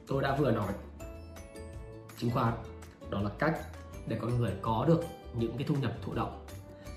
tôi 0.07 0.23
đã 0.23 0.37
vừa 0.37 0.51
nói 0.51 0.73
chứng 2.23 2.31
khoán. 2.31 2.53
Đó 3.11 3.21
là 3.23 3.31
cách 3.39 3.61
để 4.07 4.17
con 4.21 4.39
người 4.39 4.53
có 4.63 4.85
được 4.89 5.05
những 5.35 5.57
cái 5.59 5.67
thu 5.69 5.75
nhập 5.75 5.93
thụ 6.03 6.15
động. 6.15 6.45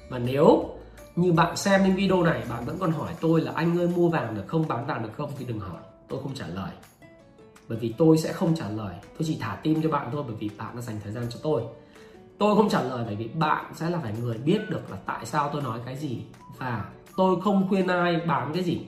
Và 0.10 0.20
nếu 0.20 0.70
như 1.16 1.32
bạn 1.32 1.58
xem 1.58 1.84
đến 1.84 1.96
video 1.96 2.24
này, 2.24 2.44
bạn 2.50 2.66
vẫn 2.66 2.78
còn 2.80 2.92
hỏi 2.92 3.14
tôi 3.22 3.42
là 3.42 3.52
anh 3.56 3.78
ơi, 3.80 3.90
mua 3.96 4.10
vàng 4.10 4.36
được 4.36 4.48
không? 4.48 4.68
Bán 4.68 4.86
vàng 4.86 5.04
được 5.04 5.14
không? 5.18 5.32
thì 5.38 5.46
đừng 5.46 5.60
hỏi. 5.60 5.82
Tôi 6.10 6.22
không 6.24 6.34
trả 6.34 6.48
lời. 6.48 6.72
Bởi 7.68 7.78
vì 7.78 7.94
tôi 7.98 8.18
sẽ 8.18 8.34
không 8.34 8.56
trả 8.56 8.70
lời. 8.70 8.96
Tôi 9.04 9.28
chỉ 9.28 9.38
thả 9.40 9.58
tim 9.64 9.82
cho 9.82 9.90
bạn 9.90 10.10
thôi, 10.12 10.24
bởi 10.28 10.36
vì 10.40 10.50
bạn 10.58 10.76
đã 10.76 10.82
dành 10.82 11.00
thời 11.04 11.14
gian 11.14 11.26
cho 11.30 11.40
tôi. 11.44 11.62
Tôi 12.38 12.56
không 12.56 12.70
trả 12.70 12.82
lời 12.82 13.04
bởi 13.06 13.16
vì 13.16 13.28
bạn 13.28 13.66
sẽ 13.76 13.90
là 13.90 14.00
phải 14.00 14.14
người 14.22 14.38
biết 14.38 14.62
được 14.70 14.92
là 14.92 14.98
tại 15.06 15.26
sao 15.26 15.50
tôi 15.54 15.62
nói 15.62 15.80
cái 15.86 15.96
gì 15.98 16.24
và 16.58 16.86
tôi 17.18 17.42
không 17.42 17.68
khuyên 17.70 17.88
ai 17.88 18.22
bán 18.28 18.54
cái 18.54 18.64
gì. 18.64 18.82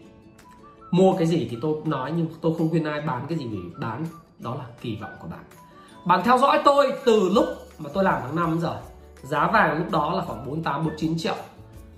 Mua 0.92 1.14
cái 1.18 1.28
gì 1.28 1.48
thì 1.52 1.58
tôi 1.62 1.82
nói 1.86 2.14
nhưng 2.18 2.28
tôi 2.42 2.56
không 2.58 2.70
khuyên 2.70 2.84
ai 2.84 3.02
bán 3.02 3.26
cái 3.30 3.38
gì 3.38 3.48
vì 3.48 3.60
bán 3.80 4.06
đó 4.40 4.56
là 4.56 4.66
kỳ 4.82 4.98
vọng 5.02 5.12
của 5.22 5.28
bạn 5.28 5.44
bạn 6.08 6.22
theo 6.24 6.38
dõi 6.38 6.62
tôi 6.66 6.94
từ 7.06 7.30
lúc 7.30 7.46
mà 7.80 7.90
tôi 7.94 8.04
làm 8.04 8.22
tháng 8.22 8.36
5 8.36 8.60
giờ, 8.62 8.78
giá 9.24 9.48
vàng 9.48 9.78
lúc 9.78 9.92
đó 9.92 10.14
là 10.14 10.24
khoảng 10.26 10.46
48 10.46 10.84
49 10.84 11.18
triệu. 11.18 11.36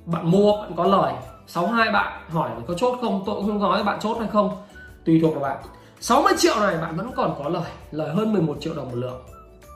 Bạn 0.05 0.31
mua, 0.31 0.61
bạn 0.61 0.71
có 0.75 0.83
lời. 0.83 1.13
62 1.47 1.91
bạn 1.91 2.21
hỏi 2.29 2.49
có 2.67 2.73
chốt 2.73 2.97
không, 3.01 3.23
tôi 3.25 3.35
cũng 3.35 3.45
không 3.45 3.59
nói 3.59 3.83
bạn 3.83 3.99
chốt 3.99 4.17
hay 4.19 4.27
không. 4.27 4.57
Tùy 5.05 5.19
thuộc 5.21 5.33
vào 5.33 5.41
bạn. 5.41 5.57
60 5.99 6.33
triệu 6.37 6.59
này 6.59 6.77
bạn 6.77 6.97
vẫn 6.97 7.11
còn 7.15 7.35
có 7.43 7.49
lời. 7.49 7.71
Lời 7.91 8.15
hơn 8.15 8.33
11 8.33 8.57
triệu 8.59 8.73
đồng 8.73 8.85
một 8.85 8.95
lượng. 8.95 9.21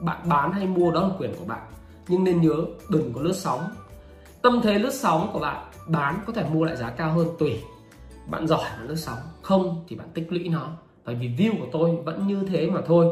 Bạn 0.01 0.17
bán 0.23 0.51
hay 0.51 0.67
mua 0.67 0.91
đó 0.91 1.01
là 1.01 1.09
quyền 1.17 1.33
của 1.39 1.45
bạn. 1.45 1.61
Nhưng 2.07 2.23
nên 2.23 2.41
nhớ, 2.41 2.55
đừng 2.89 3.13
có 3.13 3.21
lướt 3.21 3.35
sóng. 3.35 3.61
Tâm 4.41 4.61
thế 4.63 4.79
lướt 4.79 4.93
sóng 4.93 5.29
của 5.33 5.39
bạn, 5.39 5.65
bán 5.87 6.19
có 6.27 6.33
thể 6.33 6.43
mua 6.49 6.63
lại 6.63 6.75
giá 6.75 6.89
cao 6.89 7.13
hơn 7.13 7.27
tùy. 7.39 7.59
Bạn 8.29 8.47
giỏi 8.47 8.63
là 8.63 8.83
lướt 8.87 8.95
sóng, 8.95 9.17
không 9.41 9.83
thì 9.87 9.95
bạn 9.95 10.07
tích 10.13 10.27
lũy 10.29 10.49
nó. 10.49 10.67
Bởi 11.05 11.15
vì 11.15 11.27
view 11.27 11.59
của 11.59 11.67
tôi 11.71 11.95
vẫn 12.05 12.27
như 12.27 12.43
thế 12.49 12.69
mà 12.69 12.81
thôi 12.87 13.07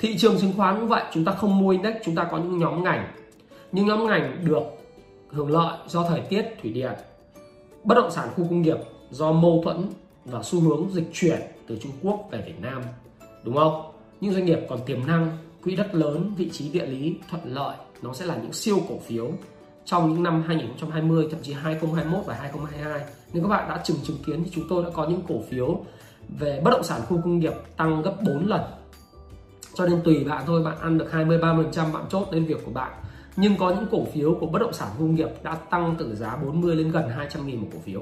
thị 0.00 0.18
trường 0.18 0.38
chứng 0.38 0.52
khoán 0.56 0.80
cũng 0.80 0.88
vậy, 0.88 1.02
chúng 1.12 1.24
ta 1.24 1.32
không 1.32 1.58
mua 1.58 1.70
index, 1.70 1.94
chúng 2.04 2.14
ta 2.14 2.28
có 2.30 2.38
những 2.38 2.58
nhóm 2.58 2.84
ngành. 2.84 3.12
Những 3.72 3.86
nhóm 3.86 4.06
ngành 4.06 4.44
được 4.44 4.62
hưởng 5.28 5.50
lợi 5.50 5.78
do 5.86 6.06
thời 6.08 6.20
tiết, 6.20 6.44
thủy 6.62 6.72
điện, 6.72 6.92
bất 7.84 7.94
động 7.94 8.10
sản, 8.10 8.28
khu 8.36 8.44
công 8.44 8.62
nghiệp 8.62 8.76
do 9.10 9.32
mâu 9.32 9.60
thuẫn 9.64 9.86
và 10.24 10.42
xu 10.42 10.60
hướng 10.60 10.88
dịch 10.92 11.10
chuyển 11.12 11.40
từ 11.66 11.78
Trung 11.82 11.92
Quốc 12.02 12.28
về 12.30 12.42
Việt 12.46 12.60
Nam, 12.60 12.82
đúng 13.44 13.54
không? 13.54 13.92
Những 14.20 14.32
doanh 14.32 14.44
nghiệp 14.44 14.58
còn 14.68 14.78
tiềm 14.86 15.06
năng, 15.06 15.38
quỹ 15.64 15.76
đất 15.76 15.94
lớn, 15.94 16.34
vị 16.36 16.50
trí 16.52 16.70
địa 16.70 16.86
lý 16.86 17.16
thuận 17.30 17.42
lợi, 17.44 17.76
nó 18.02 18.12
sẽ 18.12 18.26
là 18.26 18.36
những 18.36 18.52
siêu 18.52 18.78
cổ 18.88 18.98
phiếu 18.98 19.30
trong 19.84 20.12
những 20.12 20.22
năm 20.22 20.42
2020 20.46 21.28
thậm 21.30 21.40
chí 21.42 21.52
2021 21.52 22.26
và 22.26 22.34
2022 22.34 23.00
nếu 23.32 23.42
các 23.42 23.48
bạn 23.48 23.68
đã 23.68 23.80
chứng 23.84 23.96
chứng 24.02 24.16
kiến 24.26 24.44
thì 24.44 24.50
chúng 24.54 24.64
tôi 24.68 24.84
đã 24.84 24.90
có 24.94 25.06
những 25.08 25.20
cổ 25.28 25.34
phiếu 25.50 25.80
về 26.38 26.60
bất 26.64 26.70
động 26.70 26.82
sản, 26.82 27.00
khu 27.08 27.20
công 27.24 27.38
nghiệp 27.38 27.52
tăng 27.76 28.02
gấp 28.02 28.14
4 28.26 28.46
lần 28.46 28.60
cho 29.74 29.86
nên 29.86 30.00
tùy 30.04 30.24
bạn 30.24 30.42
thôi, 30.46 30.62
bạn 30.62 30.76
ăn 30.80 30.98
được 30.98 31.12
20 31.12 31.38
30 31.38 31.66
bạn 31.92 32.04
chốt 32.08 32.28
lên 32.30 32.44
việc 32.44 32.64
của 32.64 32.72
bạn. 32.72 32.92
Nhưng 33.36 33.56
có 33.56 33.70
những 33.70 33.86
cổ 33.90 34.04
phiếu 34.12 34.36
của 34.40 34.46
bất 34.46 34.58
động 34.58 34.72
sản 34.72 34.88
công 34.98 35.14
nghiệp 35.14 35.28
đã 35.42 35.54
tăng 35.54 35.94
từ 35.98 36.14
giá 36.14 36.36
40 36.36 36.76
lên 36.76 36.90
gần 36.90 37.08
200 37.08 37.46
nghìn 37.46 37.60
một 37.60 37.66
cổ 37.72 37.78
phiếu. 37.84 38.00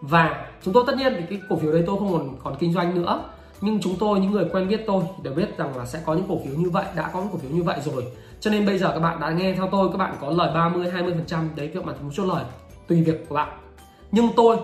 Và 0.00 0.46
chúng 0.62 0.74
tôi 0.74 0.84
tất 0.86 0.96
nhiên 0.96 1.14
thì 1.18 1.24
cái 1.30 1.40
cổ 1.48 1.56
phiếu 1.56 1.72
đấy 1.72 1.82
tôi 1.86 1.98
không 1.98 2.12
còn 2.12 2.36
còn 2.44 2.56
kinh 2.58 2.72
doanh 2.72 2.94
nữa. 2.94 3.24
Nhưng 3.60 3.80
chúng 3.80 3.96
tôi, 3.98 4.20
những 4.20 4.32
người 4.32 4.44
quen 4.52 4.68
biết 4.68 4.84
tôi 4.86 5.04
đều 5.22 5.34
biết 5.34 5.58
rằng 5.58 5.76
là 5.76 5.86
sẽ 5.86 6.00
có 6.06 6.14
những 6.14 6.26
cổ 6.28 6.38
phiếu 6.44 6.54
như 6.54 6.70
vậy, 6.70 6.84
đã 6.96 7.10
có 7.12 7.20
những 7.20 7.28
cổ 7.32 7.38
phiếu 7.38 7.50
như 7.50 7.62
vậy 7.62 7.78
rồi. 7.84 8.04
Cho 8.40 8.50
nên 8.50 8.66
bây 8.66 8.78
giờ 8.78 8.90
các 8.92 9.00
bạn 9.00 9.20
đã 9.20 9.30
nghe 9.30 9.54
theo 9.54 9.68
tôi, 9.70 9.88
các 9.92 9.98
bạn 9.98 10.14
có 10.20 10.30
lời 10.30 10.50
30 10.54 10.90
20 10.90 11.14
phần 11.14 11.26
trăm, 11.26 11.50
đấy 11.56 11.70
các 11.74 11.84
bạn 11.84 11.96
chốt 12.14 12.24
lời, 12.24 12.44
tùy 12.88 13.02
việc 13.02 13.28
của 13.28 13.34
bạn. 13.34 13.48
Nhưng 14.12 14.28
tôi 14.36 14.56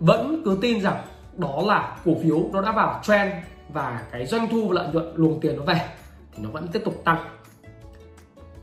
vẫn 0.00 0.42
cứ 0.44 0.58
tin 0.60 0.80
rằng 0.80 0.96
đó 1.36 1.62
là 1.66 1.96
cổ 2.04 2.12
phiếu 2.22 2.42
nó 2.52 2.62
đã 2.62 2.72
vào 2.72 3.00
trend 3.02 3.32
và 3.72 4.02
cái 4.12 4.26
doanh 4.26 4.48
thu 4.48 4.68
và 4.68 4.74
lợi 4.74 4.92
nhuận 4.92 5.12
luồng 5.14 5.40
tiền 5.40 5.56
nó 5.56 5.62
về 5.62 5.80
thì 6.32 6.42
nó 6.42 6.50
vẫn 6.50 6.68
tiếp 6.68 6.82
tục 6.84 7.02
tăng. 7.04 7.18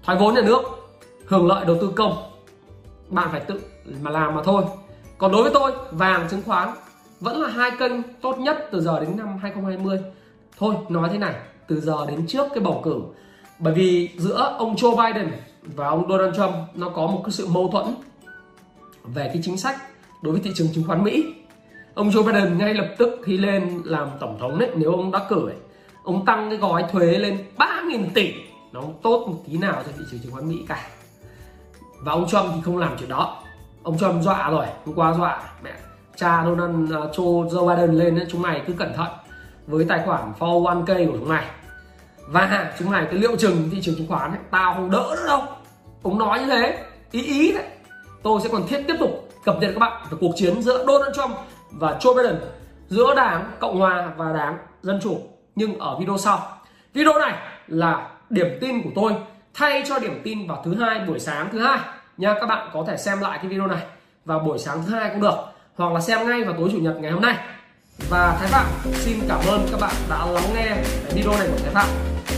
Thoái 0.04 0.18
vốn 0.18 0.34
nhà 0.34 0.42
nước, 0.42 0.62
hưởng 1.26 1.48
lợi 1.48 1.66
đầu 1.66 1.78
tư 1.82 1.92
công, 1.96 2.14
bạn 3.10 3.28
phải 3.32 3.40
tự 3.40 3.62
mà 4.02 4.12
làm 4.12 4.36
mà 4.36 4.44
thôi. 4.44 4.64
Còn 5.18 5.32
đối 5.32 5.44
với 5.44 5.52
tôi, 5.54 5.72
vàng 5.92 6.28
chứng 6.30 6.42
khoán 6.46 6.70
vẫn 7.20 7.42
là 7.42 7.50
hai 7.50 7.72
kênh 7.80 7.92
tốt 8.22 8.38
nhất 8.40 8.68
từ 8.72 8.82
giờ 8.82 9.00
đến 9.00 9.18
năm 9.18 9.38
2020 9.38 10.00
thôi, 10.58 10.76
nói 10.90 11.10
thế 11.12 11.18
này, 11.18 11.36
từ 11.68 11.82
giờ 11.82 12.06
đến 12.08 12.28
trước 12.28 12.48
cái 12.54 12.60
bầu 12.60 12.82
cử. 12.84 13.02
Bởi 13.60 13.74
vì 13.74 14.10
giữa 14.18 14.56
ông 14.58 14.76
Joe 14.76 15.14
Biden 15.14 15.32
và 15.64 15.88
ông 15.88 16.10
Donald 16.10 16.36
Trump 16.36 16.54
nó 16.76 16.90
có 16.90 17.08
một 17.08 17.22
cái 17.24 17.32
sự 17.32 17.48
mâu 17.48 17.70
thuẫn 17.72 17.86
về 19.04 19.30
cái 19.34 19.40
chính 19.44 19.58
sách 19.58 19.76
đối 20.22 20.34
với 20.34 20.42
thị 20.42 20.52
trường 20.56 20.68
chứng 20.74 20.84
khoán 20.88 21.04
Mỹ 21.04 21.34
ông 21.94 22.10
Joe 22.10 22.24
Biden 22.24 22.58
ngay 22.58 22.74
lập 22.74 22.88
tức 22.98 23.20
khi 23.24 23.38
lên 23.38 23.82
làm 23.86 24.08
tổng 24.20 24.38
thống 24.40 24.60
đấy 24.60 24.70
nếu 24.76 24.92
ông 24.92 25.12
đắc 25.12 25.24
cử 25.30 25.50
ấy, 25.50 25.58
ông 26.04 26.26
tăng 26.26 26.50
cái 26.50 26.58
gói 26.58 26.86
thuế 26.92 27.06
lên 27.06 27.38
3.000 27.58 28.06
tỷ. 28.14 28.34
Nó 28.72 28.82
không 28.82 29.00
tốt 29.02 29.26
một 29.28 29.38
tí 29.48 29.58
nào 29.58 29.84
cho 29.86 29.92
thị 29.98 30.04
trường 30.12 30.20
chứng 30.20 30.32
khoán 30.32 30.50
Mỹ 30.50 30.66
cả. 30.68 30.88
Và 32.00 32.12
ông 32.12 32.28
Trump 32.28 32.46
thì 32.56 32.62
không 32.66 32.78
làm 32.78 32.96
chuyện 33.00 33.10
đó. 33.10 33.44
Ông 33.84 33.98
Trump 33.98 34.24
dọa 34.24 34.50
rồi 34.50 34.66
hôm 34.86 34.96
qua 34.96 35.14
dọa. 35.14 35.42
Mẹ 35.64 35.72
cha 36.16 36.44
Donald 36.46 36.94
uh, 36.94 37.54
Joe 37.54 37.76
Biden 37.76 37.96
lên 37.96 38.20
ấy, 38.20 38.28
chúng 38.32 38.42
mày 38.42 38.62
cứ 38.68 38.74
cẩn 38.74 38.94
thận 38.94 39.08
với 39.68 39.86
tài 39.90 40.02
khoản 40.06 40.34
401k 40.40 41.12
của 41.12 41.18
chúng 41.18 41.30
mày. 41.30 41.46
Và 42.28 42.74
chúng 42.80 42.90
mày 42.90 43.06
cái 43.06 43.20
liệu 43.20 43.36
chừng 43.36 43.70
thị 43.72 43.82
trường 43.82 43.96
chứng 43.96 44.08
khoán 44.08 44.32
ấy, 44.32 44.40
tao 44.52 44.74
không 44.74 44.92
đỡ 44.92 45.16
nữa 45.16 45.28
đâu. 45.28 45.42
Ông 46.04 46.20
nói 46.20 46.40
như 46.40 46.46
thế 46.46 46.86
ý 47.12 47.24
ý 47.24 47.52
đấy. 47.52 47.66
Tôi 48.24 48.42
sẽ 48.44 48.50
còn 48.52 48.68
thiết 48.68 48.84
tiếp 48.88 48.96
tục 49.00 49.30
cập 49.46 49.62
nhật 49.62 49.72
các 49.74 49.80
bạn 49.80 50.02
về 50.10 50.18
cuộc 50.22 50.32
chiến 50.36 50.62
giữa 50.62 50.86
Donald 50.88 51.16
Trump 51.16 51.36
và 51.72 51.98
Joe 52.00 52.16
Biden 52.16 52.36
giữa 52.88 53.16
đảng 53.16 53.52
Cộng 53.60 53.80
hòa 53.80 54.12
và 54.18 54.34
đảng 54.34 54.58
Dân 54.82 55.00
chủ. 55.04 55.22
Nhưng 55.56 55.80
ở 55.80 56.00
video 56.00 56.18
sau, 56.18 56.58
video 56.94 57.20
này 57.20 57.34
là 57.68 58.08
điểm 58.30 58.58
tin 58.62 58.82
của 58.84 58.90
tôi, 58.96 59.16
thay 59.54 59.84
cho 59.90 60.00
điểm 60.00 60.22
tin 60.24 60.48
vào 60.48 60.62
thứ 60.66 60.76
hai 60.76 61.00
buổi 61.00 61.20
sáng 61.20 61.50
thứ 61.52 61.60
hai. 61.60 61.80
Nha, 62.18 62.36
các 62.40 62.46
bạn 62.46 62.70
có 62.74 62.84
thể 62.88 62.98
xem 62.98 63.20
lại 63.20 63.40
cái 63.42 63.48
video 63.48 63.68
này 63.68 63.82
vào 64.26 64.40
buổi 64.40 64.58
sáng 64.58 64.84
thứ 64.86 64.94
hai 64.94 65.10
cũng 65.10 65.22
được, 65.22 65.36
hoặc 65.76 65.94
là 65.94 66.00
xem 66.00 66.28
ngay 66.28 66.44
vào 66.44 66.56
tối 66.58 66.70
chủ 66.72 66.78
nhật 66.78 66.96
ngày 67.00 67.12
hôm 67.12 67.22
nay. 67.22 67.38
Và 68.10 68.38
Thái 68.40 68.48
Phạm, 68.48 68.66
xin 68.94 69.20
cảm 69.30 69.40
ơn 69.48 69.68
các 69.72 69.80
bạn 69.80 69.94
đã 70.10 70.26
lắng 70.26 70.54
nghe 70.54 70.68
cái 71.04 71.14
video 71.14 71.32
này 71.32 71.48
của 71.52 71.58
Thái 71.64 71.74
Phạm. 71.74 71.88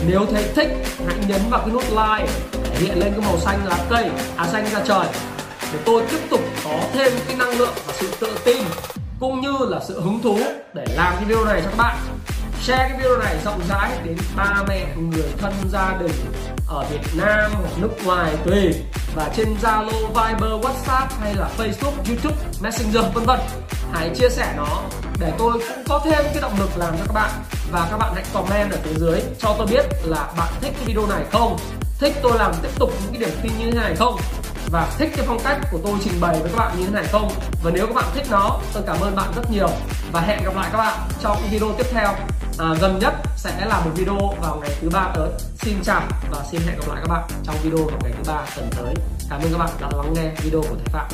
Nếu 0.07 0.25
thấy 0.31 0.43
thích, 0.55 0.69
hãy 1.07 1.17
nhấn 1.27 1.41
vào 1.49 1.59
cái 1.59 1.69
nút 1.73 1.83
like 1.89 2.33
để 2.53 2.79
hiện 2.79 2.99
lên 2.99 3.11
cái 3.11 3.25
màu 3.25 3.37
xanh 3.37 3.59
lá 3.65 3.77
cây 3.89 4.09
à 4.37 4.47
xanh 4.47 4.65
ra 4.65 4.79
trời. 4.85 5.05
Để 5.73 5.79
tôi 5.85 6.03
tiếp 6.11 6.19
tục 6.29 6.39
có 6.63 6.79
thêm 6.93 7.13
cái 7.27 7.37
năng 7.37 7.57
lượng 7.57 7.73
và 7.87 7.93
sự 7.93 8.07
tự 8.19 8.37
tin 8.45 8.63
cũng 9.21 9.41
như 9.41 9.57
là 9.59 9.79
sự 9.87 10.01
hứng 10.01 10.21
thú 10.21 10.39
để 10.73 10.85
làm 10.95 11.15
cái 11.15 11.25
video 11.25 11.45
này 11.45 11.61
cho 11.63 11.69
các 11.69 11.77
bạn. 11.77 11.97
Share 12.61 12.89
cái 12.89 12.97
video 12.97 13.17
này 13.17 13.35
rộng 13.45 13.61
rãi 13.69 13.91
đến 14.03 14.17
ba 14.35 14.63
mẹ 14.67 14.95
người 14.95 15.29
thân 15.37 15.53
gia 15.71 15.97
đình 15.99 16.11
ở 16.67 16.85
Việt 16.91 17.01
Nam 17.15 17.51
hoặc 17.53 17.71
nước 17.77 18.05
ngoài 18.05 18.33
tùy. 18.45 18.73
Và 19.15 19.29
trên 19.35 19.55
Zalo, 19.61 20.07
Viber, 20.07 20.65
WhatsApp 20.65 21.07
hay 21.21 21.33
là 21.35 21.49
Facebook, 21.57 21.91
YouTube, 22.07 22.35
Messenger 22.61 23.05
vân 23.13 23.23
vân. 23.23 23.39
Hãy 23.91 24.09
chia 24.15 24.29
sẻ 24.29 24.53
nó 24.57 24.83
để 25.19 25.33
tôi 25.37 25.53
cũng 25.53 25.83
có 25.89 26.01
thêm 26.03 26.23
cái 26.23 26.41
động 26.41 26.59
lực 26.59 26.69
làm 26.77 26.97
cho 26.97 27.03
các 27.07 27.13
bạn. 27.13 27.31
Và 27.71 27.87
các 27.91 27.97
bạn 27.97 28.11
hãy 28.15 28.23
comment 28.33 28.71
ở 28.71 28.77
phía 28.83 28.95
dưới 28.95 29.21
cho 29.39 29.55
tôi 29.57 29.67
biết 29.67 29.85
là 30.03 30.33
bạn 30.37 30.53
thích 30.61 30.73
cái 30.75 30.85
video 30.85 31.07
này 31.07 31.23
không, 31.31 31.57
thích 31.99 32.13
tôi 32.23 32.37
làm 32.37 32.51
tiếp 32.61 32.69
tục 32.79 32.91
những 33.03 33.11
cái 33.11 33.19
điểm 33.19 33.39
tin 33.43 33.51
như 33.59 33.71
thế 33.71 33.79
này 33.79 33.95
không? 33.95 34.15
Và 34.71 34.91
thích 34.97 35.09
cái 35.15 35.25
phong 35.27 35.39
cách 35.43 35.57
của 35.71 35.79
tôi 35.83 35.97
trình 36.03 36.13
bày 36.21 36.39
với 36.39 36.51
các 36.51 36.57
bạn 36.57 36.79
như 36.79 36.85
thế 36.85 36.91
này 36.91 37.03
không? 37.11 37.31
Và 37.63 37.71
nếu 37.73 37.87
các 37.87 37.95
bạn 37.95 38.05
thích 38.13 38.25
nó 38.29 38.59
tôi 38.73 38.83
cảm 38.87 38.97
ơn 39.01 39.15
bạn 39.15 39.31
rất 39.35 39.51
nhiều. 39.51 39.69
Và 40.11 40.21
hẹn 40.21 40.43
gặp 40.43 40.55
lại 40.55 40.69
các 40.71 40.77
bạn 40.77 40.99
trong 41.21 41.37
video 41.51 41.73
tiếp 41.77 41.85
theo. 41.91 42.07
À, 42.59 42.65
gần 42.81 42.99
nhất 42.99 43.13
sẽ 43.37 43.65
là 43.65 43.79
một 43.79 43.91
video 43.95 44.17
vào 44.41 44.57
ngày 44.61 44.69
thứ 44.81 44.89
ba 44.89 45.11
tới. 45.15 45.29
Xin 45.59 45.83
chào 45.83 46.01
và 46.31 46.43
xin 46.51 46.61
hẹn 46.61 46.79
gặp 46.79 46.87
lại 46.87 47.01
các 47.01 47.13
bạn 47.13 47.29
trong 47.43 47.55
video 47.63 47.85
vào 47.85 47.99
ngày 48.03 48.11
thứ 48.17 48.31
ba 48.31 48.45
tuần 48.55 48.69
tới. 48.77 48.93
Cảm 49.29 49.41
ơn 49.41 49.51
các 49.51 49.57
bạn 49.57 49.69
đã 49.81 49.87
lắng 49.97 50.13
nghe 50.15 50.31
video 50.41 50.61
của 50.61 50.75
thầy 50.75 50.93
phạm. 50.93 51.07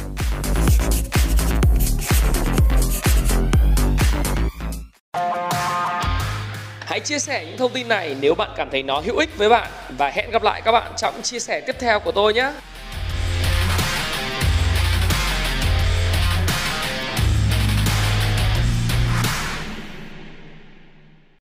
Hãy 6.80 7.00
chia 7.00 7.20
sẻ 7.20 7.46
những 7.46 7.58
thông 7.58 7.74
tin 7.74 7.88
này 7.88 8.16
nếu 8.20 8.36
bạn 8.36 8.50
cảm 8.58 8.70
thấy 8.72 8.84
nó 8.84 9.00
hữu 9.00 9.18
ích 9.18 9.38
với 9.38 9.50
bạn. 9.50 9.70
Và 9.98 10.10
hẹn 10.10 10.32
gặp 10.32 10.44
lại 10.44 10.62
các 10.62 10.72
bạn 10.72 10.92
trong 10.98 11.22
chia 11.22 11.40
sẻ 11.40 11.62
tiếp 11.68 11.76
theo 11.80 12.00
của 12.00 12.12
tôi 12.12 12.34
nhé. 12.34 12.52